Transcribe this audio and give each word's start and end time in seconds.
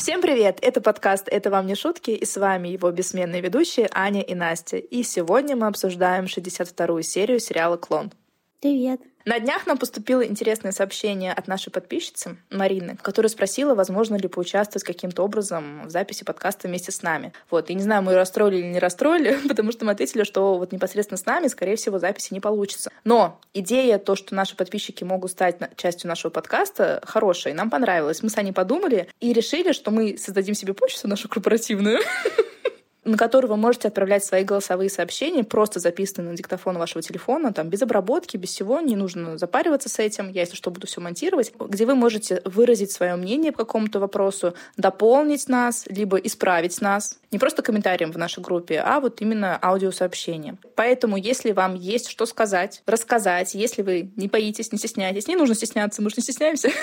Всем 0.00 0.22
привет! 0.22 0.60
Это 0.62 0.80
подкаст 0.80 1.28
«Это 1.28 1.50
вам 1.50 1.66
не 1.66 1.74
шутки» 1.74 2.10
и 2.10 2.24
с 2.24 2.38
вами 2.38 2.68
его 2.68 2.90
бессменные 2.90 3.42
ведущие 3.42 3.86
Аня 3.92 4.22
и 4.22 4.34
Настя. 4.34 4.78
И 4.78 5.02
сегодня 5.02 5.56
мы 5.56 5.66
обсуждаем 5.66 6.24
62-ю 6.24 7.02
серию 7.02 7.38
сериала 7.38 7.76
«Клон». 7.76 8.10
Привет. 8.62 9.02
На 9.24 9.38
днях 9.38 9.66
нам 9.66 9.76
поступило 9.76 10.24
интересное 10.24 10.72
сообщение 10.72 11.32
от 11.32 11.46
нашей 11.46 11.70
подписчицы 11.70 12.36
Марины, 12.50 12.96
которая 13.02 13.28
спросила, 13.28 13.74
возможно 13.74 14.16
ли 14.16 14.28
поучаствовать 14.28 14.84
каким-то 14.84 15.22
образом 15.22 15.86
в 15.86 15.90
записи 15.90 16.24
подкаста 16.24 16.68
вместе 16.68 16.90
с 16.90 17.02
нами. 17.02 17.32
Вот, 17.50 17.68
и 17.68 17.74
не 17.74 17.82
знаю, 17.82 18.02
мы 18.02 18.12
ее 18.12 18.16
расстроили 18.16 18.56
или 18.56 18.66
не 18.66 18.78
расстроили, 18.78 19.38
потому 19.48 19.72
что 19.72 19.84
мы 19.84 19.92
ответили, 19.92 20.24
что 20.24 20.56
вот 20.56 20.72
непосредственно 20.72 21.18
с 21.18 21.26
нами, 21.26 21.48
скорее 21.48 21.76
всего, 21.76 21.98
записи 21.98 22.32
не 22.32 22.40
получится. 22.40 22.90
Но 23.04 23.38
идея, 23.52 23.98
то, 23.98 24.16
что 24.16 24.34
наши 24.34 24.56
подписчики 24.56 25.04
могут 25.04 25.32
стать 25.32 25.58
частью 25.76 26.08
нашего 26.08 26.30
подкаста, 26.30 27.02
хорошая, 27.04 27.52
и 27.52 27.56
нам 27.56 27.70
понравилась. 27.70 28.22
Мы 28.22 28.30
с 28.30 28.38
Аней 28.38 28.52
подумали 28.52 29.08
и 29.20 29.32
решили, 29.32 29.72
что 29.72 29.90
мы 29.90 30.16
создадим 30.16 30.54
себе 30.54 30.72
почту 30.72 31.08
нашу 31.08 31.28
корпоративную, 31.28 32.00
на 33.10 33.16
который 33.16 33.46
вы 33.46 33.56
можете 33.56 33.88
отправлять 33.88 34.24
свои 34.24 34.44
голосовые 34.44 34.88
сообщения, 34.88 35.44
просто 35.44 35.80
записанные 35.80 36.30
на 36.30 36.36
диктофон 36.36 36.78
вашего 36.78 37.02
телефона, 37.02 37.52
там, 37.52 37.68
без 37.68 37.82
обработки, 37.82 38.36
без 38.36 38.50
всего, 38.50 38.80
не 38.80 38.96
нужно 38.96 39.36
запариваться 39.36 39.88
с 39.88 39.98
этим, 39.98 40.30
я, 40.30 40.42
если 40.42 40.56
что, 40.56 40.70
буду 40.70 40.86
все 40.86 41.00
монтировать, 41.00 41.52
где 41.58 41.86
вы 41.86 41.94
можете 41.94 42.40
выразить 42.44 42.92
свое 42.92 43.16
мнение 43.16 43.52
по 43.52 43.58
какому-то 43.58 43.98
вопросу, 43.98 44.54
дополнить 44.76 45.48
нас, 45.48 45.84
либо 45.88 46.16
исправить 46.18 46.80
нас, 46.80 47.18
не 47.30 47.38
просто 47.38 47.62
комментарием 47.62 48.12
в 48.12 48.16
нашей 48.16 48.42
группе, 48.42 48.80
а 48.80 49.00
вот 49.00 49.20
именно 49.20 49.58
аудиосообщением. 49.60 50.58
Поэтому, 50.76 51.16
если 51.16 51.52
вам 51.52 51.74
есть 51.74 52.08
что 52.08 52.26
сказать, 52.26 52.82
рассказать, 52.86 53.54
если 53.54 53.82
вы 53.82 54.12
не 54.16 54.28
боитесь, 54.28 54.72
не 54.72 54.78
стесняетесь, 54.78 55.26
не 55.26 55.36
нужно 55.36 55.54
стесняться, 55.54 56.02
мы 56.02 56.10
же 56.10 56.16
не 56.18 56.22
стесняемся. 56.22 56.70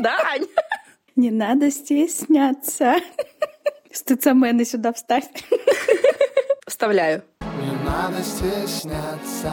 Да, 0.00 0.18
Ань? 0.32 0.46
Не 1.14 1.30
надо 1.30 1.70
стесняться. 1.70 2.96
Стыцамены 3.92 4.64
сюда 4.64 4.92
вставь. 4.92 5.24
Вставляю. 6.66 7.22
Не 7.60 7.84
надо 7.84 8.22
стесняться. 8.22 9.52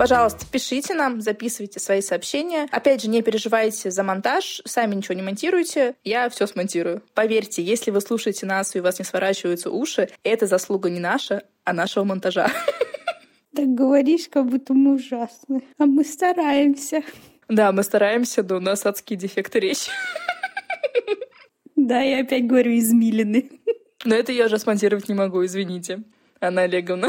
Пожалуйста, 0.00 0.46
пишите 0.50 0.94
нам, 0.94 1.20
записывайте 1.20 1.78
свои 1.78 2.00
сообщения. 2.00 2.66
Опять 2.72 3.02
же, 3.02 3.10
не 3.10 3.20
переживайте 3.20 3.90
за 3.90 4.02
монтаж, 4.02 4.62
сами 4.64 4.94
ничего 4.94 5.14
не 5.14 5.20
монтируйте, 5.20 5.94
я 6.04 6.30
все 6.30 6.46
смонтирую. 6.46 7.02
Поверьте, 7.12 7.62
если 7.62 7.90
вы 7.90 8.00
слушаете 8.00 8.46
нас 8.46 8.74
и 8.74 8.80
у 8.80 8.82
вас 8.82 8.98
не 8.98 9.04
сворачиваются 9.04 9.70
уши, 9.70 10.08
это 10.24 10.46
заслуга 10.46 10.88
не 10.88 11.00
наша, 11.00 11.42
а 11.64 11.74
нашего 11.74 12.04
монтажа. 12.04 12.50
Так 13.54 13.68
говоришь, 13.68 14.28
как 14.30 14.46
будто 14.46 14.74
мы 14.74 14.94
ужасны. 14.94 15.62
А 15.78 15.86
мы 15.86 16.04
стараемся. 16.04 17.02
Да, 17.48 17.72
мы 17.72 17.82
стараемся, 17.82 18.42
но 18.42 18.56
у 18.56 18.60
нас 18.60 18.86
адские 18.86 19.18
дефекты 19.18 19.58
речи. 19.60 19.90
Да, 21.74 22.00
я 22.00 22.20
опять 22.20 22.46
говорю 22.46 22.78
измилены. 22.78 23.50
Но 24.04 24.14
это 24.14 24.32
я 24.32 24.46
уже 24.46 24.58
смонтировать 24.58 25.08
не 25.08 25.14
могу, 25.14 25.44
извините, 25.44 26.04
Анна 26.40 26.62
Олеговна. 26.62 27.08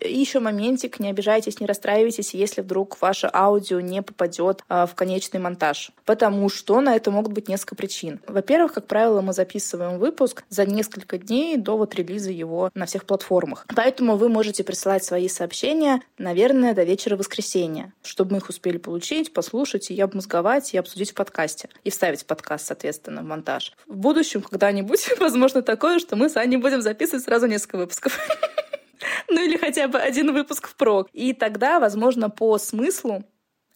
Еще 0.00 0.40
моментик, 0.40 0.98
не 1.00 1.10
обижайтесь, 1.10 1.60
не 1.60 1.66
расстраивайтесь, 1.66 2.34
если 2.34 2.62
вдруг 2.62 3.00
ваше 3.00 3.30
аудио 3.32 3.80
не 3.80 4.02
попадет 4.02 4.62
а, 4.68 4.86
в 4.86 4.94
конечный 4.94 5.40
монтаж. 5.40 5.90
Потому 6.04 6.48
что 6.48 6.80
на 6.80 6.96
это 6.96 7.10
могут 7.10 7.32
быть 7.32 7.48
несколько 7.48 7.74
причин. 7.74 8.20
Во-первых, 8.26 8.74
как 8.74 8.86
правило, 8.86 9.20
мы 9.20 9.32
записываем 9.32 9.98
выпуск 9.98 10.44
за 10.48 10.64
несколько 10.64 11.18
дней 11.18 11.56
до 11.56 11.76
вот 11.76 11.94
релиза 11.94 12.30
его 12.30 12.70
на 12.74 12.86
всех 12.86 13.04
платформах. 13.04 13.66
Поэтому 13.74 14.16
вы 14.16 14.28
можете 14.28 14.64
присылать 14.64 15.04
свои 15.04 15.28
сообщения, 15.28 16.00
наверное, 16.18 16.74
до 16.74 16.82
вечера 16.84 17.16
воскресенья, 17.16 17.92
чтобы 18.02 18.32
мы 18.32 18.38
их 18.38 18.48
успели 18.48 18.78
получить, 18.78 19.32
послушать 19.32 19.90
и 19.90 20.00
обмозговать, 20.00 20.72
и 20.74 20.78
обсудить 20.78 21.10
в 21.10 21.14
подкасте. 21.14 21.68
И 21.84 21.90
вставить 21.90 22.22
в 22.22 22.26
подкаст, 22.26 22.66
соответственно, 22.66 23.22
в 23.22 23.24
монтаж. 23.24 23.72
В 23.86 23.96
будущем 23.96 24.42
когда-нибудь 24.42 25.08
возможно 25.18 25.62
такое, 25.62 25.98
что 25.98 26.16
мы 26.16 26.28
с 26.28 26.36
Аней 26.36 26.56
будем 26.56 26.82
записывать 26.82 27.24
сразу 27.24 27.46
несколько 27.46 27.76
выпусков. 27.76 28.18
Ну 29.28 29.42
или 29.42 29.56
хотя 29.56 29.88
бы 29.88 29.98
один 29.98 30.32
выпуск 30.32 30.68
впрок. 30.68 31.08
И 31.12 31.32
тогда, 31.32 31.80
возможно, 31.80 32.30
по 32.30 32.58
смыслу 32.58 33.24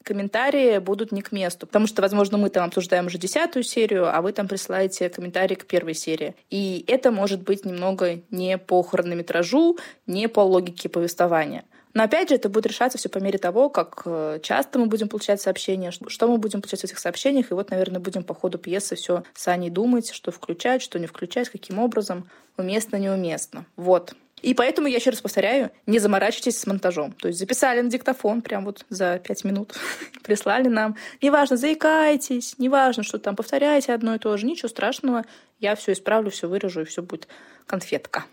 комментарии 0.05 0.79
будут 0.79 1.11
не 1.11 1.23
к 1.23 1.33
месту. 1.33 1.67
Потому 1.67 1.87
что, 1.87 2.03
возможно, 2.03 2.39
мы 2.39 2.51
там 2.51 2.65
обсуждаем 2.67 3.07
уже 3.07 3.19
десятую 3.19 3.65
серию, 3.65 4.15
а 4.15 4.21
вы 4.23 4.33
там 4.33 4.47
присылаете 4.47 5.09
комментарий 5.09 5.57
к 5.57 5.67
первой 5.67 5.95
серии. 5.95 6.37
И 6.51 6.85
это 6.87 7.11
может 7.11 7.43
быть 7.43 7.65
немного 7.65 8.21
не 8.31 8.59
по 8.59 8.83
хронометражу, 8.83 9.79
не 10.07 10.29
по 10.29 10.41
логике 10.41 10.89
повествования. 10.89 11.65
Но 11.95 12.03
опять 12.03 12.29
же, 12.29 12.35
это 12.35 12.49
будет 12.49 12.67
решаться 12.67 12.99
все 12.99 13.09
по 13.09 13.19
мере 13.19 13.39
того, 13.39 13.71
как 13.71 14.03
э, 14.05 14.41
часто 14.43 14.81
мы 14.81 14.87
будем 14.87 15.09
получать 15.09 15.41
сообщения, 15.41 15.93
что 15.93 16.29
мы 16.29 16.39
будем 16.39 16.61
получать 16.61 16.81
в 16.81 16.85
этих 16.85 16.99
сообщениях. 16.99 17.51
И 17.51 17.55
вот, 17.55 17.71
наверное, 17.71 18.01
будем 18.01 18.25
по 18.25 18.35
ходу 18.35 18.59
пьесы 18.59 18.97
все 18.97 19.23
с 19.33 19.47
Аней 19.47 19.71
думать, 19.71 20.11
что 20.11 20.33
включать, 20.33 20.83
что 20.83 20.99
не 20.99 21.07
включать, 21.07 21.49
каким 21.49 21.79
образом, 21.79 22.29
уместно, 22.57 22.97
неуместно. 22.97 23.65
Вот. 23.77 24.15
И 24.45 24.53
поэтому 24.53 24.89
я 24.89 24.97
еще 24.97 25.09
раз 25.09 25.23
повторяю, 25.23 25.71
не 25.87 25.99
заморачивайтесь 25.99 26.59
с 26.59 26.67
монтажом. 26.67 27.13
То 27.13 27.29
есть 27.29 27.39
записали 27.39 27.81
на 27.81 27.89
диктофон 27.89 28.43
прям 28.43 28.67
вот 28.67 28.85
за 28.91 29.19
пять 29.19 29.43
минут, 29.43 29.75
прислали 30.23 30.69
нам. 30.69 30.97
Неважно, 31.23 31.57
заикайтесь, 31.57 32.59
неважно, 32.59 33.05
что 33.05 33.19
там 33.19 33.37
повторяете 33.37 33.95
одно 33.95 34.15
и 34.15 34.19
то 34.19 34.37
же, 34.37 34.45
ничего 34.45 34.69
страшного. 34.69 35.25
Я 35.61 35.75
все 35.77 35.93
исправлю, 35.93 36.31
все 36.31 36.47
вырежу, 36.47 36.83
и 36.83 36.85
все 36.85 37.01
будет 37.01 37.27
конфетка. 37.67 38.27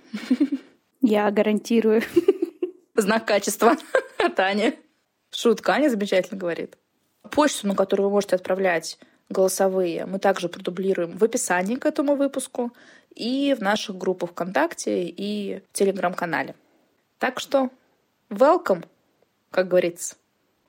Я 1.01 1.31
гарантирую. 1.31 2.03
Знак 2.95 3.25
качества 3.25 3.77
от 4.17 4.38
Ани. 4.41 4.73
Шутка, 5.33 5.75
Аня 5.75 5.88
замечательно 5.88 6.38
говорит. 6.38 6.77
Почту, 7.31 7.67
на 7.67 7.75
которую 7.75 8.09
вы 8.09 8.16
можете 8.16 8.35
отправлять 8.35 9.00
голосовые, 9.31 10.06
мы 10.06 10.19
также 10.19 10.50
продублируем 10.50 11.18
в 11.18 11.24
описании 11.24 11.75
к 11.75 11.86
этому 11.86 12.16
выпуску 12.16 12.72
и 13.16 13.56
в 13.58 13.62
наших 13.62 13.97
группах 13.97 14.31
ВКонтакте 14.31 15.03
и 15.06 15.62
в 15.72 15.74
Телеграм-канале. 15.74 16.56
Так 17.19 17.40
что 17.40 17.69
welcome, 18.30 18.86
как 19.50 19.68
говорится. 19.68 20.16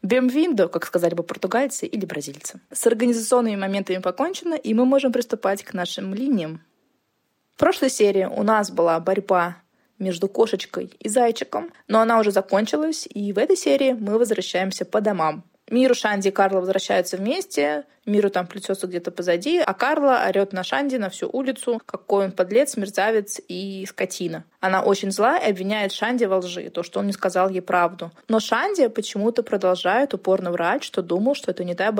Бемвиндо, 0.02 0.68
как 0.68 0.84
сказали 0.84 1.14
бы 1.14 1.22
португальцы 1.22 1.86
или 1.86 2.04
бразильцы. 2.04 2.60
С 2.72 2.86
организационными 2.86 3.56
моментами 3.56 3.98
покончено, 3.98 4.54
и 4.54 4.74
мы 4.74 4.84
можем 4.84 5.12
приступать 5.12 5.62
к 5.62 5.74
нашим 5.74 6.12
линиям. 6.12 6.60
В 7.54 7.58
прошлой 7.58 7.90
серии 7.90 8.24
у 8.24 8.42
нас 8.42 8.70
была 8.72 8.98
борьба 8.98 9.56
между 10.00 10.28
кошечкой 10.28 10.92
и 10.98 11.08
зайчиком, 11.08 11.70
но 11.86 12.00
она 12.00 12.18
уже 12.18 12.32
закончилась, 12.32 13.06
и 13.08 13.32
в 13.32 13.38
этой 13.38 13.56
серии 13.56 13.92
мы 13.92 14.18
возвращаемся 14.18 14.84
по 14.84 15.00
домам. 15.00 15.44
Миру, 15.72 15.94
Шанди 15.94 16.28
и 16.28 16.30
Карла 16.30 16.60
возвращаются 16.60 17.16
вместе, 17.16 17.84
Миру 18.04 18.28
там 18.28 18.46
плетется 18.46 18.86
где-то 18.86 19.10
позади, 19.10 19.58
а 19.58 19.72
Карла 19.72 20.22
орет 20.28 20.52
на 20.52 20.64
Шанди 20.64 20.96
на 20.96 21.08
всю 21.08 21.30
улицу, 21.32 21.80
какой 21.86 22.26
он 22.26 22.32
подлец, 22.32 22.76
мерзавец 22.76 23.40
и 23.48 23.86
скотина. 23.88 24.44
Она 24.60 24.82
очень 24.82 25.10
зла 25.10 25.38
и 25.38 25.50
обвиняет 25.50 25.92
Шанди 25.92 26.26
во 26.26 26.38
лжи, 26.38 26.68
то, 26.68 26.82
что 26.82 27.00
он 27.00 27.06
не 27.06 27.12
сказал 27.12 27.48
ей 27.48 27.62
правду. 27.62 28.10
Но 28.28 28.38
Шанди 28.38 28.86
почему-то 28.88 29.42
продолжает 29.42 30.12
упорно 30.12 30.52
врать, 30.52 30.84
что 30.84 31.00
думал, 31.00 31.34
что 31.34 31.50
это 31.50 31.64
не 31.64 31.74
та. 31.74 31.90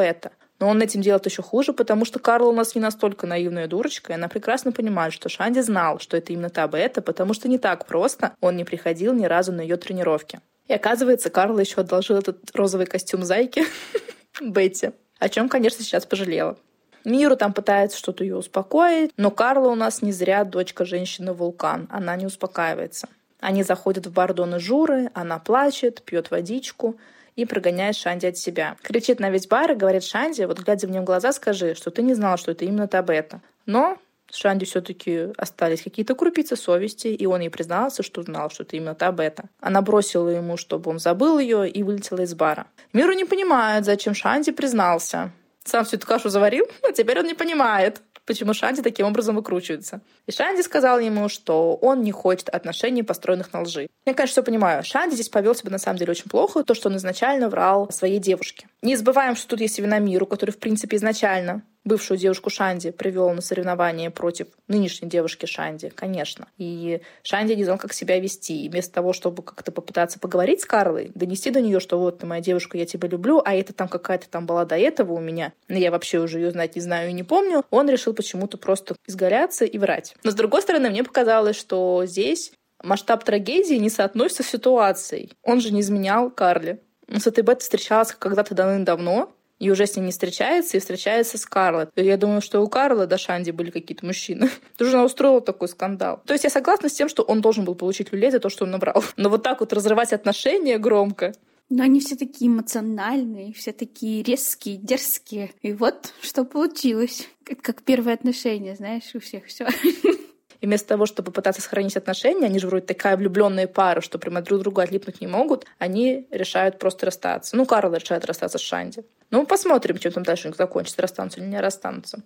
Но 0.59 0.69
он 0.69 0.83
этим 0.83 1.01
делает 1.01 1.25
еще 1.25 1.43
хуже, 1.43 1.73
потому 1.73 2.05
что 2.05 2.19
Карла 2.19 2.49
у 2.49 2.53
нас 2.53 2.75
не 2.75 2.81
настолько 2.83 3.27
наивная 3.27 3.69
дурочка, 3.69 4.13
и 4.13 4.17
она 4.17 4.29
прекрасно 4.29 4.73
понимает, 4.73 5.15
что 5.15 5.31
Шанди 5.31 5.61
знал, 5.61 5.99
что 5.99 6.19
это 6.19 6.35
именно 6.35 6.51
та 6.51 6.69
бета, 6.69 7.01
потому 7.01 7.33
что 7.33 7.49
не 7.49 7.57
так 7.57 7.87
просто 7.87 8.35
он 8.43 8.57
не 8.57 8.65
приходил 8.65 9.15
ни 9.15 9.25
разу 9.25 9.51
на 9.51 9.63
ее 9.63 9.77
тренировки. 9.79 10.41
И 10.69 10.73
оказывается, 10.73 11.31
Карла 11.31 11.61
еще 11.61 11.81
одолжил 11.81 12.17
этот 12.17 12.39
розовый 12.55 12.87
костюм 12.87 13.25
зайки 13.25 13.65
Бетти, 14.41 14.91
о 15.19 15.29
чем, 15.29 15.49
конечно, 15.49 15.85
сейчас 15.85 16.07
пожалела. 16.07 16.57
Миру 17.05 17.37
там 17.37 17.53
пытается 17.53 17.99
что-то 17.99 18.23
ее 18.23 18.37
успокоить, 18.37 19.11
но 19.17 19.31
Карла 19.31 19.69
у 19.69 19.75
нас 19.75 20.03
не 20.03 20.13
зря 20.13 20.45
дочка 20.45 20.85
женщины-вулкан, 20.85 21.89
она 21.91 22.15
не 22.17 22.27
успокаивается. 22.27 23.09
Они 23.41 23.65
заходят 23.65 24.07
в 24.07 24.13
бар 24.13 24.35
Доны 24.35 24.61
Журы, 24.61 25.11
она 25.15 25.41
плачет, 25.41 26.03
пьет 26.03 26.31
водичку 26.31 26.97
и 27.35 27.45
прогоняет 27.45 27.97
Шанди 27.97 28.27
от 28.27 28.37
себя. 28.37 28.77
Кричит 28.83 29.19
на 29.19 29.31
весь 29.31 29.49
бар 29.49 29.73
и 29.73 29.75
говорит 29.75 30.05
Шанди, 30.05 30.45
вот 30.45 30.61
глядя 30.61 30.87
в 30.87 30.91
нее 30.91 31.03
глаза, 31.03 31.33
скажи, 31.33 31.75
что 31.75 31.91
ты 31.91 32.03
не 32.03 32.15
знал, 32.15 32.37
что 32.37 32.53
это 32.53 32.65
именно 32.65 32.87
Табета. 32.87 33.41
Но 33.67 33.99
Шанди 34.35 34.65
все-таки 34.65 35.29
остались 35.37 35.83
какие-то 35.83 36.15
крупицы 36.15 36.57
совести, 36.57 37.09
и 37.09 37.27
он 37.27 37.41
ей 37.41 37.51
признался, 37.51 38.03
что 38.03 38.23
знал, 38.23 38.51
что 38.51 38.63
это 38.63 38.77
именно 38.77 38.95
та 38.95 39.13
бета. 39.13 39.45
Она 39.61 39.83
бросила 39.83 40.29
ему, 40.29 40.57
чтобы 40.57 40.91
он 40.91 40.99
забыл 40.99 41.39
ее, 41.39 41.69
и 41.69 41.83
вылетела 41.83 42.23
из 42.23 42.35
бара. 42.35 42.67
Миру 42.93 43.13
не 43.13 43.25
понимает, 43.25 43.85
зачем 43.85 44.15
Шанди 44.15 44.51
признался. 44.53 45.33
Сам 45.65 45.85
всю 45.85 45.97
эту 45.97 46.07
кашу 46.07 46.29
заварил, 46.29 46.67
а 46.83 46.93
теперь 46.93 47.21
он 47.21 47.27
не 47.27 47.35
понимает, 47.35 48.01
почему 48.27 48.55
Шанди 48.55 48.83
таким 48.83 49.07
образом 49.07 49.37
выкручивается. 49.37 50.01
И 50.27 50.33
Шанди 50.33 50.63
сказал 50.63 50.99
ему, 50.99 51.29
что 51.29 51.75
он 51.75 52.03
не 52.03 52.13
хочет 52.13 52.49
отношений, 52.49 53.03
построенных 53.03 53.53
на 53.53 53.63
лжи. 53.63 53.89
Я, 54.07 54.15
конечно, 54.15 54.33
все 54.33 54.43
понимаю. 54.43 54.83
Шанди 54.83 55.15
здесь 55.15 55.29
повел 55.29 55.55
себя 55.55 55.71
на 55.71 55.79
самом 55.79 55.99
деле 55.99 56.13
очень 56.13 56.31
плохо, 56.31 56.65
то, 56.65 56.75
что 56.75 56.89
он 56.89 56.97
изначально 56.97 57.49
врал 57.49 57.91
своей 57.91 58.19
девушке. 58.19 58.67
Не 58.81 58.97
забываем, 58.97 59.37
что 59.37 59.49
тут 59.49 59.61
есть 59.61 59.79
вина 59.79 59.99
миру, 59.99 60.27
который, 60.27 60.51
в 60.53 60.59
принципе, 60.59 60.97
изначально 60.97 61.63
бывшую 61.85 62.19
девушку 62.19 62.51
Шанди 62.51 62.91
привел 62.91 63.31
на 63.31 63.41
соревнование 63.41 64.11
против 64.11 64.49
нынешней 64.69 65.09
девушки 65.09 65.47
Шанди, 65.47 65.91
конечно. 65.91 66.49
И 66.59 67.01
Шанди 67.23 67.55
не 67.55 67.65
знал, 67.65 67.79
как 67.79 67.93
себя 67.93 68.19
вести. 68.19 68.65
И 68.65 68.69
вместо 68.69 68.93
того, 68.93 69.13
чтобы 69.13 69.43
как-то 69.43 69.73
попытаться 69.73 70.19
поговорить 70.19 70.61
с 70.61 70.65
Карлой, 70.65 71.11
донести 71.15 71.51
до 71.51 71.61
нее, 71.61 71.81
что 71.81 71.99
вот 71.99 72.19
ты 72.19 72.27
моя 72.27 72.41
девушка, 72.41 72.79
я 72.79 72.87
тебя 72.87 73.09
люблю, 73.09 73.43
а 73.45 73.55
это 73.55 73.73
там 73.73 73.89
какая-то 73.89 74.29
там 74.29 74.47
была 74.47 74.65
до 74.65 74.77
этого 74.77 75.13
у 75.13 75.21
меня, 75.21 75.53
но 75.69 75.77
я 75.77 75.91
вообще 75.91 76.19
уже 76.19 76.39
ее 76.39 76.51
знать 76.51 76.77
не 76.77 76.83
знаю 76.83 77.11
и 77.11 77.13
не 77.13 77.23
помню, 77.23 77.65
он 77.71 77.89
решил 77.89 78.15
почему-то 78.15 78.59
просто 78.59 78.97
изгаляться 79.07 79.65
и 79.65 79.79
врать. 79.79 80.15
Но 80.25 80.31
с 80.31 80.35
другой 80.35 80.63
стороны, 80.63 80.91
мне 80.91 81.05
показалось, 81.05 81.57
что 81.57 82.03
здесь 82.07 82.53
масштаб 82.83 83.25
трагедии 83.25 83.75
не 83.75 83.91
соотносится 83.91 84.43
с 84.43 84.49
ситуацией. 84.49 85.33
Он 85.43 85.61
же 85.61 85.73
не 85.73 85.81
изменял 85.81 86.31
Карле. 86.31 86.81
Он 87.09 87.21
с 87.21 87.27
этой 87.27 87.43
Беттой 87.45 87.63
встречался 87.63 88.17
когда-то 88.19 88.55
давным-давно, 88.55 89.33
и 89.63 89.71
уже 89.71 89.87
с 89.87 89.95
ней 89.95 90.03
не 90.03 90.11
встречается, 90.11 90.77
и 90.77 90.81
встречается 90.81 91.39
с 91.39 91.47
Карлой. 91.47 91.87
Я 91.95 92.17
думаю, 92.17 92.41
что 92.41 92.61
у 92.61 92.69
Карла 92.69 93.07
до 93.07 93.17
Шанди 93.17 93.53
были 93.53 93.71
какие-то 93.71 94.05
мужчины. 94.05 94.51
Тоже 94.77 94.97
она 94.97 95.05
устроила 95.05 95.41
такой 95.41 95.69
скандал. 95.69 96.21
То 96.27 96.33
есть 96.33 96.43
я 96.43 96.51
согласна 96.51 96.89
с 96.89 96.95
тем, 96.95 97.09
что 97.09 97.23
он 97.23 97.41
должен 97.41 97.65
был 97.65 97.77
получить 97.77 98.13
люлей 98.13 98.33
за 98.33 98.41
то, 98.41 98.49
что 98.49 98.65
он 98.65 98.73
набрал. 98.73 99.05
Но 99.17 99.29
вот 99.29 99.45
так 99.45 99.61
вот 99.61 99.73
разрывать 99.73 100.13
отношения 100.13 100.79
громко, 100.79 101.33
но 101.71 101.85
они 101.85 102.01
все 102.01 102.17
такие 102.17 102.51
эмоциональные, 102.51 103.55
все 103.55 103.73
такие 103.73 104.23
резкие, 104.23 104.77
дерзкие. 104.77 105.53
И 105.63 105.73
вот 105.73 106.13
что 106.21 106.45
получилось. 106.45 107.29
Как, 107.63 107.83
первые 107.83 108.13
отношения, 108.13 108.77
знаешь, 108.77 109.15
у 109.15 109.21
всех 109.21 109.47
все. 109.47 109.67
И 110.63 110.67
вместо 110.67 110.89
того, 110.91 111.07
чтобы 111.07 111.33
пытаться 111.33 111.61
сохранить 111.61 111.97
отношения, 111.97 112.47
они 112.47 112.61
же 112.61 112.69
вроде 112.69 112.87
такая 112.87 113.17
влюбленная 113.17 113.67
пара, 113.67 114.01
что 114.01 114.21
прямо 114.21 114.43
друг 114.43 114.61
другу 114.61 114.81
отлипнуть 114.81 115.21
не 115.21 115.27
могут, 115.27 115.67
они 115.79 116.29
решают 116.31 116.79
просто 116.79 117.07
расстаться. 117.07 117.57
Ну, 117.57 117.67
Карл 117.67 117.93
решает 117.93 118.25
расстаться 118.25 118.59
с 118.59 118.61
Шанди. 118.61 119.05
Ну, 119.31 119.45
посмотрим, 119.45 119.99
чем 119.99 120.13
там 120.13 120.23
дальше 120.23 120.53
закончится, 120.57 121.03
расстанутся 121.03 121.41
или 121.41 121.49
не 121.49 121.61
расстанутся. 121.61 122.23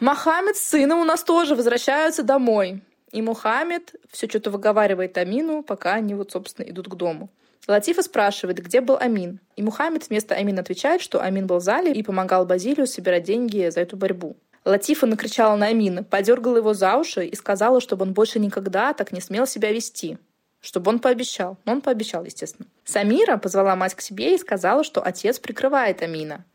Мохаммед 0.00 0.56
с 0.56 0.62
сыном 0.62 1.00
у 1.00 1.04
нас 1.04 1.22
тоже 1.22 1.54
возвращаются 1.54 2.22
домой. 2.22 2.82
И 3.12 3.20
Мухаммед 3.20 3.94
все 4.10 4.28
что-то 4.28 4.50
выговаривает 4.50 5.18
Амину, 5.18 5.62
пока 5.62 5.92
они 5.94 6.14
вот, 6.14 6.32
собственно, 6.32 6.66
идут 6.66 6.88
к 6.88 6.94
дому. 6.94 7.28
Латифа 7.68 8.02
спрашивает, 8.02 8.64
где 8.64 8.80
был 8.80 8.96
Амин. 8.98 9.40
И 9.56 9.62
Мухаммед 9.62 10.08
вместо 10.08 10.34
Амина 10.34 10.62
отвечает, 10.62 11.02
что 11.02 11.20
Амин 11.20 11.46
был 11.46 11.58
в 11.58 11.62
зале 11.62 11.92
и 11.92 12.02
помогал 12.02 12.46
Базилию 12.46 12.86
собирать 12.86 13.24
деньги 13.24 13.68
за 13.68 13.80
эту 13.80 13.98
борьбу. 13.98 14.36
Латифа 14.64 15.06
накричала 15.06 15.56
на 15.56 15.66
Амина, 15.66 16.02
подергала 16.02 16.56
его 16.56 16.72
за 16.72 16.96
уши 16.96 17.26
и 17.26 17.36
сказала, 17.36 17.80
чтобы 17.80 18.04
он 18.04 18.14
больше 18.14 18.38
никогда 18.38 18.94
так 18.94 19.12
не 19.12 19.20
смел 19.20 19.46
себя 19.46 19.72
вести. 19.72 20.18
Чтобы 20.60 20.90
он 20.90 20.98
пообещал. 20.98 21.58
Но 21.66 21.72
он 21.72 21.80
пообещал, 21.82 22.24
естественно. 22.24 22.66
Самира 22.84 23.36
позвала 23.36 23.76
мать 23.76 23.94
к 23.94 24.00
себе 24.00 24.34
и 24.34 24.38
сказала, 24.38 24.82
что 24.82 25.02
отец 25.02 25.38
прикрывает 25.38 26.00
Амина. 26.00 26.46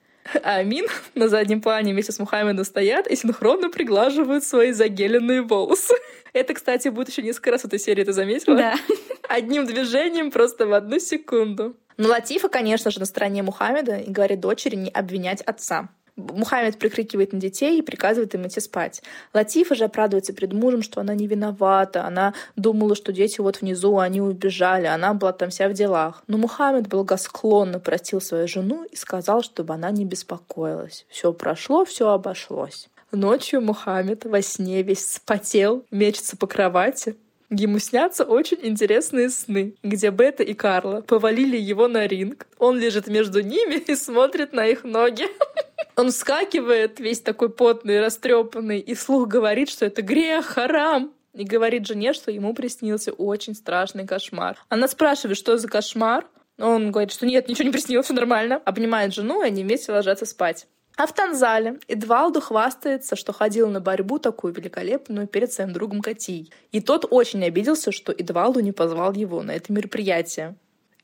А 0.43 0.57
Амин 0.57 0.87
на 1.15 1.27
заднем 1.27 1.61
плане 1.61 1.93
вместе 1.93 2.11
с 2.11 2.19
Мухаммедом 2.19 2.65
стоят 2.65 3.07
и 3.07 3.15
синхронно 3.15 3.69
приглаживают 3.69 4.43
свои 4.43 4.71
загеленные 4.71 5.43
волосы. 5.43 5.93
Это, 6.33 6.53
кстати, 6.53 6.87
будет 6.87 7.09
еще 7.09 7.21
несколько 7.21 7.51
раз 7.51 7.61
в 7.61 7.65
этой 7.65 7.79
серии, 7.79 8.03
ты 8.03 8.13
заметила? 8.13 8.57
Да. 8.57 8.75
Одним 9.29 9.65
движением 9.65 10.31
просто 10.31 10.65
в 10.65 10.73
одну 10.73 10.99
секунду. 10.99 11.75
Но 11.97 12.09
Латифа, 12.09 12.49
конечно 12.49 12.91
же, 12.91 12.99
на 12.99 13.05
стороне 13.05 13.43
Мухаммеда 13.43 13.97
и 13.97 14.09
говорит 14.09 14.39
дочери 14.39 14.75
не 14.75 14.89
обвинять 14.89 15.41
отца. 15.41 15.89
Мухаммед 16.19 16.77
прикрикивает 16.77 17.33
на 17.33 17.39
детей 17.39 17.79
и 17.79 17.81
приказывает 17.81 18.35
им 18.35 18.47
идти 18.47 18.59
спать. 18.59 19.01
Латифа 19.33 19.75
же 19.75 19.85
оправдывается 19.85 20.33
перед 20.33 20.53
мужем, 20.53 20.81
что 20.81 21.01
она 21.01 21.15
не 21.15 21.27
виновата. 21.27 22.03
Она 22.05 22.33
думала, 22.55 22.95
что 22.95 23.11
дети 23.11 23.41
вот 23.41 23.61
внизу, 23.61 23.97
они 23.97 24.21
убежали. 24.21 24.85
Она 24.85 25.13
была 25.13 25.33
там 25.33 25.49
вся 25.49 25.69
в 25.69 25.73
делах. 25.73 26.23
Но 26.27 26.37
Мухаммед 26.37 26.87
благосклонно 26.87 27.79
простил 27.79 28.21
свою 28.21 28.47
жену 28.47 28.83
и 28.83 28.95
сказал, 28.95 29.41
чтобы 29.41 29.73
она 29.73 29.91
не 29.91 30.05
беспокоилась. 30.05 31.05
Все 31.09 31.33
прошло, 31.33 31.85
все 31.85 32.09
обошлось. 32.09 32.89
Ночью 33.11 33.61
Мухаммед 33.61 34.25
во 34.25 34.41
сне 34.41 34.83
весь 34.83 35.13
спотел, 35.13 35.83
мечется 35.89 36.37
по 36.37 36.45
кровати, 36.45 37.15
Ему 37.49 37.79
снятся 37.79 38.25
очень 38.25 38.59
интересные 38.61 39.31
сны, 39.31 39.73
где 39.81 40.11
Бета 40.11 40.43
и 40.43 40.53
Карла 40.53 41.01
повалили 41.01 41.57
его 41.57 41.87
на 41.87 42.05
ринг. 42.05 42.45
Он 42.59 42.77
лежит 42.77 43.07
между 43.07 43.41
ними 43.41 43.75
и 43.87 43.95
смотрит 43.95 44.53
на 44.53 44.67
их 44.67 44.83
ноги. 44.83 45.25
Он 45.95 46.11
вскакивает, 46.11 46.99
весь 46.99 47.19
такой 47.19 47.49
потный, 47.49 47.99
растрепанный, 47.99 48.79
и 48.79 48.95
слух 48.95 49.27
говорит, 49.27 49.69
что 49.69 49.85
это 49.85 50.01
грех, 50.01 50.45
харам. 50.45 51.11
И 51.33 51.43
говорит 51.43 51.87
жене, 51.87 52.13
что 52.13 52.31
ему 52.31 52.53
приснился 52.53 53.11
очень 53.11 53.53
страшный 53.53 54.05
кошмар. 54.05 54.57
Она 54.69 54.87
спрашивает, 54.87 55.37
что 55.37 55.57
за 55.57 55.67
кошмар. 55.67 56.25
Он 56.57 56.91
говорит, 56.91 57.11
что 57.11 57.25
нет, 57.25 57.47
ничего 57.47 57.65
не 57.65 57.71
приснилось, 57.71 58.05
все 58.05 58.13
нормально. 58.13 58.61
Обнимает 58.65 59.13
жену, 59.13 59.43
и 59.43 59.47
они 59.47 59.63
вместе 59.63 59.91
ложатся 59.91 60.25
спать. 60.25 60.67
А 60.99 61.07
в 61.07 61.13
Танзале 61.13 61.79
Эдвалду 61.87 62.41
хвастается, 62.41 63.15
что 63.15 63.31
ходил 63.31 63.69
на 63.69 63.79
борьбу 63.79 64.19
такую 64.19 64.53
великолепную 64.53 65.27
перед 65.27 65.49
своим 65.53 65.71
другом 65.71 66.01
Катей. 66.01 66.51
И 66.73 66.81
тот 66.81 67.05
очень 67.09 67.41
обиделся, 67.45 67.93
что 67.93 68.11
Эдвалду 68.11 68.59
не 68.59 68.73
позвал 68.73 69.13
его 69.13 69.41
на 69.41 69.51
это 69.51 69.71
мероприятие. 69.71 70.55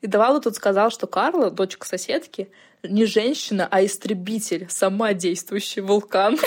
Эдвалду 0.02 0.42
тут 0.42 0.56
сказал, 0.56 0.90
что 0.90 1.06
Карла, 1.06 1.50
дочка 1.50 1.86
соседки, 1.86 2.50
не 2.82 3.06
женщина, 3.06 3.66
а 3.70 3.82
истребитель, 3.82 4.66
сама 4.68 5.14
действующий 5.14 5.80
вулкан. 5.80 6.38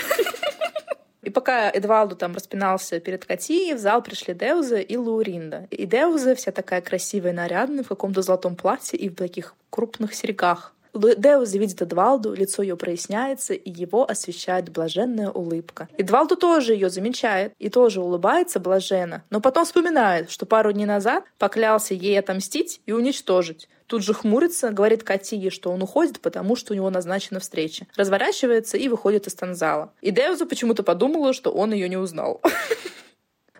И 1.24 1.31
пока 1.31 1.72
Эдвалду 1.72 2.16
там 2.16 2.36
распинался 2.36 3.00
перед 3.00 3.25
Кати, 3.25 3.74
в 3.74 3.80
зал 3.80 4.04
пришли 4.04 4.36
Деуза 4.36 4.78
и 4.78 4.96
Лауринда. 4.96 5.68
И 5.72 5.88
Деуза 5.88 6.36
вся 6.36 6.51
такая 6.51 6.81
красивая, 6.81 7.34
нарядная, 7.34 7.84
в 7.84 7.88
каком-то 7.88 8.22
золотом 8.22 8.56
платье 8.56 9.00
и 9.00 9.10
в 9.10 9.16
таких 9.16 9.56
крупных 9.72 10.13
серьгах. 10.13 10.75
Деус 10.94 11.53
видит 11.53 11.81
Эдвалду, 11.81 12.33
лицо 12.33 12.62
ее 12.62 12.75
проясняется, 12.75 13.53
и 13.53 13.69
его 13.69 14.09
освещает 14.09 14.69
блаженная 14.69 15.30
улыбка. 15.30 15.88
Эдвалду 15.97 16.36
тоже 16.36 16.74
ее 16.74 16.89
замечает 16.89 17.53
и 17.59 17.69
тоже 17.69 18.01
улыбается 18.01 18.59
блаженно, 18.59 19.24
но 19.30 19.41
потом 19.41 19.65
вспоминает, 19.65 20.31
что 20.31 20.45
пару 20.45 20.71
дней 20.71 20.86
назад 20.86 21.24
поклялся 21.38 21.94
ей 21.94 22.19
отомстить 22.19 22.81
и 22.86 22.91
уничтожить. 22.91 23.69
Тут 23.88 24.03
же 24.03 24.13
хмурится, 24.13 24.69
говорит 24.69 25.03
Катие, 25.03 25.50
что 25.50 25.71
он 25.71 25.81
уходит, 25.81 26.19
потому 26.19 26.56
что 26.56 26.74
у 26.74 26.75
него 26.75 26.91
назначена 26.91 27.39
встреча. 27.39 27.88
Разворачивается 27.95 28.77
и 28.77 28.88
выходит 28.88 29.25
из 29.25 29.33
танзала. 29.33 29.91
И 30.01 30.12
Деуза 30.12 30.45
почему-то 30.45 30.83
подумала, 30.83 31.33
что 31.33 31.51
он 31.51 31.74
ее 31.74 31.89
не 31.89 31.97
узнал. 31.97 32.41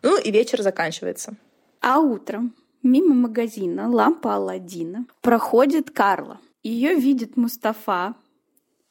Ну 0.02 0.18
и 0.18 0.32
вечер 0.32 0.62
заканчивается. 0.62 1.36
А 1.82 2.00
утром 2.00 2.56
мимо 2.84 3.14
магазина 3.14 3.90
«Лампа 3.90 4.36
Алладина» 4.36 5.06
проходит 5.22 5.92
Карла. 5.92 6.40
Ее 6.64 6.96
видит 6.96 7.38
Мустафа, 7.38 8.16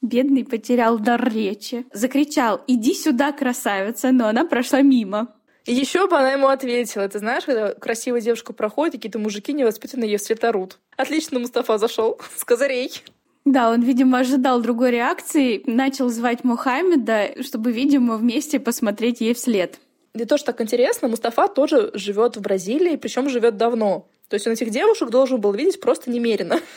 Бедный 0.01 0.45
потерял 0.45 0.99
дар 0.99 1.29
речи. 1.29 1.85
Закричал 1.93 2.63
«Иди 2.69 2.95
сюда, 2.95 3.33
красавица!» 3.33 4.13
Но 4.13 4.29
она 4.29 4.45
прошла 4.45 4.81
мимо. 4.81 5.35
И 5.67 5.75
еще 5.75 6.07
бы 6.07 6.17
она 6.17 6.33
ему 6.33 6.49
ответила. 6.49 7.07
Ты 7.09 7.19
знаешь, 7.19 7.45
когда 7.45 7.75
красивая 7.75 8.21
девушка 8.21 8.53
проходит, 8.53 8.95
какие-то 8.95 9.19
мужики 9.19 9.53
невоспитанные 9.53 10.13
ее 10.13 10.19
вслед 10.19 10.43
орут. 10.45 10.79
Отлично 10.97 11.41
Мустафа 11.41 11.79
зашел 11.79 12.19
с 12.37 12.45
козырей. 12.45 13.03
Да, 13.45 13.71
он, 13.71 13.83
видимо, 13.83 14.21
ожидал 14.21 14.63
другой 14.63 14.93
реакции, 14.93 15.63
начал 15.67 16.09
звать 16.11 16.45
Мухаммеда, 16.45 17.43
чтобы, 17.43 17.73
видимо, 17.73 18.17
вместе 18.17 18.61
посмотреть 18.61 19.21
ей 19.21 19.35
вслед. 19.35 19.79
И 20.15 20.25
тоже 20.25 20.45
так 20.45 20.61
интересно, 20.61 21.09
Мустафа 21.09 21.49
тоже 21.49 21.91
живет 21.95 22.37
в 22.37 22.41
Бразилии, 22.41 22.97
причем 22.97 23.29
живет 23.29 23.57
давно. 23.57 24.09
То 24.29 24.35
есть 24.35 24.47
он 24.47 24.55
этих 24.55 24.71
девушек 24.71 25.11
должен 25.11 25.41
был 25.41 25.53
видеть 25.53 25.81
просто 25.81 26.11
немерено. 26.11 26.61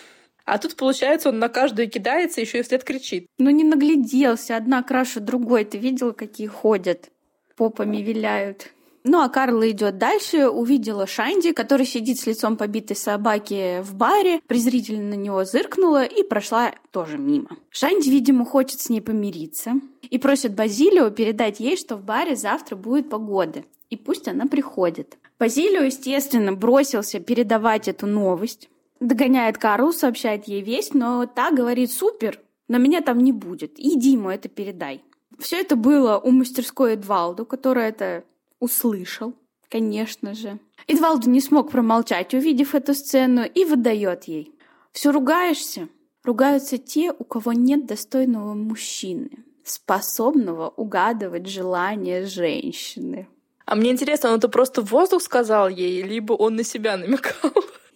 А 0.45 0.57
тут, 0.57 0.75
получается, 0.75 1.29
он 1.29 1.39
на 1.39 1.49
каждую 1.49 1.89
кидается, 1.89 2.41
еще 2.41 2.59
и 2.59 2.61
вслед 2.63 2.83
кричит. 2.83 3.27
Ну 3.37 3.49
не 3.49 3.63
нагляделся, 3.63 4.57
одна 4.57 4.83
краше 4.83 5.19
другой. 5.19 5.65
Ты 5.65 5.77
видела, 5.77 6.11
какие 6.11 6.47
ходят? 6.47 7.09
Попами 7.55 7.97
виляют. 7.97 8.71
Ну 9.03 9.19
а 9.19 9.29
Карла 9.29 9.69
идет 9.71 9.97
дальше, 9.97 10.47
увидела 10.47 11.07
Шанди, 11.07 11.53
который 11.53 11.87
сидит 11.87 12.19
с 12.19 12.27
лицом 12.27 12.55
побитой 12.55 12.95
собаки 12.95 13.81
в 13.81 13.95
баре, 13.95 14.41
презрительно 14.45 15.09
на 15.09 15.13
него 15.15 15.43
зыркнула 15.43 16.03
и 16.03 16.21
прошла 16.21 16.73
тоже 16.91 17.17
мимо. 17.17 17.57
Шанди, 17.71 18.09
видимо, 18.09 18.45
хочет 18.45 18.79
с 18.79 18.89
ней 18.89 19.01
помириться 19.01 19.73
и 20.03 20.19
просит 20.19 20.53
Базилио 20.53 21.09
передать 21.09 21.59
ей, 21.59 21.77
что 21.77 21.95
в 21.95 22.03
баре 22.03 22.35
завтра 22.35 22.75
будет 22.75 23.09
погода, 23.09 23.63
и 23.89 23.95
пусть 23.95 24.27
она 24.27 24.45
приходит. 24.45 25.17
Базилио, 25.39 25.81
естественно, 25.81 26.53
бросился 26.53 27.19
передавать 27.19 27.87
эту 27.87 28.05
новость, 28.05 28.69
Догоняет 29.01 29.57
Карл, 29.57 29.91
сообщает 29.93 30.47
ей 30.47 30.61
весть, 30.61 30.93
но 30.93 31.25
та 31.25 31.51
говорит 31.51 31.91
«Супер, 31.91 32.39
но 32.67 32.77
меня 32.77 33.01
там 33.01 33.19
не 33.19 33.31
будет, 33.31 33.73
иди 33.77 34.11
ему 34.11 34.29
это 34.29 34.47
передай». 34.47 35.03
Все 35.39 35.59
это 35.59 35.75
было 35.75 36.19
у 36.19 36.29
мастерской 36.29 36.93
Эдвалду, 36.93 37.45
который 37.47 37.85
это 37.85 38.23
услышал, 38.59 39.33
конечно 39.69 40.35
же. 40.35 40.59
Эдвалду 40.87 41.31
не 41.31 41.41
смог 41.41 41.71
промолчать, 41.71 42.35
увидев 42.35 42.75
эту 42.75 42.93
сцену, 42.93 43.43
и 43.43 43.65
выдает 43.65 44.25
ей. 44.25 44.53
«Все 44.91 45.11
ругаешься?» 45.11 45.89
Ругаются 46.23 46.77
те, 46.77 47.11
у 47.11 47.23
кого 47.23 47.51
нет 47.51 47.87
достойного 47.87 48.53
мужчины, 48.53 49.43
способного 49.63 50.69
угадывать 50.69 51.47
желания 51.47 52.25
женщины. 52.25 53.27
А 53.65 53.73
мне 53.73 53.89
интересно, 53.89 54.29
он 54.29 54.37
это 54.37 54.47
просто 54.47 54.83
в 54.83 54.91
воздух 54.91 55.23
сказал 55.23 55.67
ей, 55.69 56.03
либо 56.03 56.33
он 56.33 56.55
на 56.57 56.63
себя 56.63 56.97
намекал? 56.97 57.51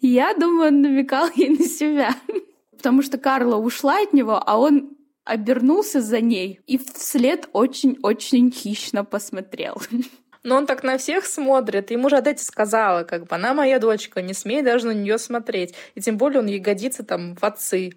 Я 0.07 0.35
думаю, 0.35 0.67
он 0.67 0.81
намекал 0.81 1.29
ей 1.35 1.49
на 1.49 1.65
себя. 1.65 2.15
Потому 2.71 3.01
что 3.01 3.17
Карла 3.17 3.55
ушла 3.55 4.03
от 4.03 4.13
него, 4.13 4.39
а 4.45 4.59
он 4.59 4.91
обернулся 5.23 5.99
за 5.99 6.21
ней 6.21 6.59
и 6.67 6.77
вслед 6.77 7.49
очень-очень 7.53 8.51
хищно 8.51 9.03
посмотрел. 9.03 9.81
Но 10.43 10.57
он 10.57 10.67
так 10.67 10.83
на 10.83 10.99
всех 10.99 11.25
смотрит. 11.25 11.89
Ему 11.89 12.09
же 12.09 12.17
Адетти 12.17 12.43
сказала, 12.43 13.03
как 13.03 13.25
бы, 13.25 13.35
она 13.35 13.55
моя 13.55 13.79
дочка, 13.79 14.21
не 14.21 14.35
смей 14.35 14.61
даже 14.61 14.85
на 14.85 14.91
нее 14.91 15.17
смотреть. 15.17 15.73
И 15.95 16.01
тем 16.01 16.19
более 16.19 16.41
он 16.41 16.45
ей 16.45 16.59
годится 16.59 17.03
там 17.03 17.35
в 17.35 17.43
отцы. 17.43 17.93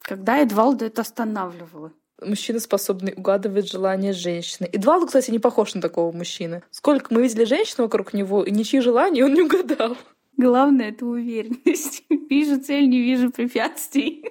Когда 0.00 0.42
Эдвалду 0.42 0.86
это 0.86 1.02
останавливало? 1.02 1.92
Мужчина, 2.20 2.58
способный 2.58 3.14
угадывать 3.16 3.70
желания 3.70 4.12
женщины. 4.12 4.68
Эдвалду, 4.72 5.06
кстати, 5.06 5.30
не 5.30 5.38
похож 5.38 5.74
на 5.74 5.80
такого 5.80 6.10
мужчины. 6.10 6.64
Сколько 6.72 7.14
мы 7.14 7.22
видели 7.22 7.44
женщин 7.44 7.76
вокруг 7.78 8.14
него, 8.14 8.42
и 8.42 8.50
ничьи 8.50 8.80
желания 8.80 9.24
он 9.24 9.34
не 9.34 9.42
угадал. 9.42 9.96
Главное— 10.36 10.88
это 10.90 11.06
уверенность. 11.06 12.04
Вижу 12.30 12.60
цель, 12.60 12.88
не 12.88 13.00
вижу 13.00 13.30
препятствий. 13.30 14.24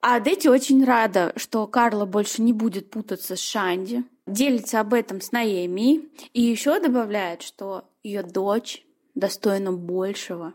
А 0.00 0.20
Дети 0.20 0.48
очень 0.48 0.84
рада, 0.84 1.32
что 1.36 1.66
Карла 1.66 2.04
больше 2.04 2.42
не 2.42 2.52
будет 2.52 2.90
путаться 2.90 3.36
с 3.36 3.40
Шанди. 3.40 4.04
Делится 4.26 4.80
об 4.80 4.94
этом 4.94 5.20
с 5.20 5.32
Наэми. 5.32 6.08
И 6.32 6.42
еще 6.42 6.78
добавляет, 6.80 7.42
что 7.42 7.84
ее 8.02 8.22
дочь 8.22 8.84
достойна 9.14 9.72
большего. 9.72 10.54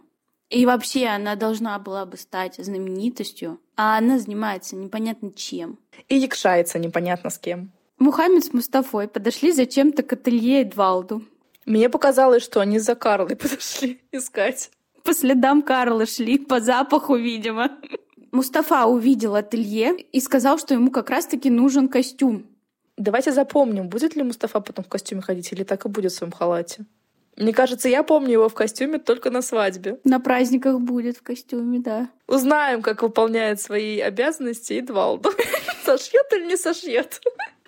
И 0.50 0.66
вообще 0.66 1.08
она 1.08 1.36
должна 1.36 1.80
была 1.80 2.06
бы 2.06 2.16
стать 2.16 2.56
знаменитостью, 2.58 3.60
а 3.76 3.98
она 3.98 4.20
занимается 4.20 4.76
непонятно 4.76 5.32
чем. 5.32 5.80
И 6.10 6.16
якшается 6.16 6.78
непонятно 6.78 7.32
с 7.32 7.40
кем. 7.40 7.72
Мухаммед 7.98 8.46
с 8.46 8.54
Мустафой 8.54 9.08
подошли 9.08 9.52
зачем-то 9.52 10.04
к 10.04 10.14
ателье 10.14 10.62
Эдвалду. 10.62 11.24
Мне 11.66 11.90
показалось, 11.90 12.44
что 12.44 12.60
они 12.60 12.80
за 12.80 12.96
Карлой 12.96 13.36
подошли 13.36 14.02
искать. 14.12 14.72
По 15.04 15.14
следам 15.14 15.62
Карла 15.62 16.06
шли, 16.06 16.38
по 16.38 16.60
запаху, 16.60 17.16
видимо. 17.16 17.72
Мустафа 18.32 18.86
увидел 18.86 19.36
ателье 19.36 19.96
и 20.12 20.20
сказал, 20.20 20.58
что 20.58 20.74
ему 20.74 20.92
как 20.92 21.10
раз-таки 21.10 21.50
нужен 21.50 21.88
костюм. 21.88 22.48
Давайте 22.98 23.32
запомним, 23.32 23.90
будет 23.90 24.16
ли 24.16 24.24
Мустафа 24.24 24.60
потом 24.60 24.86
в 24.86 24.88
костюме 24.88 25.22
ходить 25.22 25.52
или 25.52 25.64
так 25.64 25.86
и 25.86 25.90
будет 25.90 26.12
в 26.12 26.16
своем 26.16 26.32
халате. 26.32 26.86
Мне 27.36 27.52
кажется, 27.52 27.90
я 27.90 28.04
помню 28.04 28.34
его 28.34 28.50
в 28.50 28.54
костюме 28.54 29.00
только 29.00 29.32
на 29.32 29.42
свадьбе. 29.42 30.00
На 30.04 30.20
праздниках 30.20 30.80
будет 30.80 31.18
в 31.18 31.24
костюме, 31.24 31.80
да. 31.80 32.10
Узнаем, 32.28 32.82
как 32.82 33.02
выполняет 33.02 33.60
свои 33.60 34.00
обязанности 34.00 34.74
Эдвалду. 34.74 35.32
Сошьет 35.86 36.26
или 36.32 36.46
не 36.46 36.58
сошьет? 36.58 37.22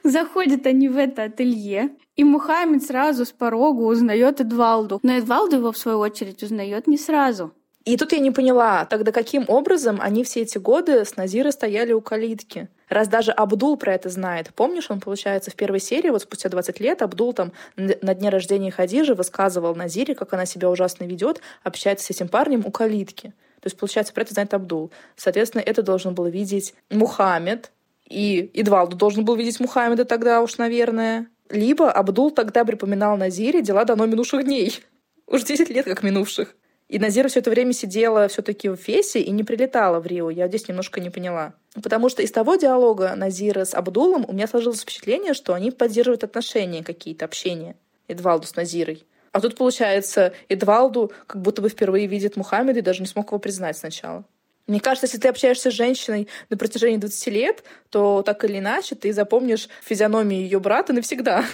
Заходят 0.04 0.68
они 0.68 0.88
в 0.88 0.98
это 0.98 1.24
ателье, 1.24 1.90
и 2.16 2.24
Мухаммед 2.24 2.84
сразу 2.84 3.26
с 3.26 3.32
порога 3.32 3.82
узнает 3.82 4.42
Эдвалду. 4.42 5.00
Но 5.04 5.18
Эдвалду 5.18 5.58
его, 5.58 5.72
в 5.72 5.78
свою 5.78 6.00
очередь, 6.00 6.44
узнает 6.44 6.88
не 6.88 6.98
сразу. 6.98 7.54
И 7.86 7.98
тут 7.98 8.14
я 8.14 8.20
не 8.20 8.32
поняла, 8.32 8.86
тогда 8.86 9.12
каким 9.12 9.46
образом 9.48 10.00
они 10.02 10.24
все 10.24 10.42
эти 10.42 10.58
годы 10.58 11.06
с 11.06 11.18
Назирой 11.18 11.52
стояли 11.52 11.94
у 11.94 12.02
калитки? 12.02 12.68
Раз 12.90 13.08
даже 13.08 13.32
Абдул 13.32 13.78
про 13.78 13.94
это 13.94 14.10
знает. 14.10 14.52
Помнишь, 14.56 14.90
он, 14.90 15.00
получается, 15.00 15.52
в 15.52 15.56
первой 15.56 15.80
серии, 15.80 16.10
вот 16.10 16.24
спустя 16.24 16.50
20 16.50 16.80
лет, 16.80 17.04
Абдул 17.04 17.34
там 17.34 17.52
на 17.76 18.16
дне 18.16 18.30
рождения 18.30 18.72
Хадижи 18.72 19.14
высказывал 19.14 19.76
Назире, 19.76 20.16
как 20.16 20.34
она 20.34 20.48
себя 20.48 20.70
ужасно 20.72 21.04
ведет, 21.04 21.42
общается 21.64 22.08
с 22.08 22.10
этим 22.10 22.28
парнем 22.28 22.64
у 22.66 22.72
калитки. 22.72 23.34
То 23.60 23.68
есть, 23.68 23.78
получается, 23.78 24.14
про 24.14 24.22
это 24.22 24.34
знает 24.34 24.54
Абдул. 24.56 24.92
Соответственно, 25.16 25.62
это 25.62 25.84
должен 25.84 26.16
был 26.16 26.26
видеть 26.26 26.74
Мухаммед, 26.90 27.72
и 28.08 28.50
Идвалду 28.54 28.96
должен 28.96 29.26
был 29.26 29.36
видеть 29.36 29.60
Мухаммеда 29.60 30.06
тогда 30.06 30.42
уж, 30.42 30.58
наверное. 30.58 31.28
Либо 31.50 31.92
Абдул 31.92 32.32
тогда 32.32 32.66
припоминал 32.66 33.18
Назире 33.18 33.62
дела 33.62 33.86
давно 33.86 34.06
минувших 34.06 34.44
дней. 34.44 34.80
Уж 35.28 35.44
10 35.44 35.70
лет 35.70 35.86
как 35.86 36.04
минувших. 36.04 36.56
И 36.88 37.00
Назира 37.00 37.28
все 37.30 37.40
это 37.40 37.50
время 37.50 37.74
сидела 37.74 38.28
все-таки 38.28 38.70
в 38.70 38.76
Фесе 38.76 39.20
и 39.20 39.32
не 39.32 39.44
прилетала 39.44 40.00
в 40.00 40.06
Рио. 40.06 40.30
Я 40.30 40.48
здесь 40.48 40.68
немножко 40.68 41.02
не 41.02 41.10
поняла. 41.10 41.54
Потому 41.82 42.10
что 42.10 42.22
из 42.22 42.32
того 42.32 42.56
диалога 42.56 43.16
Назира 43.16 43.66
с 43.66 43.74
Абдулом 43.74 44.26
у 44.28 44.34
меня 44.34 44.48
сложилось 44.48 44.82
впечатление, 44.82 45.34
что 45.34 45.56
они 45.56 45.72
поддерживают 45.72 46.24
отношения 46.24 46.84
какие-то, 46.84 47.26
общения. 47.26 47.76
Эдвалду 48.08 48.46
с 48.46 48.56
Назирой. 48.56 49.04
А 49.32 49.42
тут, 49.42 49.58
получается, 49.58 50.34
Эдвалду 50.48 51.12
как 51.26 51.42
будто 51.42 51.62
бы 51.62 51.70
впервые 51.70 52.06
видит 52.06 52.38
Мухаммеда 52.38 52.80
и 52.80 52.84
даже 52.84 53.02
не 53.02 53.08
смог 53.08 53.28
его 53.28 53.40
признать 53.40 53.78
сначала. 53.78 54.24
Мне 54.68 54.80
кажется, 54.80 55.06
если 55.06 55.20
ты 55.20 55.28
общаешься 55.28 55.70
с 55.70 55.74
женщиной 55.74 56.28
на 56.50 56.58
протяжении 56.58 56.98
20 56.98 57.28
лет, 57.28 57.64
то 57.90 58.24
так 58.24 58.44
или 58.46 58.58
иначе 58.58 58.96
ты 58.96 59.14
запомнишь 59.14 59.70
физиономию 59.84 60.42
ее 60.42 60.60
брата 60.60 60.92
навсегда. 60.92 61.46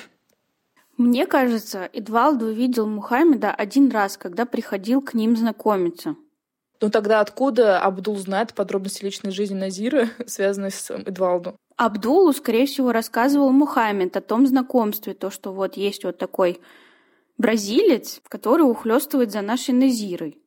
Мне 0.98 1.25
кажется, 1.25 1.89
Эдвалду 1.94 2.48
увидел 2.48 2.88
Мухаммеда 2.88 3.51
один 3.51 3.89
раз, 3.89 4.18
когда 4.18 4.46
приходил 4.46 5.01
к 5.01 5.13
ним 5.13 5.36
знакомиться. 5.36 6.15
Ну 6.80 6.89
тогда 6.89 7.20
откуда 7.20 7.80
Абдул 7.80 8.18
знает 8.18 8.53
подробности 8.53 9.03
личной 9.03 9.32
жизни 9.32 9.56
Назира, 9.56 10.10
связанные 10.25 10.72
с 10.72 10.89
Эдвалду? 10.91 11.56
Абдулу, 11.75 12.34
скорее 12.34 12.65
всего, 12.65 12.91
рассказывал 12.91 13.51
Мухаммед 13.51 14.15
о 14.15 14.22
том 14.22 14.46
знакомстве, 14.48 15.13
то, 15.13 15.32
что 15.32 15.51
вот 15.51 15.75
есть 15.75 16.03
вот 16.03 16.18
такой 16.18 16.60
бразилец, 17.38 18.22
который 18.27 18.62
ухлёстывает 18.62 19.32
за 19.32 19.41
нашей 19.41 19.74
Назирой. 19.74 20.38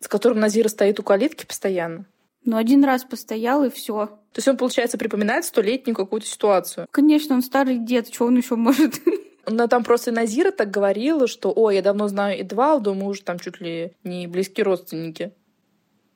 С 0.00 0.08
которым 0.08 0.40
Назира 0.40 0.68
стоит 0.68 0.98
у 0.98 1.02
калитки 1.02 1.44
постоянно? 1.46 2.06
Ну, 2.44 2.56
один 2.56 2.84
раз 2.84 3.04
постоял, 3.04 3.64
и 3.64 3.70
все. 3.70 4.06
То 4.06 4.38
есть 4.38 4.48
он, 4.48 4.56
получается, 4.56 4.96
припоминает 4.96 5.44
столетнюю 5.44 5.94
какую-то 5.94 6.26
ситуацию? 6.26 6.86
Конечно, 6.90 7.34
он 7.34 7.42
старый 7.42 7.78
дед, 7.78 8.12
что 8.12 8.26
он 8.26 8.36
еще 8.36 8.56
может? 8.56 8.94
Но 9.46 9.66
там 9.66 9.84
просто 9.84 10.10
Назира 10.10 10.50
так 10.50 10.70
говорила, 10.70 11.26
что 11.26 11.52
«Ой, 11.54 11.76
я 11.76 11.82
давно 11.82 12.08
знаю 12.08 12.40
Эдвалду, 12.40 12.94
мы 12.94 13.08
уже 13.08 13.22
там 13.22 13.38
чуть 13.38 13.60
ли 13.60 13.92
не 14.04 14.26
близкие 14.26 14.64
родственники». 14.64 15.32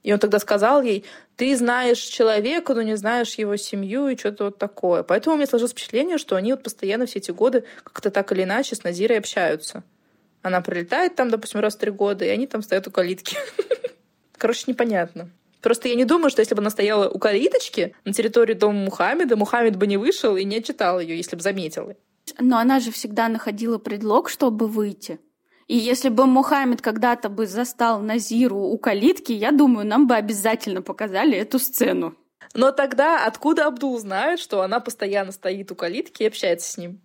И 0.03 0.13
он 0.13 0.19
тогда 0.19 0.39
сказал 0.39 0.83
ей, 0.83 1.05
ты 1.37 1.57
знаешь 1.57 1.99
человека, 1.99 2.75
но 2.75 2.83
не 2.83 2.95
знаешь 2.95 3.35
его 3.37 3.57
семью 3.57 4.09
и 4.09 4.17
что-то 4.19 4.45
вот 4.45 4.59
такое. 4.59 5.03
Поэтому 5.03 5.35
у 5.35 5.39
меня 5.39 5.47
сложилось 5.47 5.73
впечатление, 5.73 6.19
что 6.19 6.37
они 6.37 6.53
вот 6.53 6.63
постоянно 6.63 7.07
все 7.07 7.21
эти 7.21 7.31
годы 7.31 7.65
как-то 7.83 8.11
так 8.11 8.31
или 8.33 8.43
иначе 8.43 8.77
с 8.77 8.85
Назирой 8.85 9.19
общаются. 9.19 9.83
Она 10.45 10.61
прилетает 10.61 11.17
там, 11.17 11.31
допустим, 11.31 11.61
раз 11.61 11.75
в 11.75 11.79
три 11.79 11.91
года, 11.91 12.27
и 12.27 12.29
они 12.29 12.47
там 12.47 12.61
стоят 12.61 12.87
у 12.87 12.91
калитки. 12.91 13.39
Короче, 14.37 14.65
непонятно. 14.67 15.31
Просто 15.63 15.89
я 15.89 15.95
не 15.95 16.05
думаю, 16.05 16.29
что 16.29 16.43
если 16.43 16.55
бы 16.55 16.61
она 16.61 16.69
стояла 16.69 17.09
у 17.09 17.19
калиточки 17.19 17.97
на 18.05 18.13
территории 18.13 18.53
дома 18.53 18.79
Мухаммеда, 18.81 19.37
Мухаммед 19.37 19.77
бы 19.77 19.87
не 19.87 19.97
вышел 19.97 20.37
и 20.37 20.45
не 20.45 20.63
читал 20.63 21.01
ее, 21.01 21.17
если 21.17 21.35
бы 21.35 21.41
заметил. 21.41 21.97
Но 22.39 22.59
она 22.59 22.79
же 22.79 22.93
всегда 22.93 23.29
находила 23.29 23.79
предлог, 23.79 24.29
чтобы 24.29 24.69
выйти. 24.69 25.19
И 25.67 25.79
если 25.79 26.11
бы 26.11 26.27
Мухаммед 26.27 26.83
когда-то 26.83 27.31
бы 27.31 27.47
застал 27.47 28.03
Назиру 28.03 28.59
у 28.59 28.77
калитки, 28.77 29.33
я 29.33 29.51
думаю, 29.51 29.87
нам 29.87 30.07
бы 30.07 30.15
обязательно 30.15 30.83
показали 30.83 31.39
эту 31.39 31.59
сцену. 31.59 32.15
Но 32.53 32.71
тогда 32.71 33.25
откуда 33.25 33.67
Абдул 33.67 33.99
знает, 33.99 34.41
что 34.41 34.61
она 34.61 34.79
постоянно 34.79 35.33
стоит 35.33 35.73
у 35.73 35.75
калитки 35.75 36.23
и 36.23 36.27
общается 36.27 36.71
с 36.71 36.77
ним? 36.77 37.01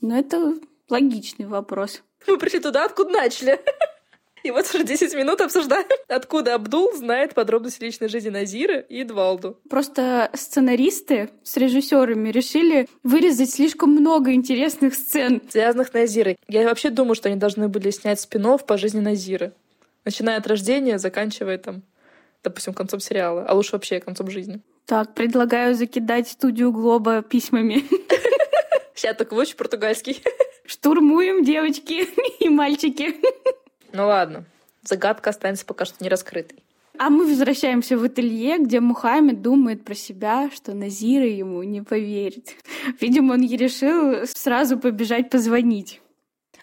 Ну, 0.00 0.16
это 0.16 0.54
логичный 0.88 1.46
вопрос. 1.46 2.04
Мы 2.26 2.38
пришли 2.38 2.60
туда, 2.60 2.84
откуда 2.84 3.10
начали. 3.10 3.60
И 4.44 4.50
вот 4.50 4.66
уже 4.74 4.84
10 4.84 5.14
минут 5.14 5.40
обсуждаем, 5.40 5.86
откуда 6.06 6.54
Абдул 6.54 6.92
знает 6.92 7.32
подробности 7.32 7.82
личной 7.82 8.08
жизни 8.08 8.28
Назиры 8.28 8.84
и 8.90 9.00
Эдвалду. 9.00 9.58
Просто 9.70 10.30
сценаристы 10.34 11.30
с 11.42 11.56
режиссерами 11.56 12.28
решили 12.28 12.86
вырезать 13.02 13.50
слишком 13.50 13.92
много 13.92 14.34
интересных 14.34 14.94
сцен. 14.94 15.40
Связанных 15.48 15.88
с 15.88 15.92
Назирой. 15.94 16.36
Я 16.46 16.64
вообще 16.64 16.90
думаю, 16.90 17.14
что 17.14 17.30
они 17.30 17.38
должны 17.38 17.68
были 17.68 17.88
снять 17.88 18.20
спин 18.20 18.58
по 18.58 18.76
жизни 18.76 19.00
Назиры. 19.00 19.54
Начиная 20.04 20.36
от 20.36 20.46
рождения, 20.46 20.98
заканчивая 20.98 21.56
там, 21.56 21.82
допустим, 22.42 22.74
концом 22.74 23.00
сериала, 23.00 23.46
а 23.48 23.54
лучше 23.54 23.72
вообще 23.72 23.98
концом 23.98 24.30
жизни. 24.30 24.60
Так, 24.84 25.14
предлагаю 25.14 25.74
закидать 25.74 26.28
студию 26.28 26.70
Глоба 26.70 27.22
письмами. 27.22 27.82
Сейчас 28.94 29.16
так 29.16 29.32
выучу 29.32 29.56
португальский. 29.56 30.22
Штурмуем, 30.66 31.44
девочки 31.44 32.08
и 32.40 32.48
мальчики. 32.48 33.16
Ну 33.92 34.06
ладно, 34.06 34.44
загадка 34.82 35.30
останется 35.30 35.66
пока 35.66 35.84
что 35.84 36.02
не 36.02 36.08
раскрытой. 36.08 36.58
А 36.96 37.10
мы 37.10 37.26
возвращаемся 37.26 37.98
в 37.98 38.04
ателье, 38.04 38.58
где 38.58 38.78
Мухаммед 38.78 39.42
думает 39.42 39.84
про 39.84 39.94
себя, 39.94 40.48
что 40.54 40.74
Назира 40.74 41.26
ему 41.26 41.62
не 41.64 41.82
поверит. 41.82 42.54
Видимо, 43.00 43.32
он 43.32 43.42
и 43.42 43.56
решил 43.56 44.26
сразу 44.26 44.78
побежать 44.78 45.28
позвонить. 45.28 46.00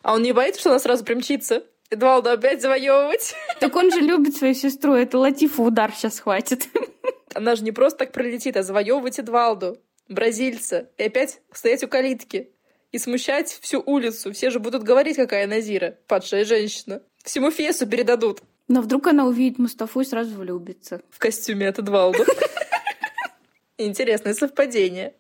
А 0.02 0.14
он 0.14 0.24
не 0.24 0.32
боится, 0.32 0.62
что 0.62 0.70
она 0.70 0.80
сразу 0.80 1.04
примчится? 1.04 1.64
Эдвалду 1.90 2.30
опять 2.30 2.62
завоевывать? 2.62 3.36
Так 3.60 3.76
он 3.76 3.92
же 3.92 4.00
любит 4.00 4.38
свою 4.38 4.54
сестру, 4.54 4.94
это 4.94 5.20
Латифа 5.20 5.62
удар 5.62 5.92
сейчас 5.92 6.22
хватит. 6.22 6.70
Она 7.34 7.56
же 7.56 7.64
не 7.64 7.74
просто 7.74 8.00
так 8.00 8.14
пролетит, 8.14 8.56
а 8.56 8.64
завоевывать 8.64 9.20
Эдвалду, 9.20 9.78
бразильца, 10.08 10.90
и 10.98 11.04
опять 11.04 11.42
стоять 11.52 11.84
у 11.84 11.90
калитки 11.90 12.52
и 12.92 12.98
смущать 12.98 13.58
всю 13.62 13.82
улицу. 13.86 14.34
Все 14.34 14.50
же 14.50 14.60
будут 14.60 14.84
говорить, 14.84 15.16
какая 15.16 15.48
Назира, 15.48 15.98
падшая 16.08 16.46
женщина. 16.46 17.02
Всему 17.24 17.52
Фесу 17.52 17.88
передадут. 17.88 18.42
Но 18.68 18.82
вдруг 18.82 19.08
она 19.08 19.26
увидит 19.26 19.60
Мустафу 19.60 20.02
и 20.02 20.06
сразу 20.06 20.36
влюбится. 20.38 21.02
В 21.10 21.20
костюме 21.20 21.68
от 21.68 21.80
Эдвалду. 21.80 22.24
Интересное 23.78 24.34
совпадение. 24.34 25.16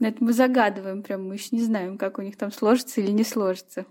Это 0.00 0.16
мы 0.18 0.32
загадываем 0.32 1.02
прям, 1.02 1.28
мы 1.28 1.34
еще 1.34 1.48
не 1.52 1.62
знаем, 1.62 1.96
как 1.96 2.18
у 2.18 2.22
них 2.22 2.36
там 2.36 2.50
сложится 2.50 3.00
или 3.00 3.12
не 3.12 3.22
сложится. 3.22 3.86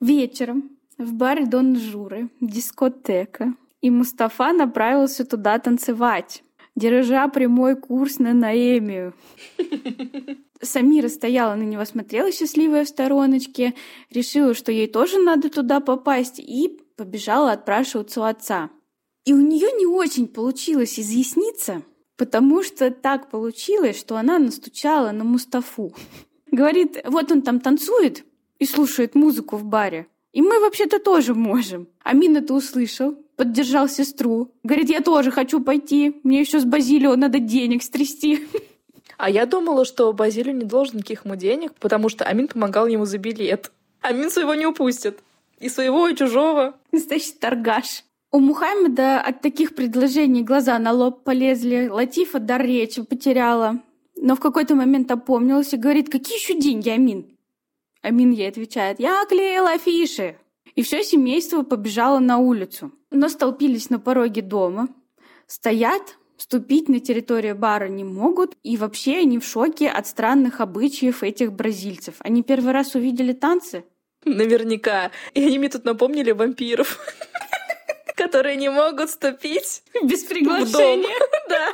Вечером 0.00 0.76
в 0.98 1.12
баре 1.12 1.46
Дон 1.46 1.78
Журы 1.78 2.30
дискотека, 2.40 3.54
и 3.80 3.90
Мустафа 3.90 4.52
направился 4.52 5.24
туда 5.24 5.58
танцевать. 5.58 6.42
Держа 6.76 7.28
прямой 7.28 7.76
курс 7.76 8.18
на 8.18 8.32
Наэмию. 8.32 9.14
Самира 10.62 11.08
стояла 11.08 11.54
на 11.54 11.62
него, 11.62 11.84
смотрела 11.84 12.30
счастливая 12.32 12.84
в 12.84 12.88
стороночке, 12.88 13.74
решила, 14.10 14.54
что 14.54 14.72
ей 14.72 14.86
тоже 14.88 15.18
надо 15.18 15.48
туда 15.48 15.80
попасть, 15.80 16.38
и 16.38 16.80
побежала 16.96 17.52
отпрашиваться 17.52 18.20
у 18.20 18.24
отца. 18.24 18.70
И 19.24 19.32
у 19.32 19.40
нее 19.40 19.68
не 19.78 19.86
очень 19.86 20.28
получилось 20.28 20.98
изъясниться, 20.98 21.82
потому 22.16 22.62
что 22.62 22.90
так 22.90 23.30
получилось, 23.30 23.98
что 23.98 24.16
она 24.16 24.38
настучала 24.38 25.10
на 25.12 25.24
Мустафу. 25.24 25.94
Говорит, 26.50 26.98
вот 27.04 27.30
он 27.32 27.42
там 27.42 27.60
танцует 27.60 28.24
и 28.58 28.66
слушает 28.66 29.14
музыку 29.14 29.56
в 29.56 29.64
баре. 29.64 30.08
И 30.32 30.42
мы 30.42 30.60
вообще-то 30.60 30.98
тоже 30.98 31.34
можем. 31.34 31.88
Амин 32.02 32.36
это 32.36 32.54
услышал, 32.54 33.16
поддержал 33.40 33.88
сестру. 33.88 34.52
Говорит, 34.62 34.90
я 34.90 35.00
тоже 35.00 35.30
хочу 35.30 35.60
пойти. 35.60 36.20
Мне 36.24 36.40
еще 36.40 36.60
с 36.60 36.66
Базилио 36.66 37.16
надо 37.16 37.38
денег 37.38 37.82
стрясти. 37.82 38.46
А 39.16 39.30
я 39.30 39.46
думала, 39.46 39.86
что 39.86 40.12
Базилио 40.12 40.52
не 40.52 40.64
должен 40.64 40.98
никаких 40.98 41.24
ему 41.24 41.36
денег, 41.36 41.72
потому 41.80 42.10
что 42.10 42.26
Амин 42.26 42.48
помогал 42.48 42.86
ему 42.86 43.06
за 43.06 43.16
билет. 43.16 43.72
Амин 44.02 44.30
своего 44.30 44.54
не 44.54 44.66
упустит. 44.66 45.20
И 45.58 45.70
своего, 45.70 46.06
и 46.06 46.14
чужого. 46.14 46.74
Настоящий 46.92 47.32
торгаш. 47.32 48.04
У 48.30 48.40
Мухаммеда 48.40 49.22
от 49.22 49.40
таких 49.40 49.74
предложений 49.74 50.42
глаза 50.42 50.78
на 50.78 50.92
лоб 50.92 51.24
полезли. 51.24 51.88
Латифа 51.88 52.40
дар 52.40 52.60
речи 52.60 53.00
потеряла. 53.00 53.80
Но 54.16 54.36
в 54.36 54.40
какой-то 54.40 54.74
момент 54.74 55.10
опомнилась 55.10 55.72
и 55.72 55.78
говорит, 55.78 56.10
какие 56.10 56.36
еще 56.36 56.60
деньги, 56.60 56.90
Амин? 56.90 57.38
Амин 58.02 58.32
ей 58.32 58.50
отвечает, 58.50 59.00
я 59.00 59.24
клеила 59.26 59.70
афиши. 59.70 60.36
И 60.74 60.82
все 60.82 61.02
семейство 61.02 61.62
побежало 61.62 62.18
на 62.18 62.36
улицу. 62.36 62.92
Но 63.10 63.28
столпились 63.28 63.90
на 63.90 63.98
пороге 63.98 64.42
дома. 64.42 64.88
Стоят, 65.46 66.16
Вступить 66.40 66.88
на 66.88 67.00
территорию 67.00 67.54
бара 67.54 67.86
не 67.86 68.02
могут, 68.02 68.56
и 68.62 68.78
вообще 68.78 69.18
они 69.18 69.38
в 69.38 69.44
шоке 69.44 69.90
от 69.90 70.06
странных 70.06 70.62
обычаев 70.62 71.22
этих 71.22 71.52
бразильцев. 71.52 72.14
Они 72.20 72.42
первый 72.42 72.72
раз 72.72 72.94
увидели 72.94 73.34
танцы. 73.34 73.84
Наверняка. 74.24 75.10
И 75.34 75.44
они 75.44 75.58
мне 75.58 75.68
тут 75.68 75.84
напомнили 75.84 76.30
вампиров, 76.30 76.98
которые 78.16 78.56
не 78.56 78.70
могут 78.70 79.10
вступить 79.10 79.82
без 80.02 80.24
приглашения. 80.24 81.14
Да. 81.50 81.72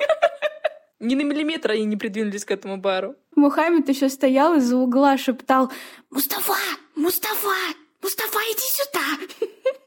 Ни 0.99 1.14
на 1.14 1.23
миллиметр 1.23 1.71
они 1.71 1.85
не 1.85 1.97
придвинулись 1.97 2.45
к 2.45 2.50
этому 2.50 2.76
бару. 2.76 3.14
Мухаммед 3.37 3.88
еще 3.88 4.09
стоял 4.09 4.57
из-за 4.57 4.76
угла, 4.78 5.16
шептал 5.16 5.71
«Мустафа! 6.11 6.57
Мустафа! 6.97 7.55
Мустафа, 8.02 8.40
иди 8.50 8.62
сюда!» 8.62 9.78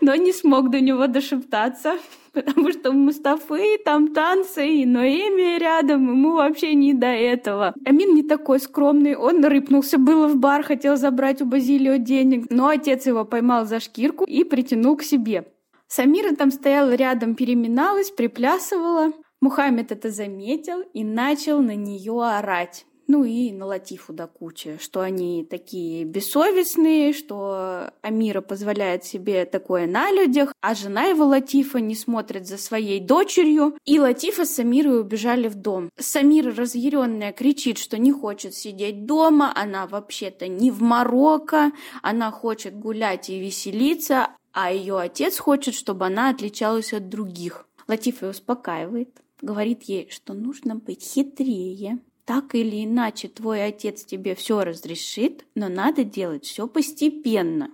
Но 0.00 0.14
не 0.14 0.32
смог 0.32 0.70
до 0.70 0.80
него 0.80 1.06
дошептаться 1.06 1.98
потому 2.34 2.72
что 2.72 2.90
в 2.90 2.94
Мустафы 2.94 3.78
там 3.84 4.12
танцы 4.12 4.66
и 4.66 4.84
Ноэми 4.84 5.58
рядом, 5.58 6.08
ему 6.08 6.32
вообще 6.34 6.74
не 6.74 6.92
до 6.92 7.06
этого. 7.06 7.74
Амин 7.84 8.14
не 8.14 8.22
такой 8.22 8.60
скромный, 8.60 9.16
он 9.16 9.44
рыпнулся 9.44 9.98
было 9.98 10.26
в 10.26 10.36
бар, 10.36 10.62
хотел 10.62 10.96
забрать 10.96 11.40
у 11.40 11.46
Базилио 11.46 11.96
денег, 11.96 12.46
но 12.50 12.68
отец 12.68 13.06
его 13.06 13.24
поймал 13.24 13.66
за 13.66 13.80
шкирку 13.80 14.24
и 14.24 14.44
притянул 14.44 14.96
к 14.96 15.02
себе. 15.02 15.46
Самира 15.86 16.34
там 16.34 16.50
стояла 16.50 16.94
рядом, 16.94 17.34
переминалась, 17.34 18.10
приплясывала. 18.10 19.12
Мухаммед 19.40 19.92
это 19.92 20.10
заметил 20.10 20.80
и 20.92 21.04
начал 21.04 21.60
на 21.60 21.74
нее 21.76 22.20
орать. 22.22 22.86
Ну 23.06 23.24
и 23.24 23.52
на 23.52 23.66
Латифу 23.66 24.14
до 24.14 24.26
кучи, 24.26 24.78
что 24.80 25.00
они 25.00 25.44
такие 25.44 26.04
бессовестные, 26.04 27.12
что 27.12 27.90
Амира 28.00 28.40
позволяет 28.40 29.04
себе 29.04 29.44
такое 29.44 29.86
на 29.86 30.10
людях, 30.10 30.54
а 30.60 30.74
жена 30.74 31.04
его 31.04 31.26
Латифа 31.26 31.80
не 31.80 31.94
смотрит 31.94 32.46
за 32.46 32.56
своей 32.56 33.00
дочерью. 33.00 33.76
И 33.84 34.00
Латифа 34.00 34.46
с 34.46 34.58
Амирой 34.58 35.00
убежали 35.00 35.48
в 35.48 35.54
дом. 35.54 35.90
Самира 35.98 36.54
разъяренная 36.54 37.32
кричит, 37.32 37.76
что 37.76 37.98
не 37.98 38.10
хочет 38.10 38.54
сидеть 38.54 39.04
дома, 39.04 39.52
она 39.54 39.86
вообще-то 39.86 40.48
не 40.48 40.70
в 40.70 40.80
Марокко, 40.80 41.72
она 42.02 42.30
хочет 42.30 42.74
гулять 42.74 43.28
и 43.28 43.38
веселиться, 43.38 44.28
а 44.52 44.72
ее 44.72 44.98
отец 44.98 45.38
хочет, 45.38 45.74
чтобы 45.74 46.06
она 46.06 46.30
отличалась 46.30 46.94
от 46.94 47.10
других. 47.10 47.66
Латифа 47.86 48.28
успокаивает, 48.30 49.20
говорит 49.42 49.82
ей, 49.82 50.08
что 50.10 50.32
нужно 50.32 50.76
быть 50.76 51.02
хитрее, 51.02 51.98
так 52.24 52.54
или 52.54 52.84
иначе 52.84 53.28
твой 53.28 53.64
отец 53.64 54.04
тебе 54.04 54.34
все 54.34 54.64
разрешит, 54.64 55.44
но 55.54 55.68
надо 55.68 56.04
делать 56.04 56.44
все 56.44 56.66
постепенно. 56.66 57.70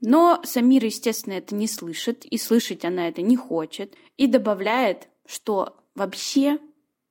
Но 0.00 0.40
Самира, 0.44 0.86
естественно, 0.86 1.34
это 1.34 1.54
не 1.54 1.66
слышит, 1.66 2.24
и 2.24 2.36
слышать 2.38 2.84
она 2.84 3.08
это 3.08 3.22
не 3.22 3.36
хочет, 3.36 3.94
и 4.16 4.26
добавляет, 4.26 5.08
что 5.26 5.76
вообще 5.94 6.58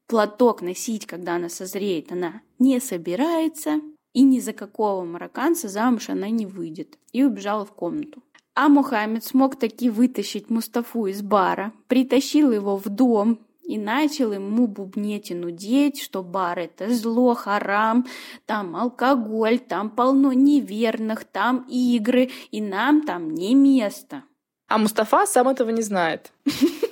платок 0.08 0.62
носить, 0.62 1.06
когда 1.06 1.36
она 1.36 1.50
созреет, 1.50 2.12
она 2.12 2.42
не 2.60 2.80
собирается, 2.80 3.82
и 4.14 4.22
ни 4.22 4.40
за 4.40 4.54
какого 4.54 5.04
марокканца 5.04 5.68
замуж 5.68 6.10
она 6.10 6.30
не 6.30 6.46
выйдет, 6.46 7.00
и 7.12 7.24
убежала 7.24 7.66
в 7.66 7.74
комнату. 7.74 8.22
А 8.56 8.70
Мухаммед 8.70 9.24
смог 9.24 9.58
таки 9.58 9.90
вытащить 9.90 10.52
Мустафу 10.52 11.08
из 11.08 11.24
бара, 11.24 11.74
притащил 11.88 12.52
его 12.52 12.78
в 12.78 12.88
дом, 12.88 13.40
и 13.64 13.78
начал 13.78 14.34
ему 14.34 14.68
бубнеть 14.68 15.32
и 15.32 15.36
нудеть, 15.36 16.02
что 16.02 16.24
бар— 16.24 16.60
это 16.60 16.94
зло, 16.94 17.34
харам, 17.34 18.06
там 18.46 18.76
алкоголь, 18.76 19.60
там 19.60 19.90
полно 19.90 20.34
неверных, 20.34 21.24
там 21.24 21.66
игры, 21.70 22.30
и 22.52 22.62
нам 22.62 23.02
там 23.02 23.34
не 23.34 23.56
место. 23.56 24.24
А 24.68 24.78
Мустафа 24.78 25.26
сам 25.26 25.48
этого 25.48 25.70
не 25.70 25.82
знает. 25.82 26.32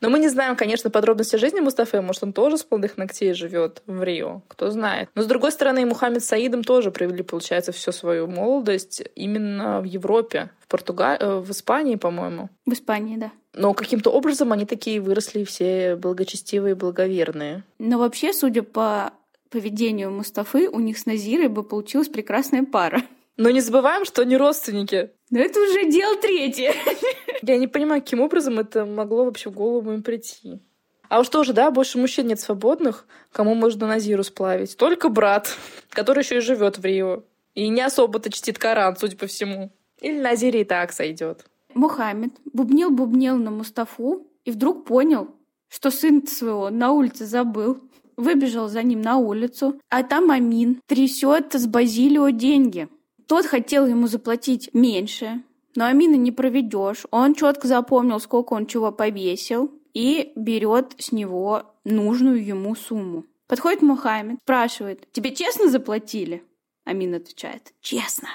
Но 0.00 0.08
мы 0.08 0.18
не 0.18 0.28
знаем, 0.28 0.56
конечно, 0.56 0.90
подробности 0.90 1.36
жизни 1.36 1.60
Мустафы. 1.60 2.00
Может, 2.00 2.22
он 2.22 2.32
тоже 2.32 2.56
с 2.56 2.64
плодных 2.64 2.96
ногтей 2.96 3.34
живет 3.34 3.82
в 3.86 4.02
Рио. 4.02 4.42
Кто 4.48 4.70
знает. 4.70 5.10
Но, 5.14 5.22
с 5.22 5.26
другой 5.26 5.52
стороны, 5.52 5.84
Мухаммед 5.84 6.24
Саидом 6.24 6.64
тоже 6.64 6.90
провели, 6.90 7.22
получается, 7.22 7.72
всю 7.72 7.92
свою 7.92 8.26
молодость 8.26 9.02
именно 9.14 9.80
в 9.80 9.84
Европе. 9.84 10.50
В 10.60 10.68
Португалии, 10.68 11.22
э, 11.22 11.40
в 11.40 11.50
Испании, 11.50 11.96
по-моему. 11.96 12.48
В 12.64 12.72
Испании, 12.72 13.16
да. 13.16 13.30
Но 13.54 13.74
каким-то 13.74 14.10
образом 14.10 14.52
они 14.52 14.64
такие 14.64 15.00
выросли 15.00 15.44
все 15.44 15.96
благочестивые, 15.96 16.74
благоверные. 16.74 17.64
Но 17.78 17.98
вообще, 17.98 18.32
судя 18.32 18.62
по 18.62 19.12
поведению 19.50 20.12
Мустафы, 20.12 20.68
у 20.68 20.80
них 20.80 20.98
с 20.98 21.06
Назирой 21.06 21.48
бы 21.48 21.62
получилась 21.62 22.08
прекрасная 22.08 22.62
пара. 22.62 23.02
Но 23.36 23.50
не 23.50 23.60
забываем, 23.60 24.04
что 24.04 24.22
они 24.22 24.36
родственники. 24.36 25.10
Но 25.30 25.38
это 25.38 25.60
уже 25.60 25.88
дело 25.88 26.16
третье. 26.16 26.74
Я 27.42 27.56
не 27.56 27.68
понимаю, 27.68 28.02
каким 28.02 28.20
образом 28.20 28.58
это 28.58 28.84
могло 28.84 29.24
вообще 29.24 29.50
в 29.50 29.54
голову 29.54 29.92
им 29.92 30.02
прийти. 30.02 30.60
А 31.08 31.20
уж 31.20 31.28
тоже, 31.28 31.52
да, 31.52 31.70
больше 31.70 31.98
мужчин 31.98 32.26
нет 32.26 32.40
свободных, 32.40 33.06
кому 33.32 33.54
можно 33.54 33.86
Назиру 33.86 34.22
сплавить. 34.22 34.76
Только 34.76 35.08
брат, 35.08 35.56
который 35.90 36.22
еще 36.22 36.38
и 36.38 36.40
живет 36.40 36.78
в 36.78 36.84
Рио. 36.84 37.24
И 37.54 37.68
не 37.68 37.80
особо-то 37.80 38.30
чтит 38.30 38.58
Коран, 38.58 38.96
судя 38.96 39.16
по 39.16 39.26
всему. 39.26 39.72
Или 40.00 40.20
Назире 40.20 40.62
и 40.62 40.64
так 40.64 40.92
сойдет. 40.92 41.44
Мухаммед 41.74 42.32
бубнил-бубнил 42.52 43.36
на 43.36 43.50
Мустафу 43.50 44.26
и 44.44 44.50
вдруг 44.50 44.84
понял, 44.84 45.28
что 45.68 45.90
сын 45.90 46.26
своего 46.26 46.70
на 46.70 46.92
улице 46.92 47.26
забыл. 47.26 47.78
Выбежал 48.16 48.68
за 48.68 48.82
ним 48.82 49.00
на 49.00 49.16
улицу, 49.16 49.80
а 49.88 50.02
там 50.02 50.30
Амин 50.30 50.80
трясет 50.86 51.54
с 51.54 51.66
Базилио 51.66 52.28
деньги. 52.28 52.88
Тот 53.30 53.46
хотел 53.46 53.86
ему 53.86 54.08
заплатить 54.08 54.70
меньше, 54.74 55.44
но 55.76 55.84
Амина 55.84 56.16
не 56.16 56.32
проведешь. 56.32 57.06
Он 57.12 57.36
четко 57.36 57.68
запомнил, 57.68 58.18
сколько 58.18 58.54
он 58.54 58.66
чего 58.66 58.90
повесил, 58.90 59.70
и 59.94 60.32
берет 60.34 60.96
с 60.98 61.12
него 61.12 61.62
нужную 61.84 62.44
ему 62.44 62.74
сумму. 62.74 63.24
Подходит 63.46 63.82
Мухаммед, 63.82 64.40
спрашивает, 64.42 65.06
тебе 65.12 65.32
честно 65.32 65.68
заплатили? 65.68 66.42
Амин 66.84 67.14
отвечает, 67.14 67.72
честно. 67.80 68.30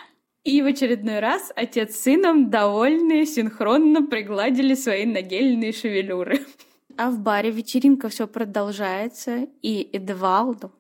И 0.45 0.61
в 0.61 0.65
очередной 0.65 1.19
раз 1.19 1.51
отец 1.57 1.97
с 1.97 2.03
сыном, 2.03 2.49
довольные, 2.49 3.25
синхронно 3.25 4.07
пригладили 4.07 4.75
свои 4.75 5.05
нагельные 5.05 5.73
шевелюры. 5.73 6.39
А 6.97 7.11
в 7.11 7.19
баре 7.19 7.51
вечеринка 7.51 8.07
все 8.07 8.25
продолжается, 8.25 9.49
и 9.61 9.89
Эдвалду 9.91 10.71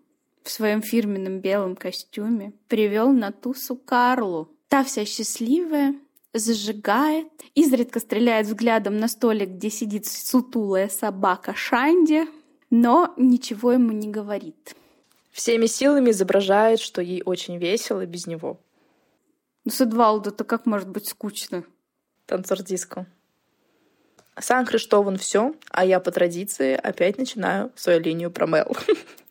в 0.45 0.51
своем 0.51 0.83
фирменном 0.83 1.39
белом 1.39 1.75
костюме 1.75 2.53
привел 2.67 3.11
на 3.11 3.31
тусу 3.31 3.75
Карлу. 3.75 4.51
Та 4.67 4.83
вся 4.83 5.03
счастливая, 5.03 5.95
зажигает, 6.33 7.27
изредка 7.55 7.99
стреляет 7.99 8.45
взглядом 8.45 8.97
на 8.97 9.07
столик, 9.07 9.49
где 9.49 9.71
сидит 9.71 10.05
сутулая 10.05 10.87
собака 10.87 11.55
Шанди, 11.55 12.27
но 12.69 13.13
ничего 13.17 13.71
ему 13.71 13.91
не 13.91 14.07
говорит. 14.07 14.75
Всеми 15.31 15.65
силами 15.65 16.11
изображает, 16.11 16.79
что 16.79 17.01
ей 17.01 17.23
очень 17.25 17.57
весело 17.57 18.05
без 18.05 18.27
него. 18.27 18.59
Ну, 19.65 19.71
с 19.71 19.81
Эдвалду-то 19.81 20.43
как 20.43 20.67
может 20.67 20.89
быть 20.89 21.09
скучно? 21.09 21.63
Танцор 22.27 22.61
диско. 22.61 23.07
Сан 24.39 24.67
Хриштован 24.67 25.17
все, 25.17 25.55
а 25.71 25.85
я 25.85 25.99
по 25.99 26.11
традиции 26.11 26.73
опять 26.73 27.17
начинаю 27.17 27.71
свою 27.75 27.99
линию 27.99 28.29
про 28.29 28.45
Мел. 28.45 28.77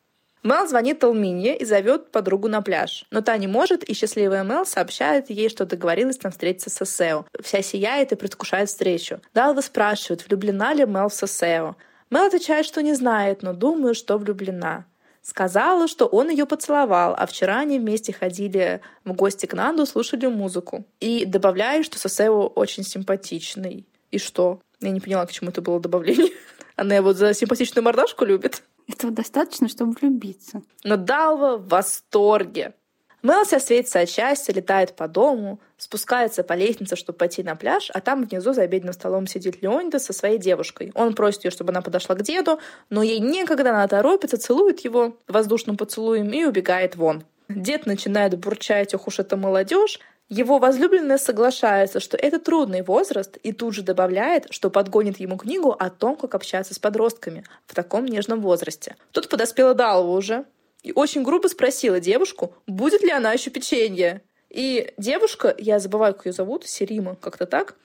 Мел 0.45 0.69
звонит 0.69 0.99
Талмине 0.99 1.57
и 1.57 1.65
зовет 1.65 2.11
подругу 2.11 2.49
на 2.49 2.61
пляж. 2.61 3.07
Но 3.11 3.23
та 3.23 3.39
не 3.39 3.47
может, 3.47 3.83
и 3.83 3.95
счастливая 3.95 4.45
Мел 4.45 4.67
сообщает 4.67 5.31
ей, 5.31 5.49
что 5.49 5.65
договорилась 5.65 6.19
там 6.19 6.33
встретиться 6.33 6.69
с 6.69 6.75
Сесео. 6.75 7.25
Вся 7.43 7.63
сияет 7.63 8.13
и 8.13 8.15
предвкушает 8.15 8.69
встречу. 8.69 9.23
Далва 9.33 9.63
спрашивает, 9.63 10.29
влюблена 10.29 10.75
ли 10.75 10.85
Мел 10.85 11.09
в 11.09 11.15
Сесео. 11.15 11.77
Мел 12.11 12.27
отвечает, 12.27 12.67
что 12.67 12.83
не 12.83 12.93
знает, 12.93 13.43
но 13.43 13.55
думаю, 13.55 13.95
что 13.95 14.19
влюблена. 14.19 14.85
Сказала, 15.23 15.89
что 15.89 16.05
он 16.05 16.29
ее 16.29 16.45
поцеловал, 16.45 17.15
а 17.17 17.25
вчера 17.25 17.61
они 17.61 17.79
вместе 17.79 18.13
ходили 18.13 18.83
в 19.07 19.15
гости 19.15 19.47
к 19.47 19.55
Нанду, 19.55 19.87
слушали 19.87 20.27
музыку. 20.27 20.85
И 21.01 21.25
добавляет, 21.25 21.87
что 21.87 21.99
Сосео 21.99 22.49
очень 22.49 22.85
симпатичный. 22.85 23.87
И 24.11 24.19
что? 24.19 24.61
Я 24.83 24.91
не 24.91 25.01
поняла, 25.01 25.25
к 25.25 25.33
чему 25.33 25.49
это 25.49 25.63
было 25.63 25.81
добавление. 25.81 26.33
Она 26.77 26.97
его 26.97 27.15
за 27.15 27.33
симпатичную 27.33 27.83
мордашку 27.83 28.27
любит. 28.27 28.63
Этого 28.89 29.13
достаточно, 29.13 29.69
чтобы 29.69 29.93
влюбиться. 29.93 30.63
Но 30.83 30.97
Далва 30.97 31.57
в 31.57 31.69
восторге. 31.69 32.75
Мелси 33.23 33.59
светится 33.59 34.01
от 34.01 34.11
счастья, 34.11 34.53
летает 34.53 34.95
по 34.97 35.09
дому, 35.09 35.59
спускается 35.79 36.45
по 36.45 36.53
лестнице, 36.53 36.95
чтобы 36.95 37.17
пойти 37.17 37.43
на 37.43 37.57
пляж, 37.57 37.91
а 37.95 38.03
там 38.03 38.23
внизу 38.23 38.53
за 38.53 38.63
обеденным 38.63 38.93
столом 38.93 39.27
сидит 39.27 39.63
Леонида 39.63 39.99
со 39.99 40.13
своей 40.13 40.37
девушкой. 40.37 40.93
Он 40.95 41.15
просит 41.15 41.47
ее, 41.47 41.51
чтобы 41.51 41.71
она 41.71 41.81
подошла 41.81 42.15
к 42.17 42.23
деду, 42.23 42.61
но 42.91 43.03
ей 43.03 43.21
некогда, 43.21 43.71
она 43.71 43.89
торопится, 43.89 44.37
целует 44.37 44.81
его 44.81 45.17
воздушным 45.27 45.79
поцелуем 45.79 46.31
и 46.35 46.45
убегает 46.45 46.97
вон. 46.97 47.25
Дед 47.49 47.87
начинает 47.87 48.39
бурчать, 48.39 48.95
ох 48.95 49.07
уж 49.07 49.19
эта 49.19 49.39
молодежь, 49.39 50.01
его 50.29 50.59
возлюбленная 50.59 51.19
соглашается, 51.19 52.01
что 52.01 52.17
это 52.17 52.39
трудный 52.39 52.83
возраст, 52.83 53.37
и 53.37 53.53
тут 53.53 53.75
же 53.75 53.83
добавляет, 53.83 54.47
что 54.51 54.71
подгонит 54.71 55.21
ему 55.21 55.37
книгу 55.37 55.71
о 55.79 55.91
том, 55.91 56.17
как 56.17 56.35
общаться 56.35 56.75
с 56.75 56.79
подростками 56.79 57.45
в 57.67 57.75
таком 57.75 58.07
нежном 58.07 58.41
возрасте. 58.41 58.97
Тут 59.13 59.29
подоспела 59.29 59.75
Далва 59.75 60.11
уже, 60.11 60.47
и 60.83 60.93
очень 60.93 61.23
грубо 61.23 61.49
спросила 61.49 62.01
девушку, 62.01 62.55
будет 62.67 63.03
ли 63.03 63.11
она 63.11 63.33
еще 63.33 63.51
печенье. 63.51 64.23
И 64.51 64.93
девушка, 64.99 65.55
я 65.59 65.79
забываю, 65.79 66.15
как 66.15 66.27
ее 66.27 66.33
зовут, 66.33 66.67
Серима, 66.67 67.17
как-то 67.17 67.47
так, 67.47 67.77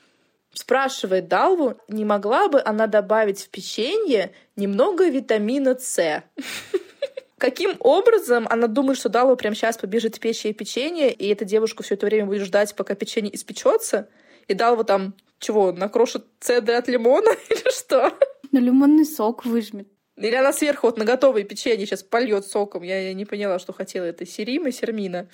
спрашивает 0.54 1.28
Далву, 1.28 1.78
не 1.88 2.06
могла 2.06 2.48
бы 2.48 2.62
она 2.62 2.88
добавить 2.88 3.42
в 3.42 3.50
печенье 3.50 4.34
немного 4.56 5.10
витамина 5.10 5.78
С. 5.80 6.24
Каким 7.40 7.78
образом 7.80 8.46
она 8.50 8.68
думает, 8.68 9.00
что 9.00 9.10
Далва 9.10 9.36
прямо 9.36 9.56
сейчас 9.56 9.78
побежит 9.78 10.20
печь 10.20 10.44
ей 10.44 10.54
печенье, 10.54 11.12
и 11.12 11.28
эта 11.30 11.46
девушка 11.46 11.84
все 11.84 11.96
это 11.96 12.06
время 12.06 12.26
будет 12.26 12.42
ждать, 12.42 12.76
пока 12.76 12.96
печенье 12.96 13.34
испечется, 13.34 14.10
и 14.48 14.54
Далва 14.54 14.84
там 14.84 15.16
чего, 15.40 15.72
накрошит 15.72 16.26
цедры 16.42 16.76
от 16.76 16.88
лимона 16.88 17.30
или 17.50 17.72
что? 17.72 18.14
На 18.52 18.60
лимонный 18.60 19.06
сок 19.06 19.46
выжмет. 19.46 19.88
Или 20.18 20.36
она 20.36 20.52
сверху 20.52 20.88
вот 20.88 20.98
на 20.98 21.06
готовое 21.06 21.44
печенье 21.44 21.86
сейчас 21.86 22.04
польет 22.04 22.46
соком. 22.46 22.84
Я, 22.84 23.00
я 23.00 23.14
не 23.14 23.24
поняла, 23.24 23.58
что 23.58 23.72
хотела 23.72 24.04
это 24.04 24.26
Серима, 24.26 24.72
Сермина. 24.72 25.30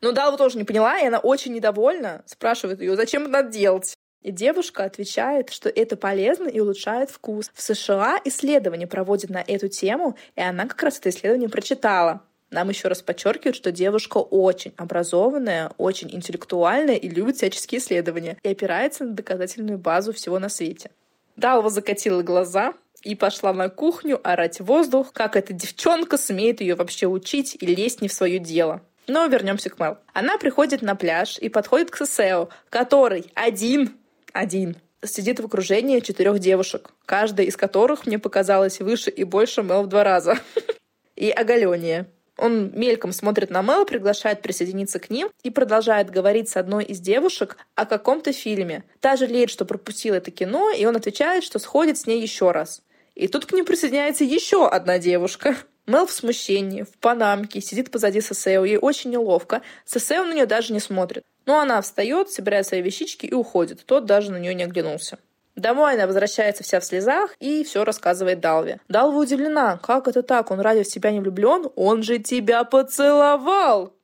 Но 0.00 0.12
Далва 0.12 0.38
тоже 0.38 0.58
не 0.58 0.64
поняла, 0.64 1.00
и 1.00 1.06
она 1.06 1.18
очень 1.18 1.52
недовольна. 1.52 2.22
Спрашивает 2.26 2.80
ее, 2.80 2.94
зачем 2.94 3.22
это 3.22 3.30
надо 3.32 3.50
делать? 3.50 3.96
Девушка 4.30 4.84
отвечает, 4.84 5.50
что 5.50 5.68
это 5.68 5.96
полезно 5.96 6.48
и 6.48 6.60
улучшает 6.60 7.10
вкус. 7.10 7.50
В 7.54 7.62
США 7.62 8.20
исследования 8.24 8.86
проводят 8.86 9.30
на 9.30 9.42
эту 9.46 9.68
тему, 9.68 10.16
и 10.36 10.40
она 10.40 10.66
как 10.66 10.82
раз 10.82 10.98
это 10.98 11.10
исследование 11.10 11.48
прочитала. 11.48 12.22
Нам 12.50 12.70
еще 12.70 12.88
раз 12.88 13.02
подчеркивают, 13.02 13.56
что 13.56 13.72
девушка 13.72 14.18
очень 14.18 14.72
образованная, 14.76 15.72
очень 15.76 16.14
интеллектуальная 16.14 16.96
и 16.96 17.08
любит 17.08 17.36
всяческие 17.36 17.80
исследования 17.80 18.38
и 18.42 18.48
опирается 18.48 19.04
на 19.04 19.12
доказательную 19.12 19.78
базу 19.78 20.12
всего 20.12 20.38
на 20.38 20.48
свете. 20.48 20.90
Далва 21.36 21.68
закатила 21.70 22.22
глаза, 22.22 22.74
и 23.02 23.14
пошла 23.14 23.52
на 23.52 23.68
кухню 23.68 24.20
орать 24.24 24.60
воздух, 24.60 25.12
как 25.12 25.36
эта 25.36 25.52
девчонка 25.52 26.18
смеет 26.18 26.60
ее 26.60 26.74
вообще 26.74 27.06
учить 27.06 27.56
и 27.60 27.66
лезть 27.66 28.02
не 28.02 28.08
в 28.08 28.12
свое 28.12 28.38
дело. 28.38 28.82
Но 29.06 29.24
вернемся 29.26 29.70
к 29.70 29.78
Мел. 29.78 29.98
Она 30.12 30.36
приходит 30.36 30.82
на 30.82 30.94
пляж 30.94 31.38
и 31.38 31.48
подходит 31.48 31.90
к 31.90 31.96
Сесео, 31.96 32.48
который 32.68 33.30
один, 33.34 33.96
один, 34.38 34.76
сидит 35.04 35.40
в 35.40 35.46
окружении 35.46 36.00
четырех 36.00 36.38
девушек, 36.38 36.90
каждая 37.06 37.46
из 37.46 37.56
которых 37.56 38.06
мне 38.06 38.18
показалась 38.18 38.80
выше 38.80 39.10
и 39.10 39.24
больше 39.24 39.62
Мел 39.62 39.82
в 39.82 39.88
два 39.88 40.04
раза. 40.04 40.38
И 41.16 41.30
оголеннее. 41.30 42.06
Он 42.36 42.70
мельком 42.72 43.10
смотрит 43.10 43.50
на 43.50 43.62
Мел, 43.62 43.84
приглашает 43.84 44.40
присоединиться 44.40 45.00
к 45.00 45.10
ним 45.10 45.28
и 45.42 45.50
продолжает 45.50 46.10
говорить 46.10 46.48
с 46.48 46.56
одной 46.56 46.84
из 46.84 47.00
девушек 47.00 47.56
о 47.74 47.84
каком-то 47.84 48.32
фильме. 48.32 48.84
Та 49.00 49.16
жалеет, 49.16 49.50
что 49.50 49.64
пропустила 49.64 50.14
это 50.14 50.30
кино, 50.30 50.70
и 50.70 50.84
он 50.84 50.94
отвечает, 50.94 51.42
что 51.42 51.58
сходит 51.58 51.98
с 51.98 52.06
ней 52.06 52.22
еще 52.22 52.52
раз. 52.52 52.82
И 53.16 53.26
тут 53.26 53.46
к 53.46 53.52
ним 53.52 53.64
присоединяется 53.64 54.22
еще 54.22 54.68
одна 54.68 55.00
девушка. 55.00 55.56
Мел 55.88 56.06
в 56.06 56.12
смущении, 56.12 56.82
в 56.82 56.96
панамке, 56.98 57.60
сидит 57.60 57.90
позади 57.90 58.20
Сесео. 58.20 58.64
Ей 58.64 58.78
очень 58.78 59.10
неловко. 59.10 59.62
Сесео 59.84 60.22
на 60.22 60.34
нее 60.34 60.46
даже 60.46 60.72
не 60.72 60.78
смотрит. 60.78 61.24
Но 61.48 61.60
она 61.60 61.80
встает, 61.80 62.30
собирает 62.30 62.66
свои 62.66 62.82
вещички 62.82 63.24
и 63.24 63.32
уходит. 63.32 63.86
Тот 63.86 64.04
даже 64.04 64.30
на 64.30 64.36
нее 64.36 64.52
не 64.52 64.64
оглянулся. 64.64 65.18
Домой 65.56 65.94
она 65.94 66.06
возвращается 66.06 66.62
вся 66.62 66.78
в 66.78 66.84
слезах 66.84 67.34
и 67.40 67.64
все 67.64 67.84
рассказывает 67.84 68.40
Далве. 68.40 68.80
Далва 68.88 69.16
удивлена. 69.16 69.78
Как 69.78 70.08
это 70.08 70.22
так? 70.22 70.50
Он 70.50 70.60
ради 70.60 70.82
в 70.82 70.88
тебя 70.88 71.10
не 71.10 71.20
влюблен? 71.20 71.70
Он 71.74 72.02
же 72.02 72.18
тебя 72.18 72.64
поцеловал! 72.64 73.94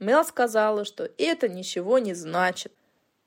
Мел 0.00 0.24
сказала, 0.24 0.86
что 0.86 1.10
это 1.18 1.46
ничего 1.46 1.98
не 1.98 2.14
значит. 2.14 2.72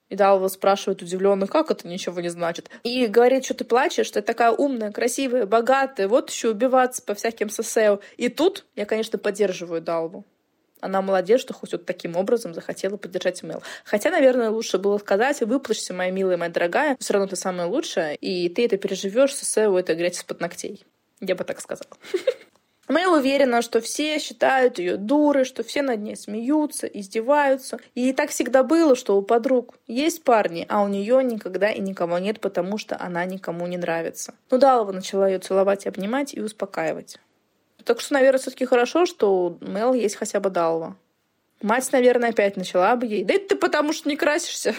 И 0.10 0.16
Далва 0.16 0.48
спрашивает 0.48 1.04
удивленно, 1.04 1.46
как 1.46 1.70
это 1.70 1.88
ничего 1.88 2.20
не 2.20 2.30
значит. 2.30 2.72
И 2.82 3.06
говорит, 3.06 3.46
что 3.46 3.54
ты 3.54 3.64
плачешь, 3.64 4.08
что 4.08 4.22
ты 4.22 4.26
такая 4.26 4.54
умная, 4.54 4.92
красивая, 4.92 5.46
богатая, 5.46 6.08
вот 6.08 6.32
еще 6.32 6.50
убиваться 6.50 7.04
по 7.04 7.14
всяким 7.14 7.52
сосео. 7.52 8.00
И 8.16 8.30
тут 8.30 8.66
я, 8.76 8.86
конечно, 8.86 9.20
поддерживаю 9.20 9.84
Далву. 9.84 10.26
Она 10.82 11.02
молодец, 11.02 11.42
что 11.42 11.54
хоть 11.54 11.72
вот 11.72 11.86
таким 11.86 12.16
образом 12.16 12.54
захотела 12.54 12.98
поддержать 12.98 13.44
Мэл. 13.44 13.64
Хотя, 13.84 14.12
наверное, 14.12 14.50
лучше 14.50 14.78
было 14.78 14.98
сказать, 14.98 15.42
выплачься, 15.42 15.94
моя 15.94 16.12
милая, 16.12 16.38
моя 16.38 16.52
дорогая, 16.52 16.98
все 17.00 17.14
равно 17.14 17.28
ты 17.28 17.36
самая 17.36 17.68
лучшая, 17.68 18.14
и 18.14 18.50
ты 18.50 18.66
это 18.66 18.78
переживешь, 18.78 19.36
Сосео 19.36 19.78
это 19.78 19.96
греть 19.96 20.18
из-под 20.18 20.42
ногтей. 20.42 20.86
Я 21.20 21.36
бы 21.36 21.44
так 21.44 21.60
сказала. 21.62 21.90
Мэл 22.88 23.16
уверена, 23.16 23.62
что 23.62 23.82
все 23.82 24.18
считают 24.18 24.80
ее 24.80 24.96
дурой, 24.96 25.44
что 25.44 25.62
все 25.64 25.82
над 25.82 26.00
ней 26.02 26.16
смеются, 26.16 26.88
издеваются. 26.88 27.80
И 27.96 28.14
так 28.14 28.30
всегда 28.30 28.64
было, 28.64 28.96
что 28.96 29.18
у 29.18 29.22
подруг 29.22 29.76
есть 29.88 30.24
парни, 30.24 30.66
а 30.70 30.82
у 30.84 30.88
нее 30.88 31.22
никогда 31.22 31.70
и 31.70 31.82
никого 31.82 32.18
нет, 32.18 32.40
потому 32.40 32.78
что 32.78 32.98
она 32.98 33.26
никому 33.26 33.68
не 33.68 33.76
нравится. 33.76 34.36
Ну, 34.50 34.58
Далова 34.58 34.94
начала 34.94 35.28
ее 35.28 35.40
целовать 35.40 35.86
обнимать 35.86 36.34
и 36.34 36.40
успокаивать. 36.40 37.18
Так 37.88 38.02
что, 38.02 38.16
наверное, 38.16 38.40
все-таки 38.40 38.66
хорошо, 38.66 39.06
что 39.06 39.58
у 39.62 39.66
Мел 39.66 39.94
есть 39.94 40.18
хотя 40.18 40.42
бы 40.42 40.50
Далва. 40.50 40.98
Мать, 41.62 41.90
наверное, 41.94 42.32
опять 42.32 42.58
начала 42.58 42.98
бы 42.98 43.06
ей. 43.06 43.24
Да 43.24 43.34
это 43.34 43.48
ты 43.48 43.56
потому 43.56 43.94
что 43.94 44.10
не 44.10 44.18
красишься. 44.18 44.76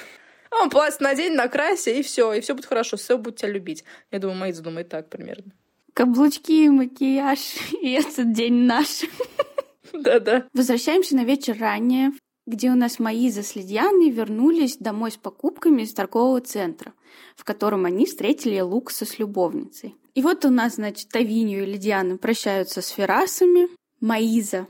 А 0.51 0.63
он 0.63 0.69
платье 0.69 0.99
надень, 1.01 1.33
накрасься, 1.33 1.91
и 1.91 2.03
все, 2.03 2.35
и 2.35 2.43
все 2.43 2.55
будет 2.55 2.67
хорошо, 2.67 2.99
все 2.99 3.17
будет 3.17 3.37
тебя 3.37 3.49
любить. 3.49 3.83
Я 4.11 4.19
думаю, 4.19 4.39
Майдз 4.39 4.59
думает 4.59 4.91
так 4.91 5.09
примерно. 5.09 5.53
Каблучки, 5.95 6.69
макияж, 6.69 7.39
и 7.81 7.93
этот 7.93 8.31
день 8.35 8.67
наш. 8.67 9.05
Да-да. 9.95 10.47
Возвращаемся 10.53 11.17
на 11.17 11.25
вечер 11.25 11.57
ранее, 11.59 12.13
где 12.45 12.71
у 12.71 12.75
нас 12.75 12.99
Маиза 12.99 13.43
с 13.43 13.57
Лидьяной 13.57 14.11
вернулись 14.11 14.77
домой 14.77 15.13
с 15.13 15.17
покупками 15.17 15.81
из 15.81 15.95
торгового 15.95 16.43
центра, 16.43 16.93
в 17.37 17.45
котором 17.45 17.87
они 17.87 18.05
встретили 18.05 18.61
Лукаса 18.61 19.07
с 19.07 19.19
любовницей. 19.19 19.97
И 20.15 20.23
вот 20.23 20.45
у 20.45 20.51
нас, 20.51 20.75
значит, 20.75 21.09
Тавинью 21.09 21.63
и 21.63 21.67
Лидьяна 21.67 22.17
прощаются 22.17 22.83
с 22.83 22.89
Ферасами. 22.89 23.69
Маиза 24.01 24.67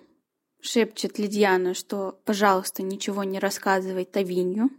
шепчет 0.61 1.18
Лидьяна, 1.18 1.74
что, 1.74 2.20
пожалуйста, 2.24 2.83
ничего 2.83 3.24
не 3.24 3.38
рассказывай 3.38 4.05
Тавинью. 4.05 4.70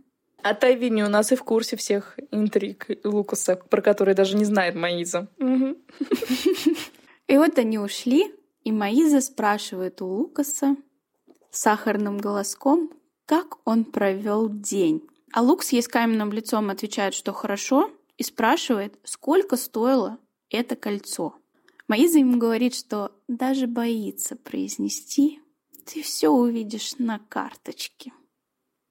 А 0.42 0.54
Тавини 0.54 1.04
у 1.04 1.10
нас 1.10 1.32
и 1.32 1.36
в 1.36 1.44
курсе 1.44 1.76
всех 1.76 2.18
интриг 2.32 2.88
Лукаса, 3.04 3.56
про 3.56 3.82
которые 3.82 4.16
даже 4.16 4.38
не 4.38 4.46
знает 4.46 4.76
Маиза. 4.76 5.28
И 7.28 7.38
вот 7.38 7.60
они 7.60 7.78
ушли, 7.78 8.34
и 8.64 8.72
Маиза 8.72 9.22
спрашивает 9.22 10.02
у 10.02 10.08
Лукаса 10.08 10.76
сахарным 11.52 12.18
голоском, 12.18 12.92
как 13.28 13.58
он 13.66 13.86
провел 13.86 14.50
день. 14.50 15.08
А 15.32 15.42
Лукс 15.42 15.70
ей 15.70 15.84
с 15.84 15.88
каменным 15.88 16.32
лицом 16.32 16.72
отвечает, 16.72 17.14
что 17.14 17.32
хорошо, 17.32 17.92
и 18.18 18.24
спрашивает, 18.24 18.98
сколько 19.04 19.58
стоило 19.58 20.18
это 20.50 20.76
кольцо. 20.76 21.36
Маиза 21.88 22.20
ему 22.20 22.38
говорит, 22.38 22.76
что 22.76 23.12
даже 23.28 23.68
боится 23.68 24.36
произнести, 24.36 25.40
ты 25.86 26.04
все 26.04 26.30
увидишь 26.30 26.96
на 26.98 27.20
карточке. 27.20 28.14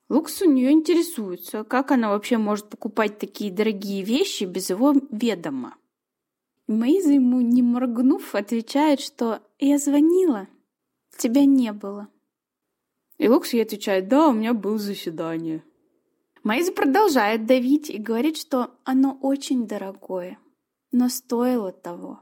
Лукс 0.08 0.40
у 0.42 0.50
нее 0.50 0.72
интересуется, 0.72 1.64
как 1.64 1.90
она 1.92 2.08
вообще 2.08 2.38
может 2.38 2.70
покупать 2.70 3.18
такие 3.18 3.52
дорогие 3.52 4.02
вещи 4.02 4.44
без 4.44 4.70
его 4.70 4.94
ведома. 5.10 5.76
Мейза 6.66 7.12
ему, 7.12 7.40
не 7.40 7.62
моргнув, 7.62 8.34
отвечает, 8.34 9.00
что 9.00 9.42
«я 9.58 9.78
звонила, 9.78 10.48
тебя 11.16 11.44
не 11.44 11.72
было». 11.72 12.08
И 13.18 13.28
Лукс 13.28 13.52
ей 13.52 13.62
отвечает 13.62 14.08
«да, 14.08 14.28
у 14.28 14.32
меня 14.32 14.54
было 14.54 14.78
заседание». 14.78 15.62
Мейза 16.42 16.72
продолжает 16.72 17.46
давить 17.46 17.90
и 17.90 17.98
говорит, 17.98 18.36
что 18.36 18.70
оно 18.84 19.18
очень 19.20 19.66
дорогое, 19.66 20.38
но 20.92 21.08
стоило 21.08 21.72
того, 21.72 22.20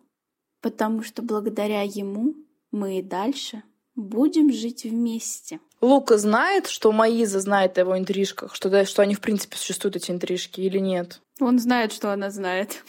потому 0.61 1.03
что 1.03 1.23
благодаря 1.23 1.83
ему 1.83 2.35
мы 2.71 2.99
и 2.99 3.03
дальше 3.03 3.63
будем 3.95 4.53
жить 4.53 4.85
вместе. 4.85 5.61
Лука 5.81 6.19
знает, 6.19 6.67
что 6.67 6.93
Маиза 6.93 7.41
знает 7.41 7.77
о 7.79 7.83
его 7.83 7.99
интрижках, 7.99 8.55
что, 8.55 8.71
да, 8.71 8.85
что 8.85 9.03
они, 9.03 9.15
в 9.15 9.21
принципе, 9.21 9.57
существуют, 9.57 9.97
эти 9.97 10.11
интрижки, 10.11 10.61
или 10.61 10.79
нет? 10.79 11.21
Он 11.41 11.59
знает, 11.59 11.93
что 11.93 12.13
она 12.13 12.31
знает. 12.31 12.83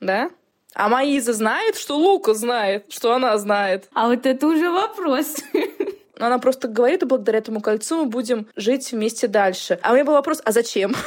Да? 0.00 0.30
А 0.74 0.88
Маиза 0.88 1.32
знает, 1.32 1.76
что 1.76 1.98
Лука 1.98 2.34
знает, 2.34 2.86
что 2.88 3.12
она 3.12 3.36
знает. 3.38 3.88
А 3.92 4.08
вот 4.08 4.24
это 4.24 4.46
уже 4.46 4.70
вопрос. 4.70 5.36
Но 6.18 6.26
она 6.26 6.38
просто 6.38 6.68
говорит, 6.68 7.02
и 7.02 7.06
благодаря 7.06 7.38
этому 7.38 7.60
кольцу 7.60 8.04
мы 8.04 8.06
будем 8.06 8.46
жить 8.56 8.92
вместе 8.92 9.28
дальше. 9.28 9.78
А 9.82 9.90
у 9.90 9.94
меня 9.94 10.04
был 10.04 10.14
вопрос, 10.14 10.40
а 10.44 10.52
зачем? 10.52 10.94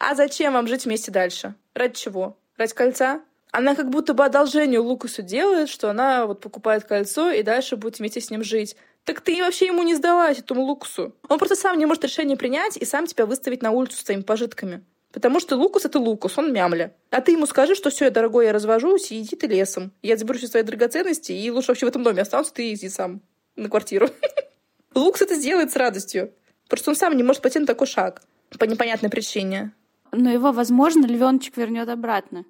А 0.00 0.14
зачем 0.14 0.52
вам 0.52 0.68
жить 0.68 0.84
вместе 0.84 1.10
дальше? 1.10 1.56
Ради 1.74 1.94
чего? 1.94 2.36
Ради 2.56 2.72
кольца? 2.72 3.20
Она 3.50 3.74
как 3.74 3.88
будто 3.88 4.14
бы 4.14 4.24
одолжение 4.24 4.78
Лукасу 4.78 5.22
делает, 5.22 5.68
что 5.68 5.90
она 5.90 6.26
вот 6.26 6.40
покупает 6.40 6.84
кольцо 6.84 7.30
и 7.30 7.42
дальше 7.42 7.76
будет 7.76 7.98
вместе 7.98 8.20
с 8.20 8.30
ним 8.30 8.44
жить. 8.44 8.76
Так 9.04 9.22
ты 9.22 9.42
вообще 9.42 9.66
ему 9.66 9.82
не 9.82 9.94
сдалась, 9.94 10.38
этому 10.38 10.62
Лукасу. 10.62 11.14
Он 11.28 11.38
просто 11.38 11.56
сам 11.56 11.78
не 11.78 11.86
может 11.86 12.04
решение 12.04 12.36
принять 12.36 12.76
и 12.76 12.84
сам 12.84 13.06
тебя 13.06 13.24
выставить 13.24 13.62
на 13.62 13.70
улицу 13.70 13.96
с 13.96 14.04
твоими 14.04 14.22
пожитками. 14.22 14.84
Потому 15.12 15.40
что 15.40 15.56
Лукас— 15.56 15.84
это 15.86 15.98
Лукас, 15.98 16.36
он 16.36 16.52
мямля. 16.52 16.94
А 17.10 17.22
ты 17.22 17.32
ему 17.32 17.46
скажи, 17.46 17.74
что 17.74 17.88
все, 17.88 18.10
дорогой, 18.10 18.46
я 18.46 18.52
развожусь, 18.52 19.10
и 19.10 19.20
иди 19.20 19.34
ты 19.34 19.46
лесом. 19.46 19.92
Я 20.02 20.18
заберу 20.18 20.38
все 20.38 20.48
свои 20.48 20.62
драгоценности, 20.62 21.32
и 21.32 21.50
лучше 21.50 21.68
вообще 21.68 21.86
в 21.86 21.88
этом 21.88 22.02
доме 22.02 22.22
останусь, 22.22 22.50
ты 22.50 22.74
иди 22.74 22.90
сам 22.90 23.22
на 23.56 23.70
квартиру. 23.70 24.10
Лукас 24.94 25.22
это 25.22 25.34
сделает 25.34 25.72
с 25.72 25.76
радостью. 25.76 26.32
Просто 26.68 26.90
он 26.90 26.96
сам 26.96 27.16
не 27.16 27.22
может 27.22 27.40
пойти 27.40 27.58
на 27.58 27.66
такой 27.66 27.86
шаг. 27.86 28.22
По 28.58 28.64
непонятной 28.64 29.08
причине. 29.08 29.72
Но 30.12 30.30
его, 30.30 30.52
возможно, 30.52 31.06
львеночек 31.06 31.56
вернет 31.56 31.88
обратно. 31.88 32.44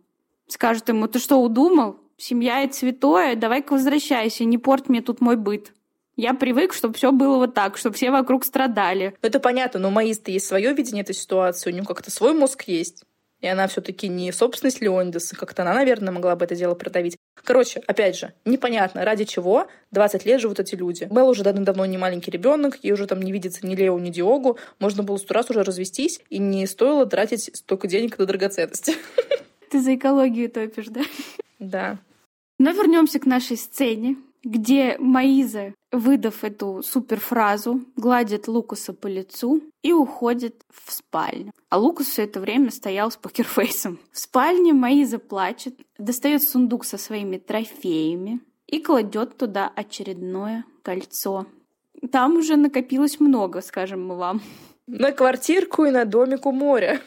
Скажет 0.48 0.88
ему, 0.88 1.06
ты 1.08 1.18
что, 1.18 1.36
удумал? 1.36 1.96
Семья 2.16 2.62
и 2.62 2.72
святое, 2.72 3.36
давай-ка 3.36 3.74
возвращайся, 3.74 4.44
не 4.44 4.58
порт 4.58 4.88
мне 4.88 5.02
тут 5.02 5.20
мой 5.20 5.36
быт. 5.36 5.72
Я 6.16 6.34
привык, 6.34 6.72
чтобы 6.72 6.94
все 6.94 7.12
было 7.12 7.36
вот 7.36 7.54
так, 7.54 7.76
чтобы 7.76 7.94
все 7.94 8.10
вокруг 8.10 8.44
страдали. 8.44 9.14
Это 9.22 9.38
понятно, 9.38 9.78
но 9.78 9.88
у 9.88 9.90
Маиста 9.92 10.32
есть 10.32 10.46
свое 10.46 10.72
видение 10.72 11.02
этой 11.02 11.14
ситуации, 11.14 11.70
у 11.70 11.74
него 11.74 11.86
как-то 11.86 12.10
свой 12.10 12.34
мозг 12.34 12.64
есть. 12.64 13.04
И 13.40 13.46
она 13.46 13.68
все-таки 13.68 14.08
не 14.08 14.32
собственность 14.32 14.80
Леонидаса, 14.80 15.36
как-то 15.36 15.62
она, 15.62 15.74
наверное, 15.74 16.12
могла 16.12 16.34
бы 16.34 16.44
это 16.44 16.56
дело 16.56 16.74
продавить. 16.74 17.16
Короче, 17.44 17.80
опять 17.86 18.16
же, 18.16 18.32
непонятно, 18.44 19.04
ради 19.04 19.24
чего 19.24 19.68
20 19.92 20.26
лет 20.26 20.40
живут 20.40 20.58
эти 20.58 20.74
люди. 20.74 21.06
Мел 21.08 21.28
уже 21.28 21.44
давно 21.44 21.86
не 21.86 21.98
маленький 21.98 22.32
ребенок, 22.32 22.78
ей 22.82 22.90
уже 22.92 23.06
там 23.06 23.22
не 23.22 23.30
видится 23.30 23.64
ни 23.64 23.76
Лео, 23.76 23.96
ни 24.00 24.10
Диогу. 24.10 24.58
Можно 24.80 25.04
было 25.04 25.18
сто 25.18 25.34
раз 25.34 25.50
уже 25.50 25.62
развестись, 25.62 26.20
и 26.30 26.38
не 26.38 26.66
стоило 26.66 27.06
тратить 27.06 27.54
столько 27.54 27.86
денег 27.86 28.18
на 28.18 28.26
драгоценности. 28.26 28.96
Ты 29.70 29.80
за 29.80 29.94
экологию 29.94 30.50
топишь, 30.50 30.88
да? 30.88 31.02
Да. 31.58 31.98
Но 32.58 32.70
вернемся 32.70 33.18
к 33.18 33.26
нашей 33.26 33.56
сцене, 33.56 34.16
где 34.42 34.96
Маиза, 34.98 35.74
выдав 35.92 36.44
эту 36.44 36.82
суперфразу, 36.82 37.82
гладит 37.96 38.48
Лукаса 38.48 38.92
по 38.92 39.06
лицу 39.06 39.62
и 39.82 39.92
уходит 39.92 40.62
в 40.72 40.92
спальню. 40.92 41.52
А 41.68 41.78
Лукас 41.78 42.06
все 42.06 42.24
это 42.24 42.40
время 42.40 42.70
стоял 42.70 43.10
с 43.10 43.16
покерфейсом. 43.16 43.98
В 44.12 44.18
спальне 44.18 44.72
Маиза 44.72 45.18
плачет, 45.18 45.78
достает 45.98 46.42
сундук 46.42 46.84
со 46.84 46.98
своими 46.98 47.36
трофеями 47.36 48.40
и 48.66 48.80
кладет 48.80 49.36
туда 49.36 49.70
очередное 49.74 50.64
кольцо. 50.82 51.46
Там 52.12 52.36
уже 52.36 52.56
накопилось 52.56 53.18
много, 53.18 53.60
скажем 53.60 54.06
мы 54.06 54.16
вам. 54.16 54.40
На 54.86 55.12
квартирку 55.12 55.84
и 55.84 55.90
на 55.90 56.04
домик 56.04 56.46
у 56.46 56.52
моря. 56.52 57.00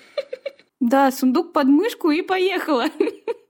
Да, 0.82 1.12
сундук 1.12 1.54
под 1.54 1.68
мышку 1.68 2.10
и 2.10 2.22
поехала. 2.22 2.88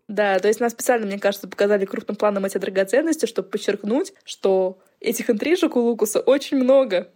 Да, 0.07 0.37
то 0.39 0.49
есть 0.49 0.59
нас 0.59 0.73
специально, 0.73 1.05
мне 1.05 1.17
кажется, 1.17 1.47
показали 1.47 1.85
крупным 1.85 2.17
планом 2.17 2.43
эти 2.43 2.57
драгоценности, 2.57 3.25
чтобы 3.25 3.47
подчеркнуть, 3.47 4.11
что 4.25 4.77
этих 4.99 5.29
интрижек 5.29 5.77
у 5.77 5.79
Лукуса 5.79 6.19
очень 6.19 6.57
много. 6.57 7.09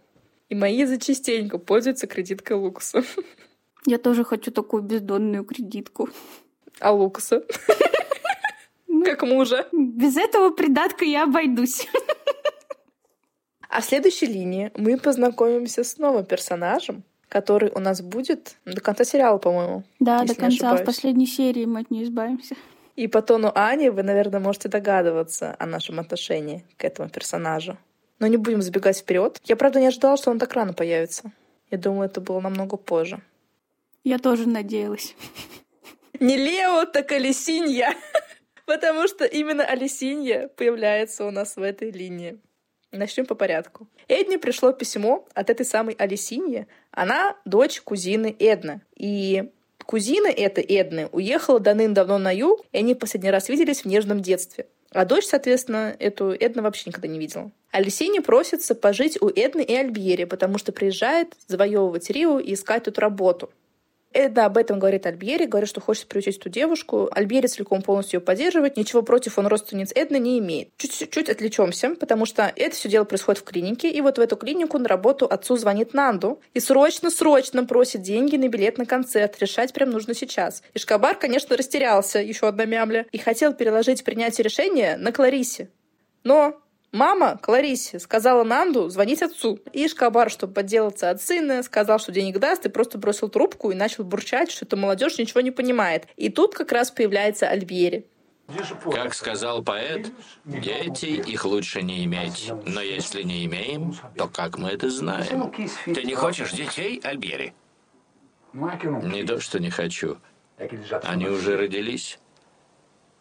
И 0.48 0.54
Маиза 0.54 0.98
частенько 0.98 1.58
пользуется 1.58 2.06
кредиткой 2.06 2.56
Лукуса. 2.56 3.04
Я 3.84 3.98
тоже 3.98 4.24
хочу 4.24 4.50
такую 4.50 4.82
бездонную 4.82 5.44
кредитку. 5.44 6.08
А 6.80 6.92
Лукаса? 6.92 7.44
Как 9.04 9.22
мужа. 9.22 9.68
Без 9.72 10.16
этого 10.16 10.50
придатка 10.50 11.04
я 11.04 11.24
обойдусь. 11.24 11.86
А 13.68 13.82
в 13.82 13.84
следующей 13.84 14.26
линии 14.26 14.72
мы 14.74 14.96
познакомимся 14.96 15.84
с 15.84 15.98
новым 15.98 16.24
персонажем, 16.24 17.04
который 17.36 17.70
у 17.74 17.80
нас 17.80 18.00
будет 18.00 18.56
до 18.64 18.80
конца 18.80 19.04
сериала, 19.04 19.36
по-моему. 19.36 19.82
Да, 20.00 20.24
до 20.24 20.34
конца. 20.34 20.74
В 20.74 20.84
последней 20.84 21.26
серии 21.26 21.66
мы 21.66 21.80
от 21.80 21.90
нее 21.90 22.04
избавимся. 22.04 22.56
И 22.94 23.08
по 23.08 23.20
тону 23.20 23.52
Ани 23.54 23.90
вы, 23.90 24.02
наверное, 24.02 24.40
можете 24.40 24.70
догадываться 24.70 25.54
о 25.58 25.66
нашем 25.66 26.00
отношении 26.00 26.64
к 26.78 26.84
этому 26.84 27.10
персонажу. 27.10 27.76
Но 28.20 28.26
не 28.26 28.38
будем 28.38 28.62
забегать 28.62 28.96
вперед. 28.96 29.38
Я, 29.44 29.56
правда, 29.56 29.80
не 29.80 29.88
ожидала, 29.88 30.16
что 30.16 30.30
он 30.30 30.38
так 30.38 30.54
рано 30.54 30.72
появится. 30.72 31.30
Я 31.70 31.76
думала, 31.76 32.04
это 32.04 32.22
было 32.22 32.40
намного 32.40 32.78
позже. 32.78 33.20
Я 34.02 34.18
тоже 34.18 34.48
надеялась. 34.48 35.14
Не 36.18 36.38
Лео, 36.38 36.86
так 36.86 37.12
Алисинья. 37.12 37.94
Потому 38.64 39.08
что 39.08 39.26
именно 39.26 39.62
Алисинья 39.62 40.48
появляется 40.56 41.26
у 41.26 41.30
нас 41.30 41.56
в 41.56 41.62
этой 41.62 41.90
линии. 41.90 42.38
Начнем 42.96 43.26
по 43.26 43.34
порядку. 43.34 43.86
Эдне 44.08 44.38
пришло 44.38 44.72
письмо 44.72 45.26
от 45.34 45.50
этой 45.50 45.66
самой 45.66 45.94
Алисиньи. 45.94 46.66
Она 46.90 47.36
дочь 47.44 47.80
кузины 47.80 48.34
Эдны. 48.38 48.80
И 48.96 49.50
кузина 49.84 50.28
эта, 50.28 50.60
Эдны, 50.60 51.08
уехала 51.12 51.60
давным-давно 51.60 52.18
на 52.18 52.34
юг, 52.34 52.64
и 52.72 52.78
они 52.78 52.94
последний 52.94 53.30
раз 53.30 53.48
виделись 53.48 53.82
в 53.82 53.86
нежном 53.86 54.20
детстве. 54.20 54.66
А 54.90 55.04
дочь, 55.04 55.26
соответственно, 55.26 55.94
эту 55.98 56.30
Эдна 56.30 56.62
вообще 56.62 56.84
никогда 56.86 57.08
не 57.08 57.18
видела. 57.18 57.50
Алисине 57.70 58.22
просится 58.22 58.74
пожить 58.74 59.20
у 59.20 59.28
Эдны 59.28 59.60
и 59.62 59.74
Альбьери, 59.74 60.24
потому 60.24 60.56
что 60.56 60.72
приезжает 60.72 61.34
завоевывать 61.46 62.08
Рио 62.08 62.38
и 62.38 62.54
искать 62.54 62.84
тут 62.84 62.98
работу. 62.98 63.50
Эда 64.16 64.46
об 64.46 64.56
этом 64.56 64.78
говорит 64.78 65.04
Альбьери, 65.04 65.44
говорит, 65.44 65.68
что 65.68 65.82
хочет 65.82 66.06
приучить 66.06 66.38
эту 66.38 66.48
девушку. 66.48 67.10
Альбьери 67.12 67.48
целиком 67.48 67.82
полностью 67.82 68.18
ее 68.18 68.24
поддерживает, 68.24 68.78
ничего 68.78 69.02
против 69.02 69.38
он 69.38 69.46
родственниц 69.46 69.92
Эдны 69.94 70.18
не 70.18 70.38
имеет. 70.38 70.70
Чуть-чуть 70.78 71.28
отвлечемся, 71.28 71.90
потому 71.90 72.24
что 72.24 72.50
это 72.56 72.74
все 72.74 72.88
дело 72.88 73.04
происходит 73.04 73.42
в 73.42 73.44
клинике, 73.44 73.90
и 73.90 74.00
вот 74.00 74.16
в 74.16 74.20
эту 74.20 74.36
клинику 74.36 74.78
на 74.78 74.88
работу 74.88 75.26
отцу 75.26 75.56
звонит 75.56 75.92
Нанду 75.92 76.40
и 76.54 76.60
срочно-срочно 76.60 77.66
просит 77.66 78.00
деньги 78.00 78.36
на 78.36 78.48
билет 78.48 78.78
на 78.78 78.86
концерт. 78.86 79.38
Решать 79.38 79.74
прям 79.74 79.90
нужно 79.90 80.14
сейчас. 80.14 80.62
И 80.72 80.78
Шкабар, 80.78 81.18
конечно, 81.18 81.54
растерялся, 81.54 82.18
еще 82.18 82.48
одна 82.48 82.64
мямля, 82.64 83.04
и 83.12 83.18
хотел 83.18 83.52
переложить 83.52 84.02
принятие 84.02 84.44
решения 84.44 84.96
на 84.96 85.12
Кларисе. 85.12 85.68
Но 86.24 86.58
Мама 86.96 87.36
Кларисе 87.36 87.98
сказала 87.98 88.42
Нанду 88.42 88.88
звонить 88.88 89.20
отцу. 89.20 89.60
И 89.74 89.86
Шкабар, 89.86 90.30
чтобы 90.30 90.54
подделаться 90.54 91.10
от 91.10 91.20
сына, 91.20 91.62
сказал, 91.62 91.98
что 91.98 92.10
денег 92.10 92.38
даст, 92.38 92.64
и 92.64 92.70
просто 92.70 92.96
бросил 92.96 93.28
трубку 93.28 93.70
и 93.70 93.74
начал 93.74 94.02
бурчать, 94.02 94.50
что 94.50 94.64
эта 94.64 94.78
молодежь 94.78 95.18
ничего 95.18 95.42
не 95.42 95.50
понимает. 95.50 96.08
И 96.16 96.30
тут 96.30 96.54
как 96.54 96.72
раз 96.72 96.90
появляется 96.90 97.48
Альбьери. 97.48 98.06
Как 98.90 99.12
сказал 99.12 99.62
поэт, 99.62 100.10
дети 100.46 101.04
их 101.04 101.44
лучше 101.44 101.82
не 101.82 102.02
иметь. 102.06 102.50
Но 102.64 102.80
если 102.80 103.22
не 103.24 103.44
имеем, 103.44 103.94
то 104.16 104.26
как 104.26 104.56
мы 104.56 104.70
это 104.70 104.88
знаем? 104.88 105.52
Ты 105.84 106.02
не 106.02 106.14
хочешь 106.14 106.52
детей, 106.52 106.98
Альбери? 107.04 107.52
Не 108.54 109.22
то, 109.24 109.38
что 109.38 109.60
не 109.60 109.68
хочу. 109.68 110.16
Они 111.02 111.26
уже 111.26 111.58
родились. 111.58 112.18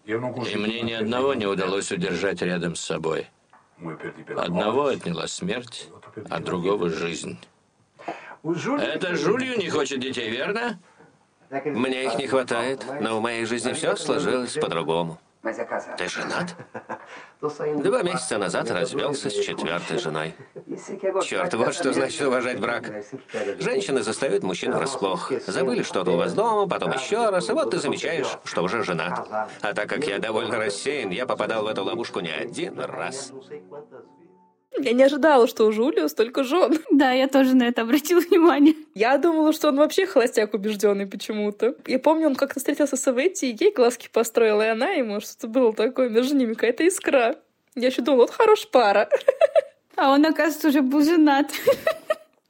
И 0.06 0.14
мне 0.14 0.82
ни 0.82 0.94
одного 0.94 1.34
не 1.34 1.46
удалось 1.46 1.92
удержать 1.92 2.42
рядом 2.42 2.76
с 2.76 2.80
собой. 2.80 3.28
Одного 4.38 4.88
отняла 4.88 5.28
смерть, 5.28 5.90
а 6.30 6.40
другого 6.40 6.90
жизнь. 6.90 7.38
Это 8.44 9.16
Жулью 9.16 9.58
не 9.58 9.70
хочет 9.70 10.00
детей, 10.00 10.30
верно? 10.30 10.80
Мне 11.50 12.06
их 12.06 12.18
не 12.18 12.28
хватает, 12.28 12.86
но 13.02 13.18
в 13.18 13.22
моей 13.22 13.46
жизни 13.46 13.74
все 13.74 13.96
сложилось 13.96 14.54
по-другому. 14.54 15.20
Ты 15.98 16.10
женат? 16.10 16.56
Два 17.84 18.02
месяца 18.02 18.38
назад 18.38 18.72
развелся 18.72 19.30
с 19.30 19.34
четвертой 19.34 20.00
женой. 20.00 20.34
Черт, 21.24 21.54
вот 21.54 21.76
что 21.76 21.94
значит 21.94 22.22
уважать 22.22 22.60
брак. 22.60 22.92
Женщины 23.60 24.02
застают 24.02 24.44
мужчин 24.44 24.74
врасплох. 24.74 25.32
Забыли 25.46 25.84
что-то 25.84 26.12
у 26.12 26.18
вас 26.18 26.34
дома, 26.34 26.68
потом 26.68 26.92
еще 26.94 27.30
раз, 27.30 27.50
и 27.50 27.54
вот 27.54 27.72
ты 27.72 27.78
замечаешь, 27.78 28.38
что 28.44 28.64
уже 28.64 28.84
женат. 28.84 29.28
А 29.62 29.74
так 29.74 29.88
как 29.88 30.08
я 30.08 30.18
довольно 30.18 30.58
рассеян, 30.58 31.12
я 31.12 31.26
попадал 31.28 31.64
в 31.64 31.68
эту 31.68 31.84
ловушку 31.84 32.22
не 32.22 32.32
один 32.32 32.80
раз. 32.80 33.32
Я 34.80 34.92
не 34.94 35.04
ожидала, 35.04 35.48
что 35.48 35.66
у 35.66 35.72
Жулио 35.72 36.08
столько 36.08 36.44
жен. 36.44 36.80
Да, 36.92 37.12
я 37.12 37.28
тоже 37.28 37.56
на 37.56 37.68
это 37.68 37.82
обратила 37.82 38.20
внимание. 38.30 38.76
Я 38.94 39.18
думала, 39.18 39.54
что 39.54 39.70
он 39.70 39.78
вообще 39.78 40.06
холостяк 40.06 40.54
убежденный 40.54 41.08
почему-то. 41.08 41.76
Я 41.86 42.00
помню, 42.00 42.28
он 42.28 42.36
как-то 42.36 42.60
встретился 42.60 42.98
с 42.98 43.08
Эветти, 43.08 43.46
и 43.46 43.58
ей 43.58 43.72
глазки 43.72 44.10
построила, 44.12 44.62
и 44.62 44.70
она 44.70 44.90
ему 44.92 45.20
что-то 45.22 45.48
было 45.48 45.74
такое 45.74 46.10
между 46.10 46.36
ними, 46.36 46.54
какая-то 46.54 46.84
искра. 46.84 47.38
Я 47.76 47.88
еще 47.88 48.02
думала, 48.02 48.22
вот 48.22 48.32
хорошая 48.32 48.70
пара. 48.72 49.10
А 49.96 50.12
он, 50.12 50.26
оказывается, 50.26 50.70
уже 50.70 50.82
был 50.82 51.02
женат. 51.02 51.52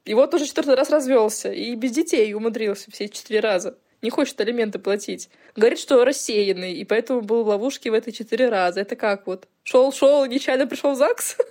И 0.04 0.14
вот 0.14 0.32
уже 0.34 0.46
четвертый 0.46 0.76
раз 0.76 0.90
развелся, 0.90 1.52
и 1.52 1.74
без 1.74 1.92
детей 1.92 2.32
умудрился 2.34 2.90
все 2.90 3.08
четыре 3.08 3.40
раза. 3.40 3.76
Не 4.02 4.10
хочет 4.10 4.40
алименты 4.40 4.78
платить. 4.78 5.30
Говорит, 5.56 5.78
что 5.80 6.04
рассеянный, 6.04 6.74
и 6.74 6.84
поэтому 6.84 7.22
был 7.22 7.42
в 7.44 7.48
ловушке 7.48 7.90
в 7.90 7.94
этой 7.94 8.12
четыре 8.12 8.48
раза. 8.48 8.80
Это 8.80 8.94
как 8.94 9.26
вот? 9.26 9.48
Шел-шел, 9.64 10.24
нечаянно 10.26 10.66
пришел 10.66 10.92
в 10.92 10.96
ЗАГС? 10.96 11.38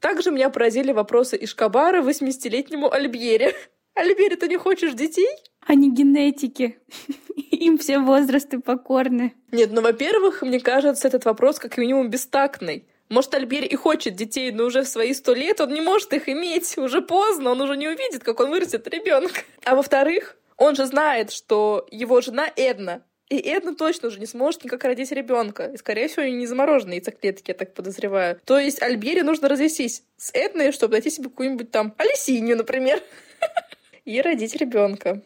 Также 0.00 0.30
меня 0.30 0.50
поразили 0.50 0.92
вопросы 0.92 1.38
Ишкабара 1.40 2.02
80-летнему 2.02 2.92
Альбьере. 2.92 3.54
Альбьере, 3.94 4.36
ты 4.36 4.48
не 4.48 4.56
хочешь 4.56 4.92
детей? 4.92 5.28
А 5.66 5.74
не 5.74 5.90
генетики. 5.90 6.78
Им 7.50 7.78
все 7.78 7.98
возрасты 7.98 8.60
покорны. 8.60 9.34
Нет, 9.50 9.70
ну, 9.72 9.80
во-первых, 9.80 10.42
мне 10.42 10.60
кажется, 10.60 11.08
этот 11.08 11.24
вопрос 11.24 11.58
как 11.58 11.76
минимум 11.78 12.10
бестактный. 12.10 12.86
Может, 13.08 13.34
Альбери 13.34 13.66
и 13.66 13.76
хочет 13.76 14.16
детей, 14.16 14.50
но 14.50 14.64
уже 14.64 14.82
в 14.82 14.88
свои 14.88 15.14
сто 15.14 15.32
лет 15.32 15.60
он 15.60 15.72
не 15.72 15.80
может 15.80 16.12
их 16.12 16.28
иметь. 16.28 16.76
Уже 16.76 17.02
поздно, 17.02 17.50
он 17.50 17.60
уже 17.60 17.76
не 17.76 17.88
увидит, 17.88 18.24
как 18.24 18.40
он 18.40 18.50
вырастет 18.50 18.86
ребенка. 18.88 19.40
А 19.64 19.76
во-вторых, 19.76 20.36
он 20.56 20.74
же 20.74 20.86
знает, 20.86 21.30
что 21.30 21.86
его 21.90 22.20
жена 22.20 22.48
Эдна. 22.56 23.04
И 23.28 23.38
Эдна 23.38 23.74
точно 23.74 24.08
уже 24.08 24.20
не 24.20 24.26
сможет 24.26 24.64
никак 24.64 24.84
родить 24.84 25.10
ребенка. 25.10 25.66
И, 25.66 25.76
скорее 25.76 26.06
всего, 26.06 26.24
не 26.26 26.46
замороженные 26.46 26.98
яйцеклетки, 26.98 27.50
я 27.50 27.54
так 27.54 27.74
подозреваю. 27.74 28.40
То 28.44 28.58
есть 28.58 28.80
Альбери 28.80 29.22
нужно 29.22 29.48
развестись 29.48 30.04
с 30.16 30.30
Эдной, 30.32 30.70
чтобы 30.70 30.92
найти 30.92 31.10
себе 31.10 31.28
какую-нибудь 31.28 31.72
там 31.72 31.94
Алисинью, 31.98 32.56
например. 32.56 33.02
И 34.04 34.20
родить 34.20 34.54
ребенка. 34.54 35.22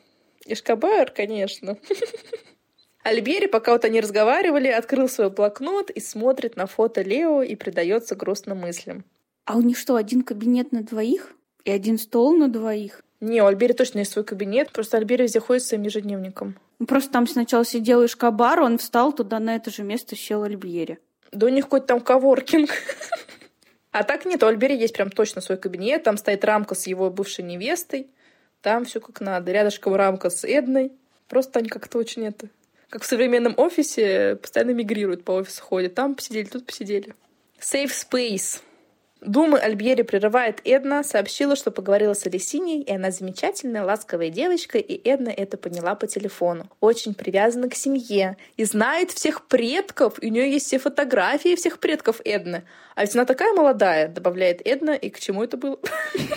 Ишкабар, 0.47 1.11
конечно. 1.11 1.77
Альбери, 3.03 3.47
пока 3.47 3.73
вот 3.73 3.85
они 3.85 4.01
разговаривали, 4.01 4.69
открыл 4.69 5.09
свой 5.09 5.31
блокнот 5.31 5.91
и 5.91 6.01
смотрит 6.01 6.57
на 6.57 6.67
фото 6.67 7.03
Лео 7.03 7.43
и 7.43 7.55
предается 7.55 8.15
грустным 8.15 8.59
мыслям. 8.59 9.05
А 9.45 9.57
у 9.57 9.63
них 9.63 9.77
что, 9.77 9.97
один 9.97 10.23
кабинет 10.23 10.73
на 10.73 10.83
двоих? 10.83 11.35
И 11.65 11.71
один 11.71 11.99
стол 11.99 12.37
на 12.37 12.49
двоих? 12.49 13.03
Не, 13.21 13.43
у 13.43 13.47
Альбери 13.47 13.75
точно 13.75 14.01
есть 14.01 14.13
свой 14.13 14.25
кабинет, 14.25 14.73
просто 14.73 14.97
Альбери 14.97 15.25
везде 15.25 15.41
ходит 15.41 15.63
с 15.63 15.69
своим 15.69 15.83
ежедневником. 15.83 16.59
Ну, 16.79 16.87
Просто 16.87 17.13
там 17.13 17.27
сначала 17.27 17.65
сидел 17.65 18.05
Ишкабар, 18.05 18.61
он 18.61 18.79
встал 18.79 19.13
туда, 19.13 19.39
на 19.39 19.57
это 19.57 19.71
же 19.71 19.83
место 19.83 20.17
сел 20.17 20.43
Альбери. 20.43 20.99
Да 21.31 21.47
у 21.47 21.51
них 21.51 21.65
какой-то 21.65 21.87
там 21.87 22.01
коворкинг. 22.01 22.71
А 23.93 24.05
так 24.05 24.25
нет, 24.25 24.41
у 24.45 24.47
Альбери 24.47 24.77
есть 24.77 24.95
прям 24.95 25.11
точно 25.11 25.41
свой 25.41 25.59
кабинет, 25.59 26.05
там 26.05 26.17
стоит 26.17 26.45
рамка 26.45 26.77
с 26.77 26.87
его 26.87 27.11
бывшей 27.11 27.43
невестой, 27.43 28.07
там 28.63 28.85
все 28.85 29.01
как 29.01 29.21
надо. 29.21 29.53
Рядышком 29.53 29.95
рамка 29.95 30.31
с 30.31 30.45
Эдной. 30.45 30.93
Просто 31.29 31.61
они 31.61 31.69
как-то 31.69 31.99
очень 31.99 32.27
это... 32.27 32.49
Как 32.89 33.03
в 33.03 33.07
современном 33.07 33.55
офисе 33.57 34.37
постоянно 34.37 34.73
мигрируют 34.73 35.25
по 35.25 35.33
офису, 35.33 35.63
ходят. 35.63 35.95
Там 35.95 36.17
посидели, 36.17 36.47
тут 36.47 36.67
посидели. 36.67 37.15
Safe 37.61 37.91
space. 37.91 38.61
Думы 39.21 39.59
Альбьери 39.59 40.01
прерывает 40.01 40.63
Эдна, 40.65 41.05
сообщила, 41.05 41.55
что 41.55 41.71
поговорила 41.71 42.15
с 42.15 42.27
Алисиней, 42.27 42.81
и 42.81 42.91
она 42.91 43.11
замечательная, 43.11 43.85
ласковая 43.85 44.31
девочка, 44.31 44.79
и 44.79 44.99
Эдна 45.09 45.29
это 45.29 45.59
поняла 45.59 45.95
по 45.95 46.07
телефону. 46.07 46.71
Очень 46.81 47.13
привязана 47.13 47.69
к 47.69 47.75
семье 47.75 48.39
и 48.57 48.65
знает 48.65 49.11
всех 49.11 49.47
предков, 49.47 50.15
и 50.23 50.29
у 50.29 50.31
нее 50.31 50.51
есть 50.51 50.67
все 50.67 50.79
фотографии 50.79 51.55
всех 51.55 51.81
предков 51.81 52.23
Эдны. 52.25 52.65
А 52.95 53.03
ведь 53.03 53.15
она 53.15 53.27
такая 53.27 53.53
молодая, 53.53 54.09
добавляет 54.09 54.67
Эдна, 54.67 54.93
и 54.93 55.11
к 55.11 55.21
чему 55.21 55.45
это 55.45 55.59
было? 55.59 55.79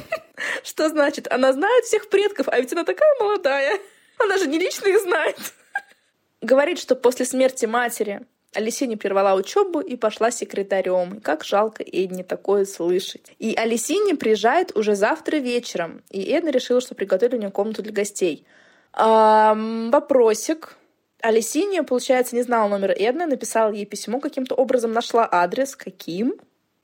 Что 0.63 0.89
значит? 0.89 1.31
Она 1.31 1.53
знает 1.53 1.85
всех 1.85 2.09
предков, 2.09 2.49
а 2.49 2.59
ведь 2.59 2.73
она 2.73 2.83
такая 2.83 3.15
молодая. 3.17 3.79
Она 4.17 4.37
же 4.37 4.47
не 4.47 4.59
лично 4.59 4.87
их 4.87 4.99
знает. 4.99 5.37
Говорит, 6.41 6.79
что 6.79 6.95
после 6.95 7.25
смерти 7.25 7.65
матери 7.65 8.25
Алисиня 8.53 8.97
прервала 8.97 9.37
учебу 9.37 9.79
и 9.79 9.95
пошла 9.95 10.31
секретарем. 10.31 11.19
Как 11.21 11.43
жалко 11.43 11.83
Эдне 11.83 12.23
такое 12.23 12.65
слышать. 12.65 13.31
И 13.39 13.55
Алисиня 13.55 14.15
приезжает 14.15 14.75
уже 14.75 14.95
завтра 14.95 15.37
вечером. 15.37 16.03
И 16.09 16.21
Эдна 16.23 16.49
решила, 16.49 16.81
что 16.81 16.95
приготовили 16.95 17.37
у 17.37 17.39
нее 17.39 17.51
комнату 17.51 17.81
для 17.81 17.91
гостей. 17.91 18.45
Ам, 18.93 19.91
вопросик. 19.91 20.77
Алисиня, 21.21 21.83
получается, 21.83 22.35
не 22.35 22.43
знала 22.43 22.67
номер 22.67 22.91
Эдны, 22.91 23.25
написала 23.25 23.71
ей 23.71 23.85
письмо, 23.85 24.19
каким-то 24.19 24.55
образом 24.55 24.91
нашла 24.91 25.27
адрес, 25.31 25.75
каким, 25.75 26.35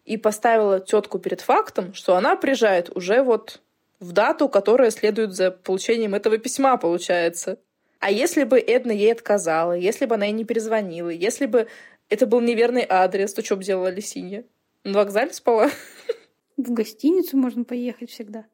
и 0.05 0.17
поставила 0.17 0.79
тетку 0.79 1.19
перед 1.19 1.41
фактом, 1.41 1.93
что 1.93 2.15
она 2.15 2.35
приезжает 2.35 2.89
уже 2.95 3.21
вот 3.21 3.61
в 3.99 4.13
дату, 4.13 4.47
которая 4.47 4.91
следует 4.91 5.33
за 5.33 5.51
получением 5.51 6.15
этого 6.15 6.37
письма, 6.37 6.77
получается. 6.77 7.59
А 7.99 8.11
если 8.11 8.45
бы 8.45 8.59
Эдна 8.59 8.91
ей 8.91 9.11
отказала, 9.11 9.73
если 9.73 10.05
бы 10.05 10.15
она 10.15 10.25
ей 10.25 10.31
не 10.31 10.45
перезвонила, 10.45 11.09
если 11.09 11.45
бы 11.45 11.67
это 12.09 12.25
был 12.25 12.39
неверный 12.39 12.85
адрес, 12.87 13.33
то 13.33 13.43
что 13.43 13.57
бы 13.57 13.63
делала 13.63 13.89
Лисинья? 13.89 14.43
На 14.83 14.99
вокзале 14.99 15.33
спала? 15.33 15.69
В 16.57 16.71
гостиницу 16.71 17.37
можно 17.37 17.63
поехать 17.63 18.09
всегда. 18.09 18.45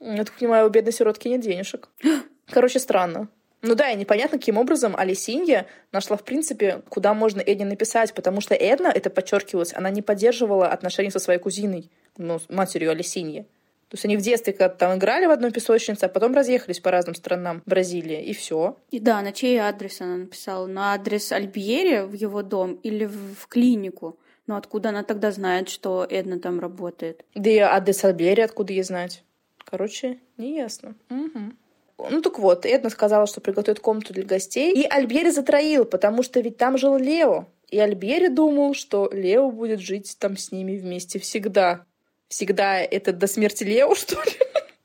Я 0.00 0.24
так 0.24 0.34
понимаю, 0.38 0.66
у 0.66 0.70
бедной 0.70 0.92
сиротки 0.92 1.28
нет 1.28 1.40
денежек. 1.40 1.88
Короче, 2.50 2.78
странно. 2.78 3.28
Ну 3.62 3.74
да, 3.74 3.90
и 3.90 3.96
непонятно, 3.96 4.38
каким 4.38 4.58
образом 4.58 4.94
Алисинья 4.94 5.66
нашла, 5.90 6.18
в 6.18 6.22
принципе, 6.22 6.82
куда 6.90 7.14
можно 7.14 7.40
Эдне 7.40 7.64
написать, 7.64 8.12
потому 8.12 8.42
что 8.42 8.54
Эдна, 8.54 8.88
это 8.88 9.08
подчеркивалось, 9.08 9.72
она 9.72 9.88
не 9.88 10.02
поддерживала 10.02 10.68
отношения 10.68 11.10
со 11.10 11.18
своей 11.18 11.40
кузиной, 11.40 11.90
ну, 12.18 12.38
матерью 12.50 12.90
Алисиньи. 12.90 13.46
То 13.94 13.96
есть 13.96 14.06
они 14.06 14.16
в 14.16 14.22
детстве 14.22 14.52
когда 14.52 14.70
там 14.70 14.98
играли 14.98 15.26
в 15.26 15.30
одной 15.30 15.52
песочнице, 15.52 16.06
а 16.06 16.08
потом 16.08 16.34
разъехались 16.34 16.80
по 16.80 16.90
разным 16.90 17.14
странам 17.14 17.62
Бразилии, 17.64 18.24
и 18.24 18.34
все. 18.34 18.76
И 18.90 18.98
да, 18.98 19.22
на 19.22 19.30
чей 19.30 19.56
адрес 19.58 20.00
она 20.00 20.16
написала? 20.16 20.66
На 20.66 20.94
адрес 20.94 21.30
Альбьери 21.30 22.00
в 22.00 22.12
его 22.12 22.42
дом 22.42 22.74
или 22.82 23.04
в, 23.04 23.46
клинику? 23.46 24.18
Но 24.48 24.56
откуда 24.56 24.88
она 24.88 25.04
тогда 25.04 25.30
знает, 25.30 25.68
что 25.68 26.04
Эдна 26.10 26.40
там 26.40 26.58
работает? 26.58 27.24
Да 27.36 27.48
и 27.48 27.58
адрес 27.58 28.04
Альбери 28.04 28.42
откуда 28.42 28.72
ей 28.72 28.82
знать? 28.82 29.22
Короче, 29.64 30.18
неясно. 30.38 30.96
Мгм. 31.08 31.56
Ну 31.96 32.20
так 32.20 32.40
вот, 32.40 32.66
Эдна 32.66 32.90
сказала, 32.90 33.28
что 33.28 33.40
приготовит 33.40 33.78
комнату 33.78 34.12
для 34.12 34.24
гостей, 34.24 34.74
и 34.74 34.84
Альбери 34.88 35.30
затроил, 35.30 35.84
потому 35.84 36.24
что 36.24 36.40
ведь 36.40 36.56
там 36.56 36.78
жил 36.78 36.96
Лео. 36.96 37.46
И 37.68 37.78
Альбери 37.78 38.26
думал, 38.26 38.74
что 38.74 39.08
Лео 39.12 39.52
будет 39.52 39.78
жить 39.78 40.16
там 40.18 40.36
с 40.36 40.50
ними 40.50 40.76
вместе 40.76 41.20
всегда. 41.20 41.86
Всегда 42.34 42.80
это 42.80 43.12
до 43.12 43.28
смерти 43.28 43.62
Лео, 43.62 43.94
что 43.94 44.20
ли? 44.20 44.32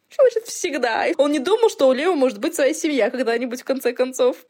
Что 0.08 0.22
значит 0.22 0.46
всегда? 0.46 1.08
Он 1.18 1.32
не 1.32 1.40
думал, 1.40 1.70
что 1.70 1.88
у 1.88 1.94
Лео 1.94 2.14
может 2.14 2.38
быть 2.38 2.54
своя 2.54 2.76
семья 2.76 3.10
когда-нибудь 3.10 3.62
в 3.62 3.66
конце 3.66 3.92
концов. 3.92 4.46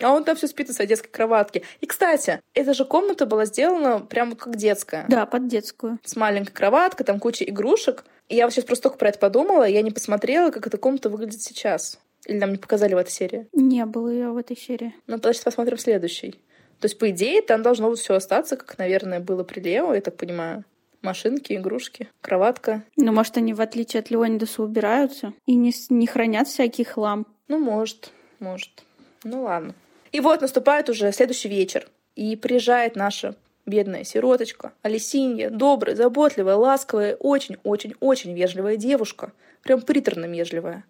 А 0.00 0.10
он 0.12 0.24
там 0.24 0.34
все 0.34 0.48
спит 0.48 0.66
на 0.66 0.74
своей 0.74 0.88
детской 0.88 1.10
кроватке. 1.10 1.62
И, 1.80 1.86
кстати, 1.86 2.40
эта 2.54 2.74
же 2.74 2.84
комната 2.84 3.24
была 3.24 3.44
сделана 3.44 4.00
прямо 4.00 4.34
как 4.34 4.56
детская. 4.56 5.04
Да, 5.08 5.26
под 5.26 5.46
детскую. 5.46 6.00
С 6.04 6.16
маленькой 6.16 6.50
кроваткой, 6.50 7.06
там 7.06 7.20
куча 7.20 7.44
игрушек. 7.44 8.04
И 8.28 8.34
я 8.34 8.46
вот 8.46 8.52
сейчас 8.52 8.64
просто 8.64 8.84
только 8.84 8.98
про 8.98 9.10
это 9.10 9.20
подумала, 9.20 9.62
я 9.62 9.82
не 9.82 9.92
посмотрела, 9.92 10.50
как 10.50 10.66
эта 10.66 10.76
комната 10.76 11.08
выглядит 11.08 11.42
сейчас. 11.42 12.00
Или 12.26 12.38
нам 12.38 12.50
не 12.50 12.58
показали 12.58 12.94
в 12.94 12.98
этой 12.98 13.12
серии. 13.12 13.46
Не 13.52 13.86
было 13.86 14.08
ее 14.08 14.30
в 14.30 14.36
этой 14.36 14.56
серии. 14.56 14.92
Ну, 15.06 15.18
тогда 15.18 15.34
сейчас 15.34 15.44
посмотрим 15.44 15.78
следующий. 15.78 16.32
То 16.80 16.86
есть, 16.86 16.98
по 16.98 17.10
идее, 17.10 17.42
там 17.42 17.62
должно 17.62 17.94
все 17.94 18.14
остаться, 18.14 18.56
как, 18.56 18.76
наверное, 18.76 19.20
было 19.20 19.44
при 19.44 19.60
Лео, 19.60 19.94
я 19.94 20.00
так 20.00 20.16
понимаю. 20.16 20.64
Машинки, 21.02 21.54
игрушки, 21.54 22.08
кроватка. 22.20 22.84
Ну, 22.96 23.12
может, 23.12 23.36
они, 23.38 23.54
в 23.54 23.60
отличие 23.60 24.00
от 24.00 24.10
Леонидаса, 24.10 24.62
убираются 24.62 25.32
и 25.46 25.54
не, 25.54 25.72
не 25.88 26.06
хранят 26.06 26.48
всякий 26.48 26.84
хлам. 26.84 27.26
Ну, 27.48 27.58
может, 27.58 28.12
может. 28.38 28.84
Ну, 29.24 29.42
ладно. 29.42 29.74
И 30.12 30.20
вот 30.20 30.42
наступает 30.42 30.90
уже 30.90 31.10
следующий 31.12 31.48
вечер. 31.48 31.88
И 32.16 32.36
приезжает 32.36 32.96
наша 32.96 33.34
бедная 33.64 34.04
сироточка, 34.04 34.72
Алисинья, 34.82 35.48
добрая, 35.48 35.96
заботливая, 35.96 36.56
ласковая, 36.56 37.14
очень-очень-очень 37.16 38.34
вежливая 38.34 38.76
девушка. 38.76 39.32
Прям 39.62 39.80
приторно 39.80 40.26
вежливая. 40.26 40.84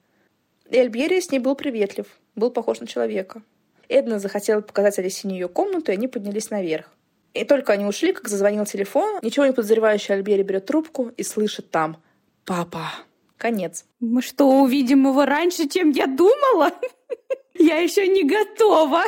И 0.70 0.78
Альбери 0.78 1.20
с 1.20 1.30
ней 1.30 1.38
был 1.40 1.54
приветлив, 1.54 2.06
был 2.34 2.50
похож 2.50 2.80
на 2.80 2.86
человека. 2.86 3.42
Эдна 3.88 4.18
захотела 4.18 4.60
показать 4.60 4.98
Алисине 4.98 5.38
ее 5.38 5.48
комнату, 5.48 5.90
и 5.90 5.94
они 5.94 6.08
поднялись 6.08 6.50
наверх. 6.50 6.92
И 7.34 7.44
только 7.44 7.72
они 7.72 7.84
ушли, 7.84 8.12
как 8.12 8.28
зазвонил 8.28 8.64
телефон, 8.66 9.20
ничего 9.22 9.46
не 9.46 9.52
подозревающий 9.52 10.14
Альбери 10.14 10.42
берет 10.42 10.66
трубку 10.66 11.10
и 11.16 11.22
слышит 11.22 11.70
там 11.70 12.02
«Папа». 12.44 12.90
Конец. 13.36 13.86
Мы 14.00 14.20
что, 14.20 14.46
увидим 14.60 15.06
его 15.06 15.24
раньше, 15.24 15.66
чем 15.66 15.90
я 15.90 16.06
думала? 16.06 16.72
Я 17.54 17.78
еще 17.78 18.06
не 18.06 18.22
готова. 18.22 19.04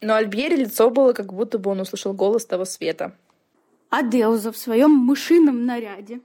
Но 0.00 0.14
Альбери 0.14 0.56
лицо 0.56 0.90
было, 0.90 1.12
как 1.12 1.32
будто 1.32 1.58
бы 1.58 1.70
он 1.70 1.80
услышал 1.80 2.12
голос 2.12 2.46
того 2.46 2.64
света. 2.64 3.16
Адеуза 3.90 4.52
в 4.52 4.56
своем 4.56 4.90
мышином 4.90 5.64
наряде 5.64 6.20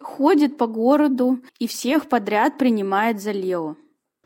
ходит 0.00 0.56
по 0.56 0.66
городу 0.66 1.38
и 1.58 1.66
всех 1.66 2.08
подряд 2.08 2.58
принимает 2.58 3.20
за 3.20 3.30
Лео. 3.30 3.76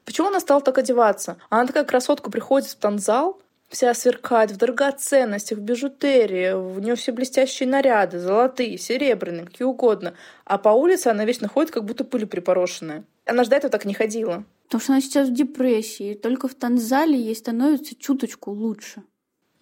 Почему 0.05 0.29
она 0.29 0.41
стала 0.41 0.61
так 0.61 0.79
одеваться? 0.79 1.37
Она 1.51 1.67
такая 1.67 1.85
красотка 1.85 2.31
приходит 2.31 2.69
в 2.69 2.77
танзал, 2.77 3.41
вся 3.69 3.95
сверкает 3.95 4.51
в 4.51 4.57
драгоценностях, 4.57 5.59
в 5.59 5.63
бижутерии, 5.63 6.53
у 6.53 6.79
нее 6.79 6.95
все 6.95 7.13
блестящие 7.13 7.69
наряды, 7.69 8.19
золотые, 8.19 8.79
серебряные, 8.79 9.47
какие 9.47 9.67
угодно. 9.67 10.15
А 10.45 10.59
по 10.59 10.71
улице 10.71 11.09
она 11.09 11.25
вечно 11.25 11.49
ходит, 11.49 11.71
как 11.71 11.85
будто 11.85 12.05
пылью 12.05 12.29
припорошенная. 12.29 13.05
Она 13.25 13.45
до 13.45 13.57
этого 13.57 13.71
так 13.71 13.85
не 13.85 13.95
ходила. 13.95 14.45
Потому 14.65 14.81
что 14.81 14.93
она 14.93 15.01
сейчас 15.01 15.29
в 15.29 15.35
депрессии, 15.35 16.15
только 16.15 16.49
в 16.49 16.55
танзале 16.55 17.19
ей 17.19 17.35
становится 17.35 17.95
чуточку 17.95 18.51
лучше. 18.51 19.03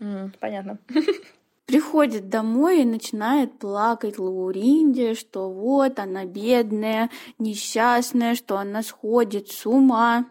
М, 0.00 0.32
понятно. 0.38 0.78
Приходит 1.66 2.28
домой 2.28 2.82
и 2.82 2.84
начинает 2.84 3.58
плакать 3.58 4.18
Лауринде, 4.18 5.14
что 5.14 5.50
вот 5.50 5.98
она 5.98 6.26
бедная, 6.26 7.08
несчастная, 7.38 8.34
что 8.34 8.58
она 8.58 8.82
сходит 8.82 9.48
с 9.48 9.64
ума. 9.64 10.26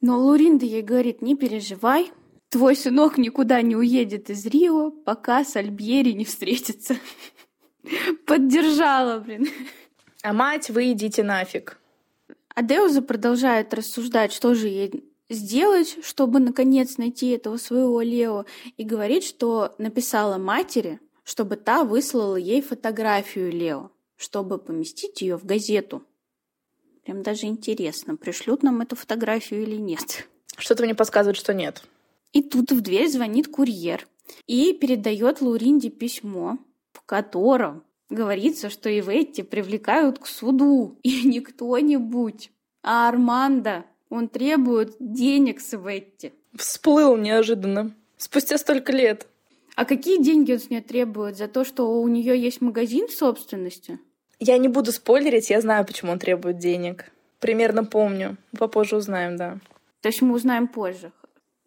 Но 0.00 0.18
Лауринда 0.18 0.64
ей 0.64 0.82
говорит, 0.82 1.20
не 1.20 1.36
переживай, 1.36 2.10
твой 2.50 2.76
сынок 2.76 3.18
никуда 3.18 3.62
не 3.62 3.76
уедет 3.76 4.30
из 4.30 4.46
Рио, 4.46 4.90
пока 4.90 5.44
с 5.44 5.56
Альбьери 5.56 6.12
не 6.12 6.24
встретится. 6.24 6.96
Поддержала, 8.26 9.20
блин. 9.20 9.48
А 10.22 10.32
мать, 10.32 10.70
вы 10.70 10.92
идите 10.92 11.22
нафиг. 11.22 11.80
А 12.54 12.62
Деуза 12.62 13.02
продолжает 13.02 13.72
рассуждать, 13.72 14.32
что 14.32 14.54
же 14.54 14.68
ей 14.68 15.04
сделать, 15.30 15.98
чтобы 16.02 16.40
наконец 16.40 16.96
найти 16.96 17.28
этого 17.28 17.56
своего 17.56 18.00
Лео, 18.00 18.46
и 18.76 18.84
говорит, 18.84 19.24
что 19.24 19.74
написала 19.78 20.38
матери, 20.38 21.00
чтобы 21.22 21.56
та 21.56 21.84
выслала 21.84 22.36
ей 22.36 22.62
фотографию 22.62 23.52
Лео, 23.52 23.90
чтобы 24.16 24.58
поместить 24.58 25.20
ее 25.22 25.36
в 25.36 25.44
газету. 25.44 26.02
Прям 27.04 27.22
даже 27.22 27.46
интересно, 27.46 28.16
пришлют 28.16 28.62
нам 28.62 28.80
эту 28.80 28.96
фотографию 28.96 29.62
или 29.62 29.76
нет. 29.76 30.28
Что-то 30.56 30.82
мне 30.82 30.94
подсказывает, 30.94 31.36
что 31.36 31.54
нет. 31.54 31.84
И 32.32 32.42
тут 32.42 32.72
в 32.72 32.80
дверь 32.80 33.08
звонит 33.08 33.48
курьер 33.48 34.06
и 34.46 34.72
передает 34.72 35.40
Лауринде 35.40 35.90
письмо, 35.90 36.58
в 36.92 37.02
котором 37.02 37.84
говорится, 38.10 38.70
что 38.70 38.90
Иветти 38.90 39.42
привлекают 39.42 40.18
к 40.18 40.26
суду. 40.26 40.98
И 41.02 41.22
не 41.24 41.40
кто-нибудь, 41.40 42.50
а 42.82 43.08
Армандо. 43.08 43.84
Он 44.10 44.28
требует 44.28 44.96
денег 45.00 45.60
с 45.60 45.74
Иветти. 45.74 46.32
Всплыл 46.54 47.16
неожиданно. 47.16 47.94
Спустя 48.16 48.56
столько 48.56 48.92
лет. 48.92 49.26
А 49.76 49.84
какие 49.84 50.20
деньги 50.22 50.52
он 50.52 50.58
с 50.58 50.70
нее 50.70 50.80
требует? 50.80 51.36
За 51.36 51.46
то, 51.46 51.62
что 51.64 52.00
у 52.00 52.08
нее 52.08 52.40
есть 52.40 52.60
магазин 52.60 53.06
в 53.06 53.12
собственности? 53.12 53.98
Я 54.40 54.56
не 54.58 54.68
буду 54.68 54.92
спойлерить, 54.92 55.50
я 55.50 55.60
знаю, 55.60 55.84
почему 55.84 56.12
он 56.12 56.18
требует 56.18 56.58
денег. 56.58 57.12
Примерно 57.38 57.84
помню. 57.84 58.38
Попозже 58.58 58.96
узнаем, 58.96 59.36
да. 59.36 59.58
То 60.00 60.08
есть 60.08 60.22
мы 60.22 60.34
узнаем 60.34 60.68
позже. 60.68 61.12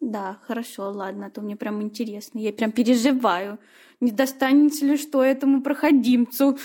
Да, 0.02 0.38
хорошо, 0.48 0.90
ладно, 0.90 1.26
а 1.26 1.30
то 1.30 1.40
мне 1.42 1.54
прям 1.54 1.80
интересно. 1.80 2.40
Я 2.40 2.52
прям 2.52 2.72
переживаю. 2.72 3.60
Не 4.00 4.10
достанется 4.10 4.84
ли 4.84 4.96
что 4.96 5.22
этому 5.22 5.62
проходимцу? 5.62 6.58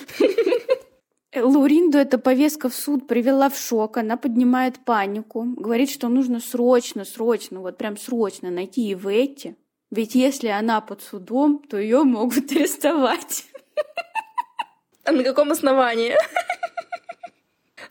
Лауринду 1.35 1.99
эта 1.99 2.17
повестка 2.17 2.67
в 2.67 2.73
суд 2.73 3.07
привела 3.07 3.49
в 3.49 3.55
шок. 3.55 3.97
Она 3.97 4.17
поднимает 4.17 4.79
панику. 4.83 5.43
Говорит, 5.55 5.91
что 5.91 6.09
нужно 6.09 6.39
срочно, 6.39 7.05
срочно, 7.05 7.59
вот 7.59 7.77
прям 7.77 7.95
срочно 7.95 8.49
найти 8.49 8.91
Иветти. 8.91 9.55
Ведь 9.91 10.15
если 10.15 10.47
она 10.47 10.81
под 10.81 11.03
судом, 11.03 11.59
то 11.59 11.77
ее 11.77 12.03
могут 12.03 12.51
арестовать. 12.51 13.45
А 15.03 15.11
на 15.11 15.23
каком 15.23 15.51
основании? 15.51 16.15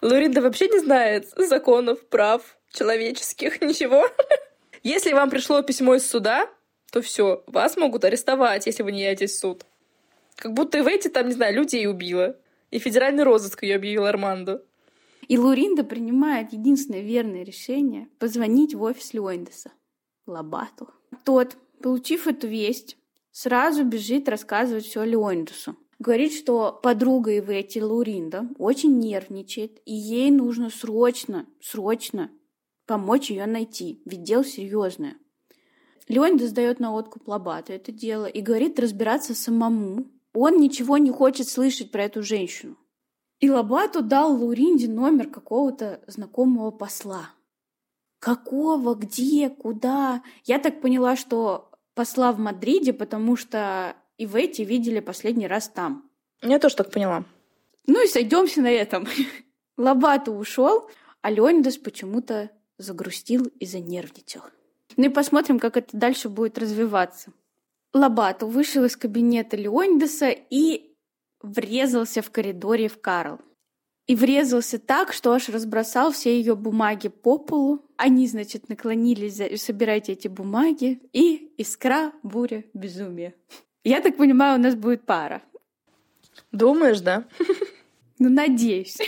Луринда 0.03 0.42
вообще 0.42 0.68
не 0.68 0.80
знает 0.80 1.28
законов, 1.36 2.05
прав 2.09 2.42
человеческих, 2.72 3.61
ничего. 3.61 4.09
Если 4.87 5.12
вам 5.14 5.30
пришло 5.30 5.62
письмо 5.62 5.97
из 5.97 6.09
суда, 6.09 6.49
то 6.93 7.03
все, 7.03 7.43
вас 7.49 7.76
могут 7.76 8.05
арестовать, 8.05 8.66
если 8.66 8.84
вы 8.84 8.93
не 8.93 9.01
едете 9.01 9.26
в 9.26 9.32
суд. 9.32 9.66
Как 10.37 10.53
будто 10.53 10.80
в 10.80 10.87
эти 10.87 11.09
там, 11.09 11.26
не 11.26 11.34
знаю, 11.34 11.57
людей 11.57 11.89
убила. 11.89 12.37
И 12.70 12.78
федеральный 12.78 13.24
розыск 13.24 13.64
ее 13.64 13.74
объявил 13.74 14.05
Армандо. 14.05 14.62
И 15.26 15.39
Луринда 15.39 15.82
принимает 15.82 16.53
единственное 16.53 17.01
верное 17.01 17.43
решение— 17.43 18.07
позвонить 18.20 18.74
в 18.74 18.82
офис 18.82 19.12
Леондеса, 19.12 19.72
Лабату. 20.24 20.89
Тот, 21.24 21.57
получив 21.82 22.28
эту 22.28 22.47
весть, 22.47 22.97
сразу 23.32 23.82
бежит 23.82 24.28
рассказывать 24.28 24.87
все 24.87 25.03
Леондесу. 25.03 25.76
Говорит, 25.99 26.32
что 26.32 26.78
подруга 26.80 27.37
Ивети 27.37 27.82
Луринда 27.82 28.47
очень 28.57 29.01
нервничает, 29.01 29.80
и 29.84 29.93
ей 29.93 30.30
нужно 30.30 30.70
срочно, 30.70 31.45
срочно 31.61 32.30
помочь 32.87 33.30
ее 33.30 33.47
найти, 33.47 34.03
ведь 34.05 34.22
дело 34.22 34.45
серьезное. 34.45 35.16
Леонида 36.09 36.47
сдает 36.47 36.78
на 36.78 36.93
откуп 36.93 37.26
Лобату 37.28 37.72
это 37.72 37.93
дело 37.93 38.26
и 38.26 38.41
говорит 38.41 38.78
разбираться 38.78 39.34
самому. 39.34 40.07
Он 40.32 40.59
ничего 40.59 40.99
не 40.99 41.11
хочет 41.11 41.49
слышать 41.49 41.91
про 41.91 42.05
эту 42.05 42.22
женщину. 42.22 42.76
И 43.41 43.51
Лобату 43.51 44.03
дал 44.03 44.34
Луринде 44.34 44.89
номер 44.89 45.28
какого-то 45.28 46.01
знакомого 46.07 46.70
посла. 46.70 47.30
Какого, 48.18 48.95
где, 48.95 49.51
куда? 49.51 50.22
Я 50.45 50.59
так 50.59 50.80
поняла, 50.80 51.16
что 51.16 51.70
посла 51.95 52.32
в 52.32 52.39
Мадриде, 52.39 52.93
потому 52.93 53.37
что 53.37 53.97
и 54.16 54.26
в 54.26 54.37
эти 54.37 54.62
видели 54.62 55.01
последний 55.01 55.47
раз 55.47 55.68
там. 55.68 56.09
Я 56.43 56.59
тоже 56.59 56.76
так 56.76 56.91
поняла. 56.91 57.24
Ну 57.87 58.03
и 58.03 58.09
сойдемся 58.09 58.62
на 58.62 58.70
этом. 58.70 59.07
Лобату 59.76 60.32
ушел, 60.32 60.89
а 61.20 61.30
Леонидас 61.30 61.76
почему-то 61.76 62.51
загрустил 62.79 63.51
и 63.61 63.66
занервничал. 63.66 64.43
Ну 64.97 65.07
и 65.07 65.09
посмотрим, 65.09 65.59
как 65.59 65.77
это 65.77 65.97
дальше 65.97 66.29
будет 66.29 66.59
развиваться. 66.59 67.33
Лобату 67.93 68.47
вышел 68.47 68.85
из 68.85 68.97
кабинета 68.97 69.57
Леонидаса 69.57 70.29
и 70.29 70.95
врезался 71.43 72.22
в 72.22 72.31
коридоре 72.31 72.89
в 72.89 73.01
Карл. 73.01 73.41
И 74.07 74.14
врезался 74.14 74.79
так, 74.79 75.12
что 75.12 75.33
аж 75.33 75.49
разбросал 75.49 76.12
все 76.12 76.39
ее 76.39 76.55
бумаги 76.55 77.09
по 77.09 77.39
полу. 77.39 77.85
Они, 77.97 78.29
значит, 78.29 78.68
наклонились, 78.68 79.61
собирайте 79.61 80.12
эти 80.12 80.29
бумаги. 80.29 81.01
И 81.12 81.53
искра, 81.57 82.12
буря, 82.22 82.64
безумие. 82.72 83.35
Я 83.83 84.01
так 84.01 84.16
понимаю, 84.16 84.59
у 84.59 84.62
нас 84.62 84.77
будет 84.77 85.05
пара. 85.05 85.43
Думаешь, 86.53 87.01
да? 87.01 87.24
Ну, 88.18 88.31
надеюсь. 88.31 88.99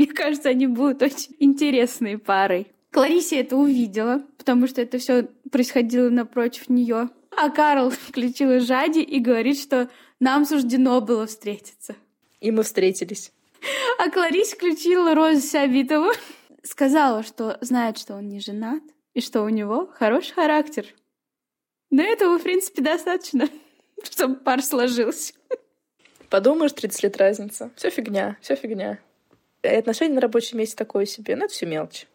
Мне 0.00 0.06
кажется, 0.06 0.48
они 0.48 0.66
будут 0.66 1.02
очень 1.02 1.36
интересной 1.40 2.16
парой. 2.16 2.68
Кларисе 2.90 3.40
это 3.40 3.54
увидела, 3.54 4.24
потому 4.38 4.66
что 4.66 4.80
это 4.80 4.96
все 4.96 5.24
происходило 5.52 6.08
напротив 6.08 6.70
нее. 6.70 7.10
А 7.36 7.50
Карл 7.50 7.90
включила 8.08 8.60
Жади 8.60 9.00
и 9.00 9.20
говорит, 9.20 9.60
что 9.60 9.90
нам 10.18 10.46
суждено 10.46 11.02
было 11.02 11.26
встретиться. 11.26 11.96
И 12.40 12.50
мы 12.50 12.62
встретились. 12.62 13.30
А 13.98 14.08
Кларисе 14.08 14.56
включила 14.56 15.14
Розу 15.14 15.46
Сабитову. 15.46 16.12
Сказала, 16.62 17.22
что 17.22 17.58
знает, 17.60 17.98
что 17.98 18.14
он 18.14 18.26
не 18.26 18.40
женат, 18.40 18.82
и 19.12 19.20
что 19.20 19.42
у 19.42 19.50
него 19.50 19.86
хороший 19.86 20.32
характер. 20.32 20.86
Но 21.90 22.02
этого, 22.02 22.38
в 22.38 22.42
принципе, 22.42 22.80
достаточно, 22.80 23.50
чтобы 24.02 24.36
пар 24.36 24.62
сложился. 24.62 25.34
Подумаешь, 26.30 26.72
30 26.72 27.02
лет 27.02 27.16
разница. 27.18 27.70
Все 27.76 27.90
фигня, 27.90 28.38
все 28.40 28.56
фигня. 28.56 28.98
И 29.62 29.68
отношения 29.68 30.14
на 30.14 30.20
рабочем 30.20 30.58
месте 30.58 30.76
такое 30.76 31.06
себе, 31.06 31.36
но 31.36 31.44
это 31.44 31.54
все 31.54 31.66
мелочь. 31.66 32.06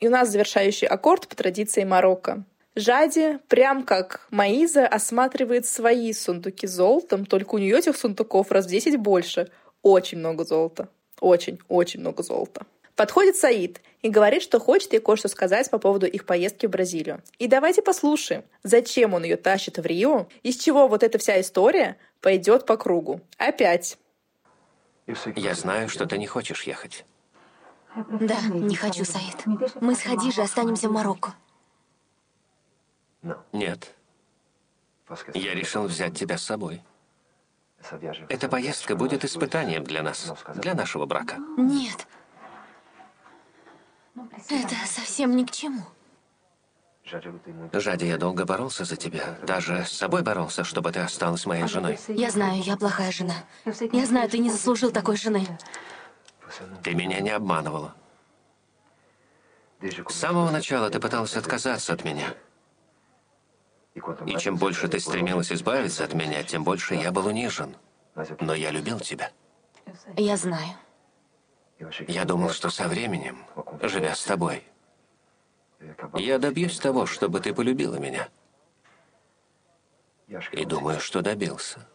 И 0.00 0.08
у 0.08 0.10
нас 0.10 0.30
завершающий 0.30 0.88
аккорд 0.88 1.28
по 1.28 1.36
традиции 1.36 1.84
Марокко. 1.84 2.44
Жади, 2.74 3.38
прям 3.48 3.84
как 3.84 4.26
Маиза, 4.30 4.86
осматривает 4.86 5.66
свои 5.66 6.12
сундуки 6.12 6.66
золотом, 6.66 7.26
только 7.26 7.54
у 7.54 7.58
нее 7.58 7.78
этих 7.78 7.96
сундуков 7.96 8.50
раз 8.50 8.66
в 8.66 8.70
10 8.70 8.96
больше. 8.96 9.50
Очень 9.82 10.18
много 10.18 10.44
золота. 10.44 10.88
Очень, 11.20 11.58
очень 11.68 12.00
много 12.00 12.22
золота. 12.22 12.66
Подходит 12.96 13.36
Саид 13.36 13.80
и 14.02 14.08
говорит, 14.08 14.42
что 14.42 14.58
хочет 14.58 14.92
ей 14.92 15.00
кое-что 15.00 15.28
сказать 15.28 15.70
по 15.70 15.78
поводу 15.78 16.06
их 16.06 16.26
поездки 16.26 16.66
в 16.66 16.70
Бразилию. 16.70 17.22
И 17.38 17.46
давайте 17.46 17.82
послушаем, 17.82 18.42
зачем 18.62 19.14
он 19.14 19.24
ее 19.24 19.36
тащит 19.36 19.78
в 19.78 19.86
Рио, 19.86 20.26
из 20.42 20.56
чего 20.56 20.88
вот 20.88 21.02
эта 21.02 21.18
вся 21.18 21.40
история 21.40 21.96
пойдет 22.20 22.66
по 22.66 22.76
кругу. 22.76 23.20
Опять. 23.38 23.98
Я 25.06 25.54
знаю, 25.54 25.88
что 25.88 26.06
ты 26.06 26.18
не 26.18 26.26
хочешь 26.26 26.62
ехать. 26.62 27.04
Да, 27.94 28.40
не 28.48 28.76
хочу, 28.76 29.04
Саид. 29.04 29.44
Мы 29.80 29.94
с 29.94 30.02
Хадижей 30.02 30.44
останемся 30.44 30.88
в 30.88 30.92
Марокко. 30.92 31.34
Нет. 33.52 33.94
Я 35.34 35.54
решил 35.54 35.84
взять 35.84 36.16
тебя 36.18 36.38
с 36.38 36.42
собой. 36.42 36.82
Эта 38.28 38.48
поездка 38.48 38.96
будет 38.96 39.24
испытанием 39.24 39.84
для 39.84 40.02
нас, 40.02 40.32
для 40.54 40.74
нашего 40.74 41.04
брака. 41.04 41.36
Нет. 41.56 42.06
Это 44.48 44.74
совсем 44.86 45.36
ни 45.36 45.44
к 45.44 45.50
чему. 45.50 45.82
Жади, 47.72 48.06
я 48.06 48.16
долго 48.16 48.44
боролся 48.44 48.84
за 48.84 48.96
тебя. 48.96 49.36
Даже 49.42 49.84
с 49.84 49.92
собой 49.92 50.22
боролся, 50.22 50.64
чтобы 50.64 50.92
ты 50.92 51.00
осталась 51.00 51.46
моей 51.46 51.66
женой. 51.66 51.98
Я 52.08 52.30
знаю, 52.30 52.62
я 52.62 52.76
плохая 52.76 53.12
жена. 53.12 53.34
Я 53.64 54.06
знаю, 54.06 54.28
ты 54.28 54.38
не 54.38 54.50
заслужил 54.50 54.90
такой 54.90 55.16
жены. 55.16 55.46
Ты 56.82 56.94
меня 56.94 57.20
не 57.20 57.30
обманывала. 57.30 57.94
С 59.80 60.14
самого 60.14 60.50
начала 60.50 60.90
ты 60.90 61.00
пыталась 61.00 61.36
отказаться 61.36 61.92
от 61.92 62.04
меня. 62.04 62.34
И 64.26 64.36
чем 64.38 64.56
больше 64.56 64.88
ты 64.88 65.00
стремилась 65.00 65.52
избавиться 65.52 66.04
от 66.04 66.14
меня, 66.14 66.42
тем 66.42 66.64
больше 66.64 66.94
я 66.94 67.12
был 67.12 67.26
унижен. 67.26 67.76
Но 68.40 68.54
я 68.54 68.70
любил 68.70 69.00
тебя. 69.00 69.30
Я 70.16 70.36
знаю. 70.36 70.76
Я 72.06 72.24
думал, 72.24 72.50
что 72.50 72.70
со 72.70 72.86
временем, 72.86 73.44
живя 73.82 74.14
с 74.14 74.24
тобой, 74.24 74.62
я 76.14 76.38
добьюсь 76.38 76.78
того, 76.78 77.06
чтобы 77.06 77.40
ты 77.40 77.54
полюбила 77.54 77.96
меня. 77.96 78.28
И 80.52 80.64
думаю, 80.64 81.00
что 81.00 81.22
добился. 81.22 81.86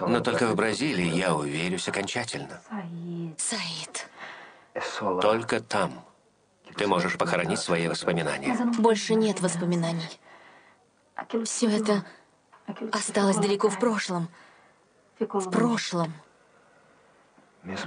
Но 0.00 0.20
только 0.20 0.48
в 0.48 0.54
Бразилии 0.54 1.06
я 1.06 1.34
уверюсь 1.34 1.88
окончательно. 1.88 2.60
Саид. 3.38 4.08
Только 5.20 5.60
там 5.60 6.04
ты 6.76 6.86
можешь 6.86 7.16
похоронить 7.16 7.60
свои 7.60 7.88
воспоминания. 7.88 8.56
Больше 8.78 9.14
нет 9.14 9.40
воспоминаний. 9.40 10.20
Все 11.44 11.68
это 11.68 12.04
осталось 12.92 13.36
далеко 13.36 13.68
в 13.68 13.78
прошлом. 13.78 14.28
В 15.18 15.50
прошлом. 15.50 16.12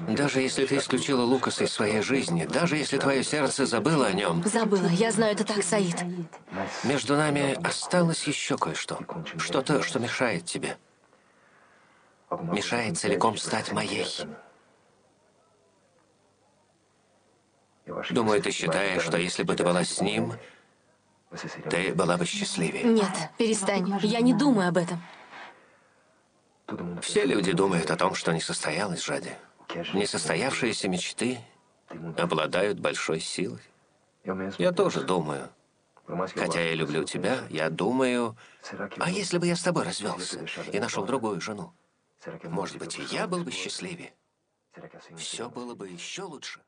Даже 0.07 0.41
если 0.41 0.65
ты 0.65 0.78
исключила 0.78 1.21
Лукаса 1.21 1.65
из 1.65 1.71
своей 1.71 2.01
жизни, 2.01 2.45
даже 2.45 2.78
если 2.78 2.97
твое 2.97 3.23
сердце 3.23 3.67
забыло 3.67 4.07
о 4.07 4.13
нем, 4.13 4.43
Забыла. 4.43 4.88
Я 4.88 5.11
знаю 5.11 5.34
это 5.34 5.43
так, 5.43 5.63
Саид. 5.63 6.03
между 6.84 7.15
нами 7.15 7.53
осталось 7.63 8.23
еще 8.23 8.57
кое-что. 8.57 8.99
Что-то, 9.38 9.84
что 9.84 9.99
мешает 9.99 10.45
тебе. 10.45 10.78
Мешает 12.32 12.97
целиком 12.97 13.38
стать 13.38 13.71
моей. 13.71 14.07
Думаю, 18.09 18.41
ты 18.41 18.51
считаешь, 18.51 19.03
что 19.03 19.17
если 19.17 19.43
бы 19.43 19.55
ты 19.55 19.63
была 19.63 19.84
с 19.84 20.01
ним, 20.01 20.34
ты 21.69 21.93
была 21.93 22.17
бы 22.17 22.25
счастливее. 22.25 22.84
Нет, 22.84 23.11
перестань. 23.38 23.99
Я 24.01 24.21
не 24.21 24.34
думаю 24.34 24.69
об 24.69 24.78
этом. 24.78 24.99
Все 27.01 27.25
люди 27.25 27.53
думают 27.53 27.91
о 27.91 27.95
том, 27.95 28.15
что 28.15 28.34
не 28.34 28.41
состоялось, 28.41 29.03
Жади. 29.05 29.32
Несостоявшиеся 29.93 30.88
мечты 30.88 31.39
обладают 32.18 32.80
большой 32.80 33.20
силой. 33.20 33.61
Я 34.57 34.72
тоже 34.72 35.01
думаю. 35.01 35.49
Хотя 36.36 36.61
я 36.61 36.74
люблю 36.74 37.03
тебя, 37.03 37.39
я 37.49 37.70
думаю, 37.70 38.38
а 38.97 39.11
если 39.11 39.38
бы 39.38 39.47
я 39.47 39.55
с 39.55 39.61
тобой 39.61 39.84
развелся 39.84 40.39
и 40.72 40.80
нашел 40.80 41.05
другую 41.05 41.41
жену? 41.41 41.74
Может 42.43 42.78
быть, 42.78 42.97
и 42.97 43.03
я 43.13 43.28
был 43.28 43.43
бы 43.43 43.51
счастливее. 43.51 44.13
Все 45.18 45.49
было 45.49 45.76
бы 45.76 45.89
еще 45.89 46.24
лучше. 46.24 46.61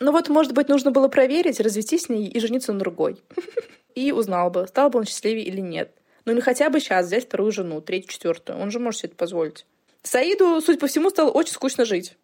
Ну 0.00 0.10
вот, 0.10 0.28
может 0.28 0.52
быть, 0.52 0.68
нужно 0.68 0.90
было 0.90 1.08
проверить, 1.08 1.60
развестись 1.60 2.04
с 2.04 2.08
ней 2.08 2.26
и 2.28 2.40
жениться 2.40 2.72
на 2.72 2.78
другой. 2.80 3.22
И 3.94 4.10
узнал 4.10 4.50
бы, 4.50 4.66
стал 4.66 4.88
бы 4.88 5.00
он 5.00 5.04
счастливее 5.04 5.44
или 5.44 5.60
нет. 5.60 5.94
Ну 6.24 6.32
или 6.32 6.40
хотя 6.40 6.70
бы 6.70 6.80
сейчас 6.80 7.06
взять 7.06 7.26
вторую 7.26 7.52
жену, 7.52 7.82
третью, 7.82 8.10
четвертую. 8.10 8.58
Он 8.58 8.70
же 8.70 8.78
может 8.78 9.00
себе 9.00 9.10
это 9.10 9.18
позволить. 9.18 9.66
Саиду, 10.02 10.60
судя 10.60 10.78
по 10.78 10.86
всему, 10.86 11.10
стало 11.10 11.30
очень 11.30 11.52
скучно 11.52 11.84
жить. 11.84 12.16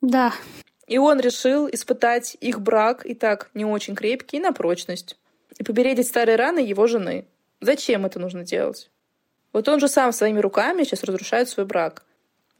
Да. 0.00 0.32
И 0.86 0.98
он 0.98 1.18
решил 1.20 1.68
испытать 1.68 2.36
их 2.40 2.60
брак, 2.60 3.06
и 3.06 3.14
так 3.14 3.50
не 3.54 3.64
очень 3.64 3.94
крепкий, 3.94 4.38
на 4.38 4.52
прочность. 4.52 5.16
И 5.58 5.64
побередить 5.64 6.08
старые 6.08 6.36
раны 6.36 6.58
его 6.58 6.86
жены. 6.86 7.26
Зачем 7.60 8.04
это 8.04 8.18
нужно 8.18 8.44
делать? 8.44 8.90
Вот 9.52 9.68
он 9.68 9.80
же 9.80 9.88
сам 9.88 10.12
своими 10.12 10.40
руками 10.40 10.84
сейчас 10.84 11.04
разрушает 11.04 11.48
свой 11.48 11.64
брак. 11.64 12.04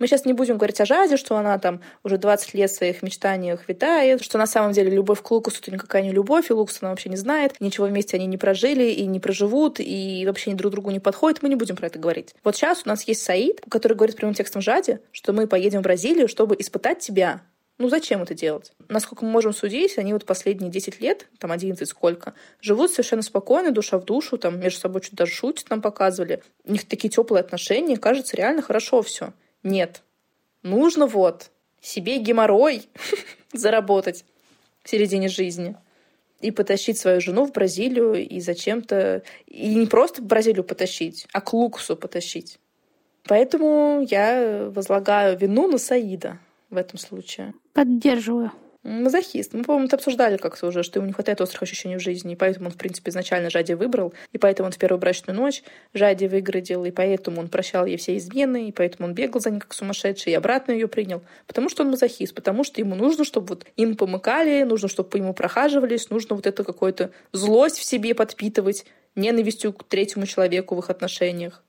Мы 0.04 0.08
сейчас 0.08 0.26
не 0.26 0.34
будем 0.34 0.58
говорить 0.58 0.78
о 0.82 0.84
Жаде, 0.84 1.16
что 1.16 1.34
она 1.38 1.58
там 1.58 1.80
уже 2.02 2.18
20 2.18 2.52
лет 2.52 2.70
в 2.70 2.74
своих 2.74 3.02
мечтаниях 3.02 3.66
витает, 3.66 4.22
что 4.22 4.36
на 4.36 4.46
самом 4.46 4.72
деле 4.72 4.90
любовь 4.90 5.22
к 5.22 5.30
Лукасу 5.30 5.60
это 5.62 5.72
никакая 5.72 6.02
не 6.02 6.12
любовь, 6.12 6.50
и 6.50 6.52
Лукас 6.52 6.80
она 6.82 6.90
вообще 6.90 7.08
не 7.08 7.16
знает, 7.16 7.58
ничего 7.58 7.86
вместе 7.86 8.18
они 8.18 8.26
не 8.26 8.36
прожили 8.36 8.90
и 8.90 9.06
не 9.06 9.18
проживут, 9.18 9.80
и 9.80 10.24
вообще 10.26 10.50
они 10.50 10.58
друг 10.58 10.72
другу 10.72 10.90
не 10.90 11.00
подходят, 11.00 11.40
мы 11.40 11.48
не 11.48 11.56
будем 11.56 11.74
про 11.74 11.86
это 11.86 11.98
говорить. 11.98 12.34
Вот 12.44 12.54
сейчас 12.54 12.82
у 12.84 12.88
нас 12.90 13.04
есть 13.04 13.22
Саид, 13.22 13.62
который 13.70 13.96
говорит 13.96 14.16
прямым 14.16 14.34
текстом 14.34 14.60
Жаде, 14.60 15.00
что 15.10 15.32
мы 15.32 15.46
поедем 15.46 15.80
в 15.80 15.84
Бразилию, 15.84 16.28
чтобы 16.28 16.54
испытать 16.58 16.98
тебя. 16.98 17.40
Ну 17.78 17.88
зачем 17.88 18.20
это 18.20 18.34
делать? 18.34 18.72
Насколько 18.90 19.24
мы 19.24 19.30
можем 19.30 19.54
судить, 19.54 19.96
они 19.96 20.12
вот 20.12 20.26
последние 20.26 20.70
10 20.70 21.00
лет, 21.00 21.28
там 21.38 21.50
11 21.50 21.88
сколько, 21.88 22.34
живут 22.60 22.90
совершенно 22.90 23.22
спокойно, 23.22 23.70
душа 23.70 23.98
в 23.98 24.04
душу, 24.04 24.36
там 24.36 24.60
между 24.60 24.80
собой 24.80 25.00
что-то 25.00 25.16
даже 25.16 25.32
шутят, 25.32 25.70
нам 25.70 25.80
показывали. 25.80 26.42
У 26.64 26.72
них 26.72 26.86
такие 26.86 27.08
теплые 27.08 27.40
отношения, 27.40 27.96
кажется, 27.96 28.36
реально 28.36 28.60
хорошо 28.60 29.00
все. 29.00 29.32
Нет. 29.64 30.02
Нужно 30.62 31.06
вот 31.06 31.50
себе 31.80 32.18
геморрой 32.18 32.88
заработать 33.52 34.24
в 34.84 34.88
середине 34.88 35.28
жизни 35.28 35.76
и 36.40 36.50
потащить 36.50 36.98
свою 36.98 37.20
жену 37.20 37.46
в 37.46 37.52
Бразилию 37.52 38.14
и 38.14 38.38
зачем-то... 38.40 39.22
И 39.46 39.74
не 39.74 39.86
просто 39.86 40.22
в 40.22 40.26
Бразилию 40.26 40.62
потащить, 40.62 41.26
а 41.32 41.40
к 41.40 41.52
Луксу 41.52 41.96
потащить. 41.96 42.58
Поэтому 43.26 44.06
я 44.08 44.68
возлагаю 44.70 45.38
вину 45.38 45.66
на 45.66 45.78
Саида 45.78 46.38
в 46.68 46.76
этом 46.76 46.98
случае. 46.98 47.54
Поддерживаю. 47.72 48.52
Мазохист. 48.84 49.54
Мы, 49.54 49.64
по-моему, 49.64 49.86
это 49.86 49.96
обсуждали 49.96 50.36
как-то 50.36 50.66
уже, 50.66 50.82
что 50.82 50.98
ему 50.98 51.06
не 51.06 51.14
хватает 51.14 51.40
острых 51.40 51.62
ощущений 51.62 51.96
в 51.96 52.00
жизни, 52.00 52.34
и 52.34 52.36
поэтому 52.36 52.66
он, 52.66 52.72
в 52.72 52.76
принципе, 52.76 53.10
изначально 53.10 53.48
Жади 53.48 53.72
выбрал, 53.72 54.12
и 54.32 54.38
поэтому 54.38 54.66
он 54.66 54.72
в 54.72 54.78
первую 54.78 55.00
брачную 55.00 55.34
ночь 55.34 55.62
Жади 55.94 56.26
выгородил, 56.26 56.84
и 56.84 56.90
поэтому 56.90 57.40
он 57.40 57.48
прощал 57.48 57.86
ей 57.86 57.96
все 57.96 58.14
измены, 58.18 58.68
и 58.68 58.72
поэтому 58.72 59.08
он 59.08 59.14
бегал 59.14 59.40
за 59.40 59.50
ней 59.50 59.58
как 59.58 59.72
сумасшедший, 59.72 60.32
и 60.32 60.34
обратно 60.36 60.72
ее 60.72 60.86
принял. 60.86 61.22
Потому 61.46 61.70
что 61.70 61.82
он 61.82 61.90
мазохист, 61.90 62.34
потому 62.34 62.62
что 62.62 62.82
ему 62.82 62.94
нужно, 62.94 63.24
чтобы 63.24 63.46
вот 63.46 63.66
им 63.76 63.96
помыкали, 63.96 64.64
нужно, 64.64 64.88
чтобы 64.88 65.08
по 65.08 65.16
ему 65.16 65.32
прохаживались, 65.32 66.10
нужно 66.10 66.36
вот 66.36 66.46
это 66.46 66.62
какую-то 66.62 67.10
злость 67.32 67.78
в 67.78 67.84
себе 67.84 68.14
подпитывать, 68.14 68.84
ненавистью 69.14 69.72
к 69.72 69.84
третьему 69.84 70.26
человеку 70.26 70.74
в 70.74 70.80
их 70.80 70.90
отношениях. 70.90 71.62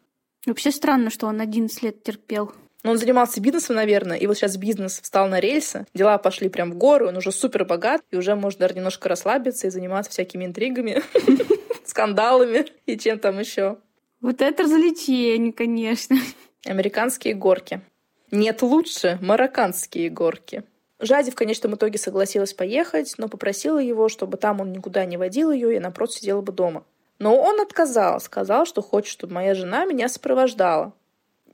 Вообще 0.45 0.71
странно, 0.71 1.09
что 1.09 1.27
он 1.27 1.39
11 1.39 1.81
лет 1.81 2.03
терпел. 2.03 2.51
Но 2.85 2.91
он 2.91 2.99
занимался 2.99 3.41
бизнесом, 3.41 3.77
наверное, 3.77 4.15
и 4.15 4.27
вот 4.27 4.37
сейчас 4.37 4.57
бизнес 4.57 5.01
встал 5.01 5.27
на 5.27 5.39
рельсы, 5.39 5.87
дела 5.95 6.19
пошли 6.19 6.49
прям 6.49 6.71
в 6.71 6.75
гору, 6.75 7.07
он 7.07 7.17
уже 7.17 7.31
супер 7.31 7.65
богат, 7.65 8.03
и 8.11 8.15
уже 8.15 8.35
может 8.35 8.59
даже 8.59 8.75
немножко 8.75 9.09
расслабиться 9.09 9.65
и 9.65 9.71
заниматься 9.71 10.11
всякими 10.11 10.45
интригами, 10.45 11.01
скандалами 11.83 12.67
и 12.85 12.95
чем 12.95 13.17
там 13.17 13.39
еще. 13.39 13.77
Вот 14.21 14.39
это 14.39 14.61
развлечение, 14.61 15.51
конечно. 15.51 16.15
Американские 16.63 17.33
горки. 17.33 17.81
Нет 18.29 18.61
лучше 18.61 19.17
марокканские 19.19 20.11
горки. 20.11 20.63
Жади 20.99 21.31
в 21.31 21.35
конечном 21.35 21.73
итоге 21.73 21.97
согласилась 21.97 22.53
поехать, 22.53 23.15
но 23.17 23.29
попросила 23.29 23.79
его, 23.79 24.09
чтобы 24.09 24.37
там 24.37 24.61
он 24.61 24.71
никуда 24.71 25.05
не 25.05 25.17
водил 25.17 25.51
ее 25.51 25.75
и 25.75 25.79
напротив 25.79 26.19
сидела 26.19 26.41
бы 26.41 26.51
дома. 26.51 26.83
Но 27.17 27.35
он 27.35 27.59
отказал, 27.61 28.21
сказал, 28.21 28.67
что 28.67 28.83
хочет, 28.83 29.09
чтобы 29.09 29.33
моя 29.33 29.55
жена 29.55 29.85
меня 29.85 30.07
сопровождала. 30.07 30.93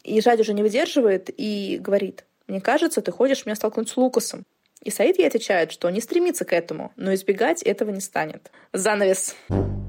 И 0.04 0.20
Жади 0.22 0.42
уже 0.42 0.54
не 0.54 0.64
выдерживает 0.64 1.30
и 1.36 1.78
говорит, 1.80 2.26
мне 2.48 2.62
кажется, 2.62 3.02
ты 3.02 3.12
хочешь 3.12 3.46
меня 3.46 3.56
столкнуть 3.56 3.90
с 3.90 3.98
Лукасом. 3.98 4.44
И 4.84 4.90
Саид 4.90 5.20
ей 5.20 5.28
отвечает, 5.28 5.72
что 5.72 5.90
не 5.90 6.02
стремится 6.02 6.44
к 6.44 6.54
этому, 6.54 6.92
но 6.96 7.14
избегать 7.14 7.62
этого 7.62 7.92
не 7.92 8.02
станет. 8.02 8.52
Занавес. 8.74 9.36
В 9.50 9.81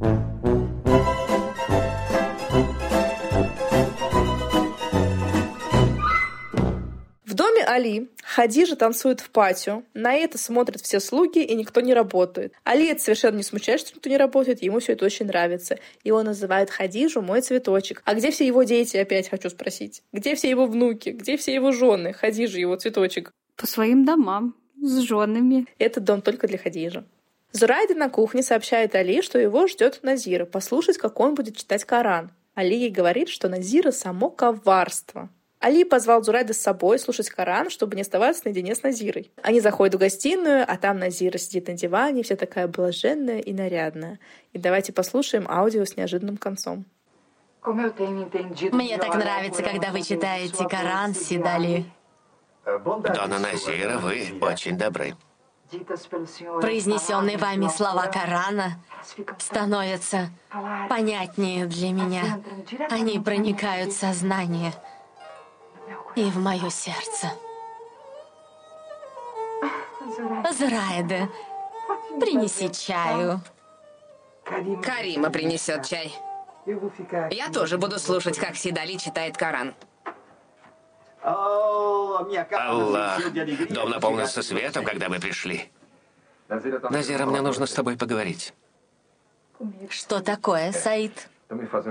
доме 7.62 7.64
Али 7.64 8.10
Хадижа 8.22 8.76
танцует 8.76 9.20
в 9.20 9.30
патио. 9.30 9.82
На 9.94 10.14
это 10.14 10.38
смотрят 10.38 10.80
все 10.80 11.00
слуги, 11.00 11.40
и 11.40 11.54
никто 11.54 11.80
не 11.80 11.94
работает. 11.94 12.54
Али 12.64 12.86
это 12.88 13.02
совершенно 13.02 13.36
не 13.36 13.42
смущает, 13.42 13.80
что 13.80 13.94
никто 13.94 14.08
не 14.08 14.16
работает, 14.16 14.62
ему 14.62 14.80
все 14.80 14.92
это 14.92 15.04
очень 15.04 15.26
нравится. 15.26 15.78
И 16.04 16.10
он 16.10 16.26
называет 16.26 16.70
Хадижу 16.70 17.22
«мой 17.22 17.40
цветочек». 17.40 18.02
А 18.04 18.14
где 18.14 18.30
все 18.30 18.46
его 18.46 18.62
дети, 18.62 18.96
опять 18.96 19.28
хочу 19.28 19.50
спросить? 19.50 20.02
Где 20.12 20.34
все 20.34 20.50
его 20.50 20.66
внуки? 20.66 21.10
Где 21.10 21.36
все 21.36 21.54
его 21.54 21.72
жены? 21.72 22.12
Хадижа 22.12 22.58
его 22.58 22.76
цветочек. 22.76 23.32
По 23.56 23.66
своим 23.66 24.04
домам, 24.04 24.54
с 24.80 24.98
женами. 25.00 25.66
Этот 25.78 26.04
дом 26.04 26.22
только 26.22 26.46
для 26.46 26.58
Хадижа. 26.58 27.04
Зурайда 27.52 27.94
на 27.94 28.08
кухне 28.08 28.42
сообщает 28.42 28.94
Али, 28.94 29.20
что 29.20 29.38
его 29.38 29.66
ждет 29.66 30.00
Назира, 30.02 30.46
послушать, 30.46 30.96
как 30.96 31.20
он 31.20 31.34
будет 31.34 31.56
читать 31.56 31.84
Коран. 31.84 32.32
Али 32.54 32.76
ей 32.76 32.90
говорит, 32.90 33.28
что 33.28 33.48
Назира— 33.48 33.90
само 33.92 34.30
коварство. 34.30 35.28
Али 35.62 35.84
позвал 35.84 36.24
Зурайда 36.24 36.54
с 36.54 36.60
собой 36.60 36.98
слушать 36.98 37.30
Коран, 37.30 37.70
чтобы 37.70 37.94
не 37.94 38.02
оставаться 38.02 38.42
наедине 38.44 38.74
с 38.74 38.82
Назирой. 38.82 39.30
Они 39.44 39.60
заходят 39.60 39.94
в 39.94 39.98
гостиную, 39.98 40.64
а 40.66 40.76
там 40.76 40.98
Назира 40.98 41.38
сидит 41.38 41.68
на 41.68 41.74
диване, 41.74 42.24
вся 42.24 42.34
такая 42.34 42.66
блаженная 42.66 43.38
и 43.38 43.52
нарядная. 43.52 44.18
И 44.52 44.58
давайте 44.58 44.92
послушаем 44.92 45.46
аудио 45.48 45.84
с 45.84 45.96
неожиданным 45.96 46.36
концом. 46.36 46.84
Мне 47.64 48.98
так 48.98 49.14
нравится, 49.14 49.62
когда 49.62 49.92
вы 49.92 50.02
читаете 50.02 50.66
Коран, 50.68 51.14
Сидали. 51.14 51.84
Дона 52.64 53.38
Назира, 53.38 53.98
вы 53.98 54.34
очень 54.40 54.76
добры. 54.76 55.14
Произнесенные 56.60 57.38
вами 57.38 57.68
слова 57.68 58.06
Корана 58.06 58.82
становятся 59.38 60.30
понятнее 60.90 61.66
для 61.66 61.92
меня. 61.92 62.40
Они 62.90 63.20
проникают 63.20 63.92
в 63.92 63.96
сознание 63.96 64.72
и 66.16 66.24
в 66.24 66.38
мое 66.38 66.70
сердце. 66.70 67.32
Зраида, 70.50 71.28
принеси 72.20 72.70
чаю. 72.70 73.40
Карима 74.82 75.30
принесет 75.30 75.86
чай. 75.86 76.14
Я 77.30 77.48
тоже 77.50 77.78
буду 77.78 77.98
слушать, 77.98 78.38
как 78.38 78.56
Сидали 78.56 78.96
читает 78.96 79.36
Коран. 79.36 79.74
Аллах, 81.22 83.20
дом 83.70 83.90
наполнился 83.90 84.42
светом, 84.42 84.84
когда 84.84 85.08
мы 85.08 85.20
пришли. 85.20 85.70
Назира, 86.48 87.26
мне 87.26 87.40
нужно 87.40 87.66
с 87.66 87.72
тобой 87.72 87.96
поговорить. 87.96 88.52
Что 89.88 90.20
такое, 90.20 90.72
Саид? 90.72 91.28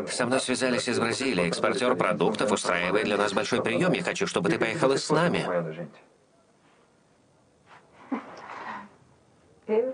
Со 0.07 0.25
мной 0.25 0.39
связались 0.39 0.87
из 0.87 0.99
Бразилии. 0.99 1.47
Экспортер 1.47 1.95
продуктов 1.95 2.51
устраивает 2.51 3.05
для 3.05 3.17
нас 3.17 3.33
большой 3.33 3.63
прием. 3.63 3.91
Я 3.93 4.03
хочу, 4.03 4.27
чтобы 4.27 4.49
ты 4.49 4.57
поехала 4.57 4.97
с 4.97 5.09
нами. 5.09 5.89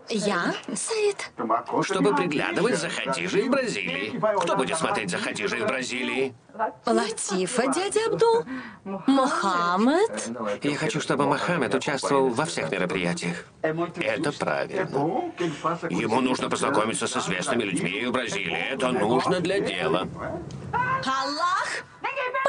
Я, 0.09 0.53
Саид? 0.73 1.31
Чтобы 1.83 2.15
приглядывать 2.15 2.77
за 2.77 2.89
Хадижей 2.89 3.47
в 3.47 3.51
Бразилии. 3.51 4.19
Кто 4.41 4.55
будет 4.55 4.77
смотреть 4.77 5.11
за 5.11 5.17
Хадижей 5.17 5.61
в 5.61 5.67
Бразилии? 5.67 6.33
Латифа, 6.85 7.67
дядя 7.67 7.99
Абдул? 8.07 8.43
Мохаммед? 9.05 10.31
Я 10.63 10.75
хочу, 10.75 10.99
чтобы 10.99 11.27
Мохаммед 11.27 11.73
участвовал 11.75 12.29
во 12.29 12.45
всех 12.45 12.71
мероприятиях. 12.71 13.45
Это 13.61 14.31
правильно. 14.31 15.31
Ему 15.89 16.21
нужно 16.21 16.49
познакомиться 16.49 17.07
с 17.07 17.17
известными 17.17 17.63
людьми 17.63 18.05
в 18.05 18.11
Бразилии. 18.11 18.71
Это 18.71 18.91
нужно 18.91 19.39
для 19.39 19.59
дела. 19.59 20.07
Аллах? 20.73 21.66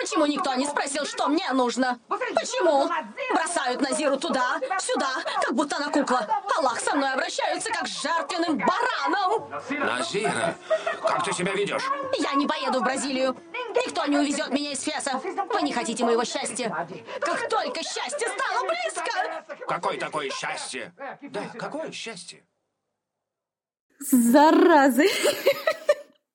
Почему 0.01 0.27
никто 0.27 0.55
не 0.55 0.67
спросил, 0.67 1.05
что 1.05 1.29
мне 1.29 1.51
нужно? 1.53 1.99
Почему? 2.09 2.89
Бросают 3.35 3.81
Назиру 3.81 4.17
туда, 4.17 4.61
сюда, 4.79 5.09
как 5.43 5.55
будто 5.55 5.77
она 5.77 5.91
кукла. 5.91 6.27
Аллах 6.57 6.81
со 6.81 6.95
мной 6.95 7.13
обращаются, 7.13 7.71
как 7.71 7.87
с 7.87 8.03
жертвенным 8.03 8.59
бараном. 8.59 9.51
Назира, 9.71 10.57
как 11.03 11.25
ты 11.25 11.33
себя 11.33 11.53
ведешь? 11.53 11.83
Я 12.19 12.35
не 12.35 12.47
поеду 12.47 12.81
в 12.81 12.85
Бразилию. 12.85 13.37
Никто 13.87 14.07
не 14.07 14.19
увезет 14.19 14.51
меня 14.51 14.73
из 14.73 14.83
Феса. 14.83 15.21
Вы 15.53 15.63
не 15.63 15.73
хотите 15.73 16.05
моего 16.05 16.25
счастья. 16.25 16.89
Как 17.21 17.49
только 17.49 17.83
счастье 17.83 18.29
стало 18.29 18.67
близко... 18.67 19.67
Какое 19.67 19.99
такое 19.99 20.31
счастье? 20.31 20.93
Да, 21.23 21.43
какое 21.59 21.93
счастье? 21.93 22.45
Заразы. 24.01 25.09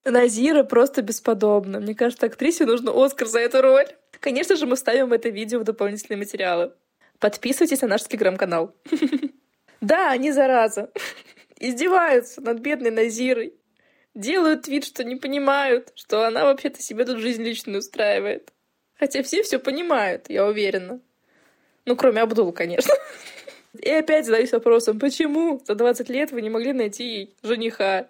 Назира 0.06 0.64
просто 0.64 1.02
бесподобна. 1.02 1.80
Мне 1.80 1.96
кажется, 1.96 2.26
актрисе 2.26 2.66
нужно 2.66 2.92
Оскар 2.94 3.28
за 3.28 3.40
эту 3.40 3.62
роль. 3.62 3.88
Конечно 4.20 4.56
же, 4.56 4.66
мы 4.66 4.76
вставим 4.76 5.14
это 5.14 5.30
видео 5.30 5.60
в 5.60 5.64
дополнительные 5.64 6.18
материалы. 6.18 6.74
Подписывайтесь 7.20 7.82
на 7.82 7.88
наш 7.88 8.04
телеграм-канал. 8.04 8.76
Да, 9.82 10.12
они 10.12 10.32
зараза. 10.32 10.92
Издеваются 11.60 12.40
над 12.40 12.60
бедной 12.60 12.90
Назирой. 12.90 13.54
Делают 14.16 14.70
вид, 14.70 14.86
что 14.86 15.04
не 15.04 15.18
понимают, 15.18 15.92
что 15.96 16.26
она 16.26 16.46
вообще-то 16.46 16.82
себе 16.82 17.04
тут 17.04 17.18
жизнь 17.18 17.44
личную 17.44 17.80
устраивает. 17.80 18.54
Хотя 18.98 19.24
все 19.24 19.44
все 19.44 19.60
понимают, 19.60 20.30
я 20.30 20.46
уверена. 20.46 21.02
Ну, 21.86 21.98
кроме 21.98 22.22
Абдул, 22.22 22.54
конечно. 22.54 22.94
И 23.74 23.90
опять 23.90 24.26
задаюсь 24.26 24.54
вопросом, 24.54 25.00
почему 25.00 25.62
за 25.66 25.76
20 25.76 26.08
лет 26.08 26.32
вы 26.32 26.42
не 26.42 26.50
могли 26.50 26.72
найти 26.72 27.04
ей 27.04 27.36
жениха? 27.44 28.08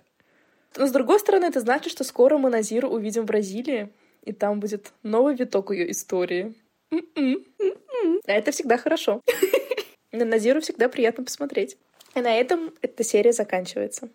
Но, 0.78 0.88
с 0.88 0.91
другой 0.91 1.19
стороны, 1.19 1.45
это 1.45 1.59
значит, 1.59 1.91
что 1.91 2.03
скоро 2.03 2.38
мы 2.38 2.49
Назиру 2.49 2.89
увидим 2.89 3.24
в 3.24 3.28
Бразилии, 3.28 3.89
и 4.24 4.32
там 4.32 4.59
будет 4.59 4.93
новый 5.03 5.36
виток 5.36 5.71
ее 5.71 5.91
истории. 5.91 6.55
М-м. 6.91 8.19
А 8.26 8.32
это 8.32 8.51
всегда 8.51 8.78
хорошо. 8.78 9.21
На 10.11 10.26
Назиру 10.26 10.61
всегда 10.61 10.89
приятно 10.89 11.24
посмотреть. 11.24 11.78
И 12.15 12.21
на 12.21 12.36
этом 12.36 12.71
эта 12.82 13.03
серия 13.03 13.32
заканчивается. 13.32 14.09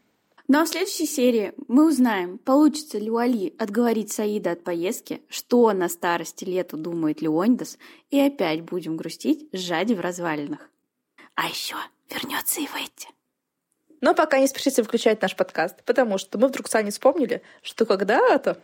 Ну 0.46 0.60
а 0.60 0.64
в 0.64 0.68
следующей 0.68 1.06
серии 1.06 1.52
мы 1.66 1.88
узнаем, 1.88 2.38
получится 2.38 2.98
ли 2.98 3.10
у 3.10 3.16
Али 3.18 3.54
отговорить 3.58 4.12
Саида 4.12 4.52
от 4.52 4.64
поездки, 4.64 5.20
что 5.28 5.70
на 5.72 5.88
старости 5.88 6.44
лет 6.44 6.70
думает 6.72 7.20
Леонидас, 7.20 7.76
и 8.10 8.18
опять 8.18 8.62
будем 8.62 8.96
грустить 8.96 9.48
сжади 9.52 9.92
в 9.92 10.00
развалинах. 10.00 10.70
А 11.34 11.48
еще 11.48 11.74
вернется 12.08 12.60
и 12.60 12.64
Ветти. 12.64 13.08
Но 14.00 14.14
пока 14.14 14.38
не 14.38 14.46
спешите 14.46 14.82
включать 14.82 15.20
наш 15.22 15.34
подкаст, 15.34 15.82
потому 15.84 16.18
что 16.18 16.38
мы 16.38 16.48
вдруг 16.48 16.68
с 16.68 16.74
Аней 16.74 16.90
вспомнили, 16.90 17.42
что 17.62 17.84
когда-то 17.84 18.58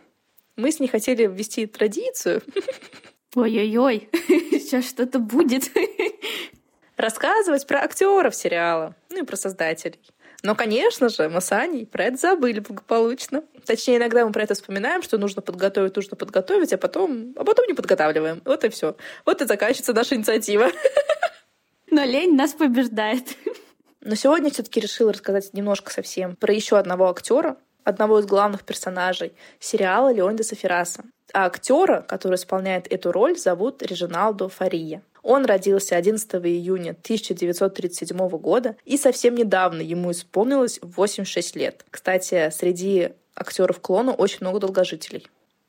мы 0.57 0.70
с 0.70 0.78
ней 0.78 0.89
хотели 0.89 1.26
ввести 1.26 1.66
традицию. 1.66 2.43
Ой-ой-ой, 3.35 4.09
сейчас 4.12 4.89
что-то 4.89 5.18
будет. 5.18 5.64
Рассказывать 6.97 7.66
про 7.66 7.82
актеров 7.82 8.37
сериала, 8.37 8.95
ну 9.11 9.22
и 9.22 9.26
про 9.26 9.37
создателей. 9.37 9.99
Но, 10.45 10.55
конечно 10.55 11.09
же, 11.09 11.28
мы 11.28 11.41
с 11.41 11.51
Аней 11.53 11.87
про 11.87 12.05
это 12.05 12.18
забыли 12.18 12.61
благополучно. 12.61 13.43
Точнее, 13.64 13.97
иногда 13.97 14.26
мы 14.26 14.30
про 14.30 14.43
это 14.43 14.55
вспоминаем, 14.55 15.03
что 15.03 15.16
нужно 15.16 15.41
подготовить, 15.41 15.97
нужно 15.97 16.16
подготовить, 16.16 16.72
а 16.74 16.78
потом, 16.78 17.32
а 17.37 17.45
потом 17.45 17.66
не 17.66 17.72
подготавливаем. 17.72 18.43
Вот 18.45 18.62
и 18.62 18.68
все. 18.68 18.95
Вот 19.24 19.41
и 19.41 19.47
заканчивается 19.47 19.95
наша 19.95 20.14
инициатива. 20.14 20.70
Но 21.91 22.05
лень 22.05 22.37
нас 22.37 22.53
побеждает. 22.53 23.37
Но 24.05 24.15
сегодня 24.17 24.51
все-таки 24.51 24.81
решила 24.81 25.13
рассказать 25.13 25.55
немножко 25.55 25.91
совсем 25.91 26.37
про 26.37 26.53
еще 26.53 26.77
одного 26.77 27.09
актера, 27.09 27.57
одного 27.85 28.19
из 28.21 28.27
главных 28.27 28.63
персонажей 28.63 29.33
сериала 29.59 30.13
Леонида 30.13 30.45
Ферраса. 30.45 31.05
А 31.33 31.47
актера, 31.47 32.03
который 32.07 32.37
исполняет 32.37 32.87
эту 32.93 33.13
роль, 33.13 33.39
зовут 33.39 33.83
Режиналдо 33.83 34.51
Фария. 34.51 35.03
Он 35.23 35.47
родился 35.47 35.97
11 35.97 36.35
июня 36.35 36.91
1937 36.91 38.29
года, 38.29 38.77
и 38.85 38.99
совсем 38.99 39.35
недавно 39.35 39.81
ему 39.81 40.11
исполнилось 40.13 40.79
86 40.83 41.57
лет. 41.57 41.87
Кстати, 41.91 42.51
среди 42.51 43.13
актеров 43.35 43.81
клона 43.81 44.13
очень 44.13 44.39
много 44.43 44.61
долгожителей. 44.61 45.27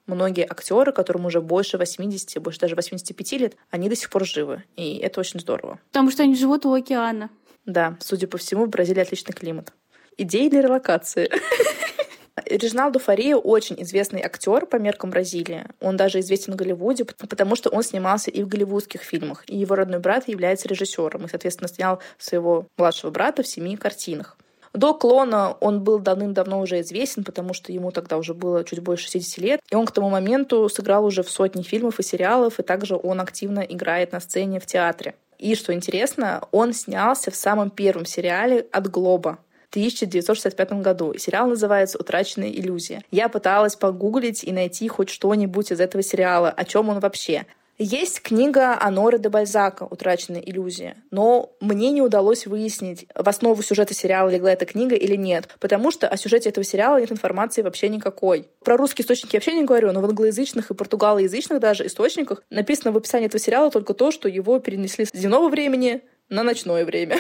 Многие 0.08 0.46
актеры, 0.46 0.92
которым 0.92 1.26
уже 1.26 1.42
больше 1.42 1.78
80, 1.78 2.42
больше 2.42 2.60
даже 2.60 2.76
85 2.76 3.32
лет, 3.34 3.56
они 3.72 3.88
до 3.88 3.96
сих 3.96 4.10
пор 4.10 4.26
живы. 4.26 4.64
И 4.76 4.98
это 4.98 5.22
очень 5.22 5.40
здорово. 5.40 5.80
Потому 5.88 6.12
что 6.12 6.24
они 6.24 6.36
живут 6.36 6.66
у 6.66 6.74
океана. 6.74 7.30
Да, 7.66 7.98
судя 8.00 8.28
по 8.28 8.38
всему, 8.38 8.66
в 8.66 8.70
Бразилии 8.70 9.02
отличный 9.02 9.34
климат. 9.34 9.74
Идеи 10.18 10.50
для 10.50 10.62
релокации. 10.62 11.30
Режиналдо 12.46 13.00
Фария 13.00 13.38
очень 13.38 13.82
известный 13.82 14.22
актер 14.22 14.66
по 14.66 14.76
меркам 14.76 15.10
Бразилии. 15.10 15.66
Он 15.80 15.98
даже 15.98 16.20
известен 16.20 16.54
в 16.54 16.56
Голливуде, 16.58 17.06
потому 17.06 17.56
что 17.56 17.70
он 17.70 17.82
снимался 17.82 18.30
и 18.30 18.44
в 18.44 18.48
голливудских 18.48 19.02
фильмах. 19.02 19.44
И 19.48 19.58
его 19.58 19.76
родной 19.76 20.00
брат 20.00 20.28
является 20.28 20.68
режиссером 20.68 21.26
и, 21.26 21.30
соответственно, 21.30 21.70
снял 21.70 22.02
своего 22.18 22.68
младшего 22.78 23.10
брата 23.10 23.42
в 23.42 23.48
семи 23.48 23.78
картинах. 23.78 24.38
До 24.74 24.94
клона 24.94 25.54
он 25.62 25.84
был 25.84 26.00
давным-давно 26.00 26.60
уже 26.60 26.82
известен, 26.82 27.24
потому 27.24 27.54
что 27.54 27.72
ему 27.72 27.92
тогда 27.92 28.18
уже 28.18 28.34
было 28.34 28.66
чуть 28.66 28.80
больше 28.80 29.06
60 29.06 29.38
лет. 29.38 29.62
И 29.72 29.76
он 29.76 29.86
к 29.86 29.92
тому 29.92 30.10
моменту 30.10 30.68
сыграл 30.68 31.06
уже 31.06 31.24
в 31.24 31.30
сотни 31.30 31.64
фильмов 31.64 32.00
и 32.00 32.04
сериалов, 32.04 32.60
и 32.60 32.64
также 32.64 32.98
он 33.02 33.22
активно 33.22 33.62
играет 33.62 34.12
на 34.12 34.20
сцене 34.20 34.60
в 34.60 34.66
театре. 34.66 35.16
И, 35.40 35.56
что 35.56 35.74
интересно, 35.74 36.48
он 36.52 36.74
снялся 36.74 37.32
в 37.32 37.36
самом 37.36 37.70
первом 37.70 38.06
сериале 38.06 38.66
от 38.72 38.90
Глоба. 38.90 39.40
в 39.66 39.76
1965 39.76 40.74
году. 40.82 41.18
Сериал 41.18 41.48
называется 41.48 41.98
«Утраченная 42.00 42.50
иллюзия». 42.50 43.02
Я 43.12 43.28
пыталась 43.28 43.76
погуглить 43.76 44.44
и 44.44 44.52
найти 44.54 44.88
хоть 44.88 45.10
что-нибудь 45.10 45.72
из 45.72 45.82
этого 45.82 46.02
сериала, 46.02 46.50
о 46.50 46.64
чем 46.64 46.90
он 46.90 47.00
вообще. 47.00 47.46
Есть 47.78 48.22
книга 48.22 48.78
Аноры 48.80 49.20
де 49.20 49.28
Бальзака 49.28 49.84
«Утраченная 49.84 50.40
иллюзия», 50.40 50.96
но 51.12 51.52
мне 51.60 51.92
не 51.92 52.02
удалось 52.02 52.48
выяснить, 52.48 53.06
в 53.14 53.28
основу 53.28 53.62
сюжета 53.62 53.94
сериала 53.94 54.30
легла 54.30 54.54
эта 54.54 54.66
книга 54.66 54.96
или 54.96 55.18
нет, 55.18 55.50
потому 55.60 55.92
что 55.92 56.08
о 56.08 56.16
сюжете 56.16 56.48
этого 56.50 56.64
сериала 56.64 57.02
нет 57.02 57.12
информации 57.12 57.64
вообще 57.64 57.90
никакой. 57.90 58.48
Про 58.64 58.78
русские 58.78 59.04
источники 59.04 59.36
вообще 59.36 59.52
не 59.52 59.66
говорю, 59.66 59.92
но 59.92 60.00
в 60.00 60.06
англоязычных 60.06 60.72
и 60.72 60.74
португалоязычных 60.74 61.60
даже 61.60 61.86
источниках 61.86 62.44
написано 62.50 62.94
в 62.94 62.98
описании 62.98 63.28
этого 63.28 63.42
сериала 63.42 63.70
только 63.70 63.94
то, 63.94 64.12
что 64.12 64.30
его 64.30 64.58
перенесли 64.60 65.04
с 65.04 65.12
земного 65.14 65.50
времени 65.50 66.02
на 66.30 66.44
ночное 66.44 66.86
время. 66.86 67.20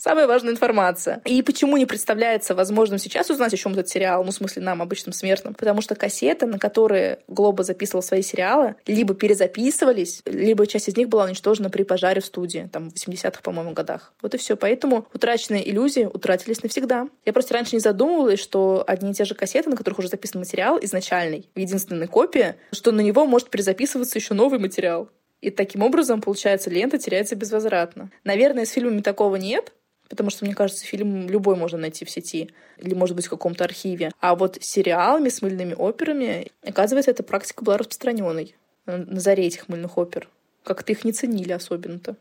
Самая 0.00 0.28
важная 0.28 0.52
информация. 0.52 1.20
И 1.24 1.42
почему 1.42 1.76
не 1.76 1.84
представляется 1.84 2.54
возможным 2.54 2.98
сейчас 2.98 3.30
узнать, 3.30 3.52
о 3.52 3.56
чем 3.56 3.72
этот 3.72 3.88
сериал, 3.88 4.22
ну, 4.22 4.30
в 4.30 4.34
смысле, 4.34 4.62
нам, 4.62 4.80
обычным 4.80 5.12
смертным? 5.12 5.54
Потому 5.54 5.82
что 5.82 5.96
кассеты, 5.96 6.46
на 6.46 6.58
которые 6.58 7.18
Глоба 7.26 7.64
записывал 7.64 8.02
свои 8.02 8.22
сериалы, 8.22 8.76
либо 8.86 9.14
перезаписывались, 9.14 10.22
либо 10.24 10.66
часть 10.68 10.88
из 10.88 10.96
них 10.96 11.08
была 11.08 11.24
уничтожена 11.24 11.68
при 11.68 11.82
пожаре 11.82 12.20
в 12.20 12.26
студии, 12.26 12.68
там, 12.72 12.90
в 12.90 12.94
80-х, 12.94 13.40
по-моему, 13.42 13.72
годах. 13.72 14.12
Вот 14.22 14.34
и 14.34 14.38
все. 14.38 14.56
Поэтому 14.56 15.06
утраченные 15.12 15.68
иллюзии 15.68 16.04
утратились 16.04 16.62
навсегда. 16.62 17.08
Я 17.24 17.32
просто 17.32 17.54
раньше 17.54 17.74
не 17.74 17.80
задумывалась, 17.80 18.40
что 18.40 18.84
одни 18.86 19.10
и 19.10 19.14
те 19.14 19.24
же 19.24 19.34
кассеты, 19.34 19.68
на 19.68 19.76
которых 19.76 19.98
уже 19.98 20.08
записан 20.08 20.40
материал 20.40 20.78
изначальный, 20.80 21.48
в 21.56 21.58
единственной 21.58 22.06
копии, 22.06 22.54
что 22.72 22.92
на 22.92 23.00
него 23.00 23.26
может 23.26 23.50
перезаписываться 23.50 24.16
еще 24.16 24.34
новый 24.34 24.60
материал. 24.60 25.10
И 25.40 25.50
таким 25.50 25.82
образом, 25.82 26.20
получается, 26.20 26.68
лента 26.68 26.98
теряется 26.98 27.36
безвозвратно. 27.36 28.10
Наверное, 28.24 28.64
с 28.64 28.70
фильмами 28.70 29.02
такого 29.02 29.36
нет, 29.36 29.72
Потому 30.08 30.30
что, 30.30 30.44
мне 30.44 30.54
кажется, 30.54 30.84
фильм 30.84 31.28
любой 31.28 31.56
можно 31.56 31.78
найти 31.78 32.04
в 32.04 32.10
сети 32.10 32.50
или, 32.78 32.94
может 32.94 33.14
быть, 33.14 33.26
в 33.26 33.30
каком-то 33.30 33.64
архиве. 33.64 34.10
А 34.20 34.34
вот 34.34 34.56
сериалами 34.60 35.28
с 35.28 35.42
мыльными 35.42 35.74
операми, 35.74 36.50
оказывается, 36.62 37.10
эта 37.10 37.22
практика 37.22 37.62
была 37.62 37.76
распространенной 37.76 38.54
на 38.86 39.20
заре 39.20 39.46
этих 39.46 39.68
мыльных 39.68 39.98
опер. 39.98 40.28
Как-то 40.64 40.92
их 40.92 41.04
не 41.04 41.12
ценили 41.12 41.52
особенно-то. 41.52 42.16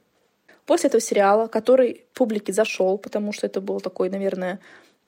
После 0.65 0.89
этого 0.89 1.01
сериала, 1.01 1.47
который 1.47 2.03
публике 2.13 2.51
зашел, 2.51 2.97
потому 2.97 3.31
что 3.31 3.47
это 3.47 3.61
был 3.61 3.79
такой, 3.79 4.09
наверное, 4.09 4.59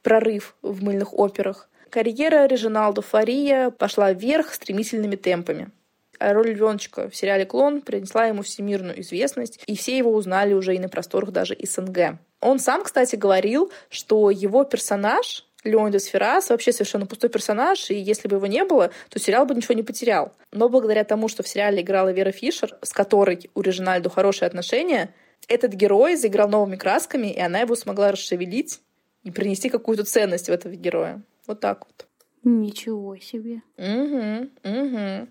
прорыв 0.02 0.56
в 0.62 0.82
мыльных 0.84 1.14
операх, 1.14 1.70
карьера 1.90 2.46
Режиналдо 2.46 3.02
Фария 3.02 3.70
пошла 3.70 4.14
вверх 4.14 4.54
стремительными 4.54 5.18
темпами. 5.18 5.70
А 6.18 6.34
роль 6.34 6.52
львеночка 6.52 7.10
в 7.10 7.16
сериале 7.16 7.46
«Клон» 7.46 7.82
принесла 7.82 8.26
ему 8.26 8.42
всемирную 8.42 9.02
известность, 9.02 9.62
и 9.68 9.76
все 9.76 9.98
его 9.98 10.14
узнали 10.14 10.54
уже 10.54 10.76
и 10.76 10.80
на 10.80 10.90
просторах 10.90 11.32
даже 11.32 11.58
СНГ. 11.62 12.20
Он 12.42 12.60
сам, 12.60 12.84
кстати, 12.84 13.16
говорил, 13.16 13.72
что 13.90 14.30
его 14.30 14.64
персонаж 14.64 15.46
Леонидас 15.64 16.06
Феррас 16.06 16.50
вообще 16.50 16.72
совершенно 16.72 17.06
пустой 17.06 17.30
персонаж, 17.30 17.90
и 17.90 17.96
если 17.96 18.28
бы 18.28 18.38
его 18.38 18.48
не 18.48 18.64
было, 18.64 18.92
то 19.10 19.20
сериал 19.20 19.46
бы 19.46 19.54
ничего 19.56 19.76
не 19.76 19.84
потерял. 19.84 20.34
Но 20.52 20.70
благодаря 20.70 21.04
тому, 21.04 21.28
что 21.28 21.44
в 21.44 21.48
сериале 21.48 21.82
играла 21.82 22.10
Вера 22.12 22.32
Фишер, 22.32 22.78
с 22.82 22.94
которой 22.94 23.50
у 23.56 23.62
Режинальду 23.62 24.10
хорошие 24.10 24.48
отношения, 24.48 25.14
этот 25.48 25.74
герой 25.74 26.16
заиграл 26.16 26.48
новыми 26.48 26.76
красками, 26.76 27.28
и 27.28 27.40
она 27.40 27.60
его 27.60 27.76
смогла 27.76 28.12
расшевелить 28.12 28.80
и 29.24 29.32
принести 29.32 29.70
какую-то 29.70 30.06
ценность 30.06 30.48
в 30.48 30.52
этого 30.52 30.74
героя. 30.76 31.22
Вот 31.46 31.60
так 31.60 31.86
вот. 31.86 32.08
Ничего 32.44 33.18
себе. 33.18 33.62
Угу, 33.78 34.50
угу. 34.64 35.28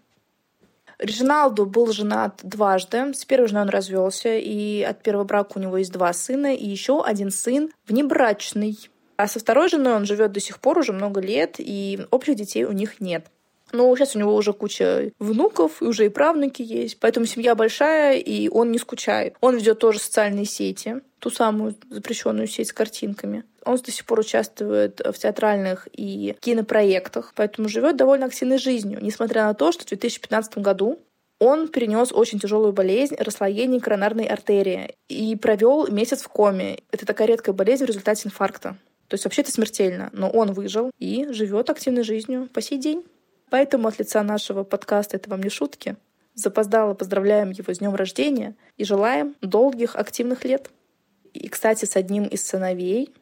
Реджиналду 0.99 1.65
был 1.65 1.93
женат 1.93 2.41
дважды. 2.43 3.15
С 3.15 3.25
первой 3.25 3.49
женой 3.49 3.65
он 3.65 3.69
развелся, 3.69 4.37
и 4.37 4.83
от 4.83 5.03
первого 5.03 5.25
брака 5.25 5.53
у 5.57 5.61
него 5.61 5.77
есть 5.79 5.93
два 5.93 6.13
сына, 6.13 6.55
и 6.55 6.67
еще 6.67 7.03
один 7.03 7.31
сын 7.31 7.71
внебрачный. 7.87 8.79
А 9.17 9.27
со 9.27 9.39
второй 9.39 9.69
женой 9.69 9.95
он 9.95 10.07
живет 10.07 10.33
до 10.33 10.41
сих 10.41 10.61
пор 10.61 10.79
уже 10.79 10.93
много 10.93 11.21
лет, 11.21 11.57
и 11.59 12.01
общих 12.11 12.37
детей 12.37 12.65
у 12.65 12.73
них 12.73 13.01
нет. 13.01 13.27
Но 13.73 13.95
сейчас 13.97 14.17
у 14.17 14.19
него 14.19 14.35
уже 14.35 14.53
куча 14.53 15.13
внуков, 15.19 15.83
и 15.83 15.85
уже 15.85 16.07
и 16.07 16.09
правнуки 16.09 16.63
есть. 16.63 16.99
Поэтому 17.01 17.27
семья 17.27 17.55
большая, 17.55 18.19
и 18.19 18.49
он 18.49 18.73
не 18.73 18.79
скучает. 18.79 19.37
Он 19.41 19.57
ведет 19.57 19.79
тоже 19.79 19.99
социальные 19.99 20.47
сети, 20.47 21.01
ту 21.19 21.31
самую 21.31 21.75
запрещенную 21.91 22.47
сеть 22.47 22.69
с 22.69 22.73
картинками. 22.73 23.45
Он 23.69 23.77
до 23.77 23.91
сих 23.93 24.07
пор 24.07 24.21
участвует 24.21 25.01
в 25.05 25.13
театральных 25.13 25.89
и 25.93 26.35
кинопроектах, 26.41 27.33
поэтому 27.35 27.69
живет 27.69 27.97
довольно 27.97 28.25
активной 28.25 28.57
жизнью, 28.57 28.99
несмотря 29.03 29.45
на 29.45 29.53
то, 29.53 29.73
что 29.73 29.85
в 29.85 29.89
2015 29.89 30.59
году 30.59 30.99
он 31.39 31.69
перенес 31.69 32.11
очень 32.11 32.41
тяжелую 32.41 32.73
болезнь 32.73 33.15
расслоение 33.17 33.81
коронарной 33.81 34.25
артерии 34.25 34.95
и 35.09 35.37
провел 35.37 35.87
месяц 35.89 36.23
в 36.23 36.29
коме. 36.29 36.79
Это 36.91 37.05
такая 37.05 37.29
редкая 37.29 37.55
болезнь 37.55 37.85
в 37.85 37.89
результате 37.89 38.29
инфаркта. 38.29 38.77
То 39.09 39.15
есть 39.15 39.25
вообще 39.25 39.43
это 39.43 39.53
смертельно, 39.53 40.09
но 40.15 40.31
он 40.31 40.53
выжил 40.55 40.91
и 40.99 41.27
живет 41.31 41.69
активной 41.69 42.05
жизнью 42.05 42.49
по 42.53 42.63
сей 42.63 42.79
день. 42.79 43.05
Поэтому 43.51 43.89
от 43.89 43.99
лица 43.99 44.23
нашего 44.23 44.65
подкаста 44.65 45.17
«Это 45.17 45.29
вам 45.29 45.43
не 45.43 45.51
шутки» 45.51 45.97
запоздало 46.35 46.95
поздравляем 46.95 47.51
его 47.51 47.75
с 47.75 47.79
днем 47.79 47.95
рождения 47.95 48.55
и 48.77 48.85
желаем 48.85 49.35
долгих 49.43 49.97
активных 49.97 50.45
лет. 50.45 50.71
И, 51.35 51.49
кстати, 51.49 51.85
с 51.85 51.97
одним 51.97 52.25
из 52.25 52.47
сыновей, 52.47 53.13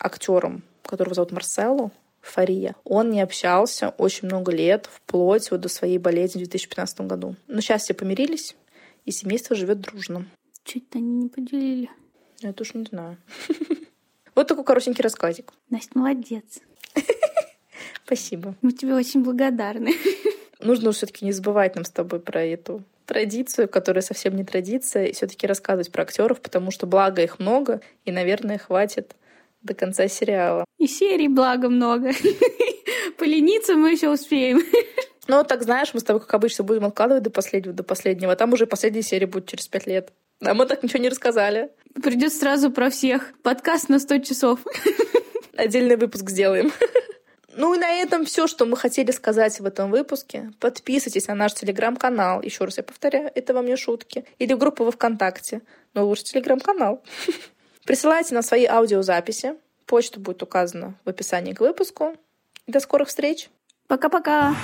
актером, 0.00 0.62
которого 0.82 1.14
зовут 1.14 1.32
Марселу, 1.32 1.92
Фария, 2.20 2.74
он 2.84 3.10
не 3.10 3.20
общался 3.20 3.90
очень 3.90 4.28
много 4.28 4.52
лет, 4.52 4.88
вплоть 4.92 5.50
вот 5.50 5.60
до 5.60 5.68
своей 5.68 5.98
болезни 5.98 6.38
в 6.38 6.48
2015 6.48 7.02
году. 7.02 7.36
Но 7.46 7.60
сейчас 7.60 7.82
все 7.84 7.94
помирились, 7.94 8.56
и 9.04 9.10
семейство 9.10 9.56
живет 9.56 9.80
дружно. 9.80 10.26
Чуть-то 10.64 10.98
они 10.98 11.12
не 11.12 11.28
поделили. 11.28 11.90
Я 12.40 12.52
тоже 12.52 12.72
не 12.74 12.84
знаю. 12.84 13.16
Вот 14.36 14.46
такой 14.46 14.64
коротенький 14.64 15.02
рассказик. 15.02 15.52
Настя, 15.70 15.98
молодец. 15.98 16.60
Спасибо. 18.06 18.54
Мы 18.62 18.72
тебе 18.72 18.94
очень 18.94 19.24
благодарны. 19.24 19.92
Нужно 20.60 20.92
все-таки 20.92 21.24
не 21.24 21.32
забывать 21.32 21.74
нам 21.74 21.84
с 21.84 21.90
тобой 21.90 22.20
про 22.20 22.42
эту 22.44 22.84
традицию, 23.06 23.68
которая 23.68 24.02
совсем 24.02 24.36
не 24.36 24.44
традиция, 24.44 25.06
и 25.06 25.12
все-таки 25.12 25.48
рассказывать 25.48 25.90
про 25.90 26.04
актеров, 26.04 26.40
потому 26.40 26.70
что 26.70 26.86
благо 26.86 27.22
их 27.22 27.40
много, 27.40 27.80
и, 28.04 28.12
наверное, 28.12 28.56
хватит 28.56 29.16
до 29.62 29.74
конца 29.74 30.08
сериала. 30.08 30.64
И 30.78 30.86
серий 30.86 31.28
благо 31.28 31.68
много. 31.68 32.12
Полениться 33.18 33.74
мы 33.74 33.92
еще 33.92 34.10
успеем. 34.10 34.62
Ну, 35.28 35.44
так 35.44 35.62
знаешь, 35.62 35.94
мы 35.94 36.00
с 36.00 36.02
тобой, 36.02 36.20
как 36.20 36.34
обычно, 36.34 36.64
будем 36.64 36.84
откладывать 36.84 37.22
до 37.22 37.30
последнего, 37.30 37.72
до 37.72 37.84
последнего. 37.84 38.32
А 38.32 38.36
там 38.36 38.52
уже 38.52 38.66
последняя 38.66 39.02
серия 39.02 39.28
будет 39.28 39.46
через 39.46 39.68
пять 39.68 39.86
лет. 39.86 40.12
А 40.44 40.54
мы 40.54 40.66
так 40.66 40.82
ничего 40.82 41.00
не 41.00 41.08
рассказали. 41.08 41.70
Придется 42.02 42.40
сразу 42.40 42.72
про 42.72 42.90
всех. 42.90 43.32
Подкаст 43.44 43.88
на 43.88 44.00
100 44.00 44.18
часов. 44.20 44.58
Отдельный 45.56 45.94
выпуск 45.94 46.30
сделаем. 46.30 46.72
Ну 47.54 47.74
и 47.74 47.78
на 47.78 47.92
этом 47.92 48.24
все, 48.24 48.48
что 48.48 48.66
мы 48.66 48.76
хотели 48.76 49.12
сказать 49.12 49.60
в 49.60 49.66
этом 49.66 49.92
выпуске. 49.92 50.50
Подписывайтесь 50.58 51.28
на 51.28 51.36
наш 51.36 51.54
телеграм-канал. 51.54 52.42
Еще 52.42 52.64
раз 52.64 52.78
я 52.78 52.82
повторяю, 52.82 53.30
это 53.32 53.54
вам 53.54 53.66
не 53.66 53.76
шутки. 53.76 54.24
Или 54.38 54.54
группу 54.54 54.82
во 54.82 54.90
ВКонтакте. 54.90 55.60
Но 55.94 56.06
лучше 56.06 56.24
телеграм-канал. 56.24 57.04
Присылайте 57.90 58.34
нам 58.34 58.44
свои 58.44 58.66
аудиозаписи. 58.66 59.56
Почта 59.84 60.20
будет 60.20 60.44
указана 60.44 60.94
в 61.04 61.08
описании 61.08 61.54
к 61.54 61.60
выпуску. 61.60 62.14
До 62.68 62.78
скорых 62.78 63.08
встреч. 63.08 63.50
Пока-пока. 63.88 64.54